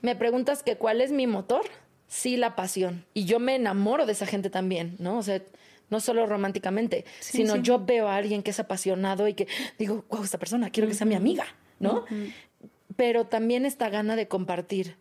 me 0.00 0.16
preguntas 0.16 0.62
que 0.62 0.76
cuál 0.76 1.00
es 1.00 1.10
mi 1.10 1.26
motor, 1.26 1.62
sí 2.08 2.36
la 2.36 2.54
pasión. 2.54 3.04
Y 3.12 3.24
yo 3.24 3.38
me 3.38 3.56
enamoro 3.56 4.06
de 4.06 4.12
esa 4.12 4.26
gente 4.26 4.50
también, 4.50 4.96
¿no? 4.98 5.18
O 5.18 5.22
sea, 5.22 5.42
no 5.90 6.00
solo 6.00 6.26
románticamente, 6.26 7.04
sino 7.20 7.56
yo 7.56 7.84
veo 7.84 8.08
a 8.08 8.16
alguien 8.16 8.42
que 8.42 8.50
es 8.50 8.58
apasionado 8.58 9.28
y 9.28 9.34
que 9.34 9.46
digo, 9.78 10.04
wow, 10.08 10.24
esta 10.24 10.38
persona, 10.38 10.70
quiero 10.70 10.88
que 10.88 10.94
sea 10.94 11.06
mi 11.06 11.14
amiga, 11.14 11.44
¿no? 11.82 12.04
Pero 12.96 13.26
también 13.26 13.66
esta 13.66 13.90
gana 13.90 14.16
de 14.16 14.28
compartir 14.28 14.96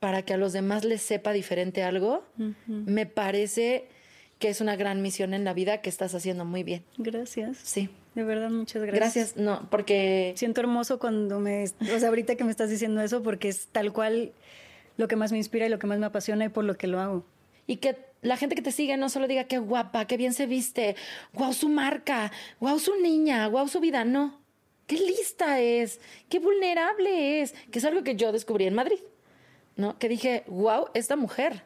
para 0.00 0.22
que 0.22 0.34
a 0.34 0.36
los 0.36 0.52
demás 0.52 0.84
les 0.84 1.00
sepa 1.00 1.32
diferente 1.32 1.82
algo, 1.82 2.24
me 2.66 3.06
parece 3.06 3.86
que 4.38 4.48
es 4.48 4.60
una 4.60 4.76
gran 4.76 5.00
misión 5.00 5.32
en 5.32 5.44
la 5.44 5.54
vida 5.54 5.78
que 5.80 5.88
estás 5.88 6.14
haciendo 6.14 6.44
muy 6.44 6.62
bien. 6.62 6.84
Gracias. 6.98 7.56
Sí. 7.62 7.88
De 8.14 8.22
verdad, 8.22 8.50
muchas 8.50 8.82
gracias. 8.82 9.14
Gracias. 9.14 9.36
No, 9.36 9.66
porque 9.70 10.34
Siento 10.36 10.60
hermoso 10.60 10.98
cuando 10.98 11.40
me, 11.40 11.64
o 11.64 11.98
sea, 11.98 12.08
ahorita 12.08 12.36
que 12.36 12.44
me 12.44 12.50
estás 12.50 12.70
diciendo 12.70 13.00
eso, 13.00 13.22
porque 13.22 13.48
es 13.48 13.68
tal 13.68 13.92
cual 13.92 14.32
lo 14.96 15.08
que 15.08 15.16
más 15.16 15.32
me 15.32 15.38
inspira 15.38 15.66
y 15.66 15.68
lo 15.68 15.78
que 15.78 15.86
más 15.86 15.98
me 15.98 16.06
apasiona 16.06 16.44
y 16.44 16.48
por 16.48 16.64
lo 16.64 16.76
que 16.76 16.86
lo 16.86 17.00
hago. 17.00 17.24
Y 17.66 17.76
que 17.76 17.96
la 18.22 18.36
gente 18.36 18.54
que 18.54 18.62
te 18.62 18.70
sigue 18.70 18.96
no 18.96 19.08
solo 19.08 19.26
diga 19.26 19.44
qué 19.44 19.58
guapa, 19.58 20.06
qué 20.06 20.16
bien 20.16 20.32
se 20.32 20.46
viste, 20.46 20.96
guau 21.32 21.52
su 21.52 21.68
marca, 21.68 22.30
guau 22.60 22.78
su 22.78 23.00
niña, 23.00 23.46
guau 23.46 23.68
su 23.68 23.80
vida, 23.80 24.04
no. 24.04 24.38
Qué 24.86 24.96
lista 24.96 25.60
es, 25.60 26.00
qué 26.28 26.38
vulnerable 26.38 27.40
es, 27.40 27.52
que 27.70 27.78
es 27.78 27.84
algo 27.84 28.02
que 28.02 28.16
yo 28.16 28.32
descubrí 28.32 28.66
en 28.66 28.74
Madrid, 28.74 28.98
¿no? 29.76 29.98
Que 29.98 30.08
dije, 30.08 30.44
guau, 30.46 30.88
esta 30.94 31.16
mujer, 31.16 31.62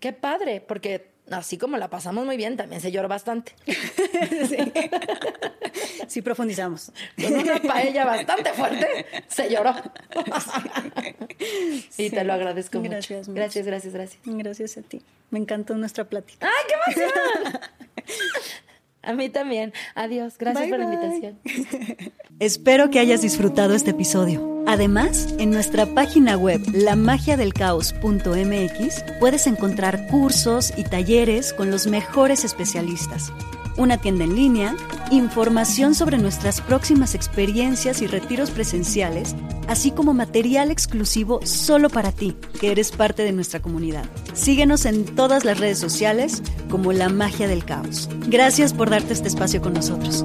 qué 0.00 0.12
padre, 0.12 0.60
porque 0.60 1.10
así 1.30 1.58
como 1.58 1.76
la 1.76 1.90
pasamos 1.90 2.24
muy 2.24 2.36
bien, 2.36 2.56
también 2.56 2.80
se 2.80 2.92
lloró 2.92 3.08
bastante. 3.08 3.52
Sí, 6.08 6.22
profundizamos. 6.22 6.92
Con 7.20 7.32
una 7.34 7.58
paella 7.60 8.04
bastante 8.04 8.52
fuerte, 8.52 9.04
se 9.26 9.50
lloró. 9.50 9.74
y 11.38 11.82
Sí. 11.90 12.10
te 12.10 12.22
lo 12.24 12.32
agradezco 12.32 12.80
Gracias, 12.80 13.18
mucho. 13.28 13.30
mucho. 13.30 13.40
Gracias, 13.40 13.66
gracias, 13.66 13.92
gracias. 13.92 14.22
Gracias 14.24 14.76
a 14.78 14.82
ti. 14.82 15.02
Me 15.30 15.40
encantó 15.40 15.74
nuestra 15.74 16.04
plática. 16.04 16.46
¡Ay, 16.46 16.64
qué 16.68 17.00
emoción! 17.02 17.60
A 19.06 19.12
mí 19.12 19.28
también. 19.28 19.72
Adiós. 19.94 20.36
Gracias 20.36 20.64
Bye, 20.64 20.70
por 20.70 20.80
la 20.80 20.92
invitación. 20.92 21.38
Espero 22.40 22.90
que 22.90 22.98
hayas 22.98 23.22
disfrutado 23.22 23.74
este 23.74 23.92
episodio. 23.92 24.64
Además, 24.66 25.32
en 25.38 25.50
nuestra 25.50 25.86
página 25.86 26.36
web 26.36 26.60
lamagiadelcaos.mx 26.72 29.04
puedes 29.20 29.46
encontrar 29.46 30.08
cursos 30.08 30.72
y 30.76 30.82
talleres 30.82 31.52
con 31.52 31.70
los 31.70 31.86
mejores 31.86 32.44
especialistas, 32.44 33.32
una 33.76 33.98
tienda 33.98 34.24
en 34.24 34.34
línea, 34.34 34.76
información 35.10 35.94
sobre 35.94 36.18
nuestras 36.18 36.60
próximas 36.60 37.14
experiencias 37.14 38.02
y 38.02 38.06
retiros 38.06 38.50
presenciales, 38.50 39.34
así 39.68 39.90
como 39.90 40.14
material 40.14 40.70
exclusivo 40.70 41.40
solo 41.44 41.88
para 41.90 42.12
ti, 42.12 42.36
que 42.60 42.72
eres 42.72 42.90
parte 42.92 43.22
de 43.22 43.32
nuestra 43.32 43.60
comunidad. 43.60 44.04
Síguenos 44.34 44.84
en 44.84 45.04
todas 45.04 45.44
las 45.44 45.58
redes 45.58 45.78
sociales 45.78 46.42
como 46.70 46.92
La 46.92 47.08
Magia 47.08 47.48
del 47.48 47.64
Caos. 47.64 48.08
Gracias 48.26 48.72
por 48.72 48.90
darte 48.90 49.12
este 49.12 49.28
espacio 49.28 49.60
con 49.60 49.74
nosotros. 49.74 50.24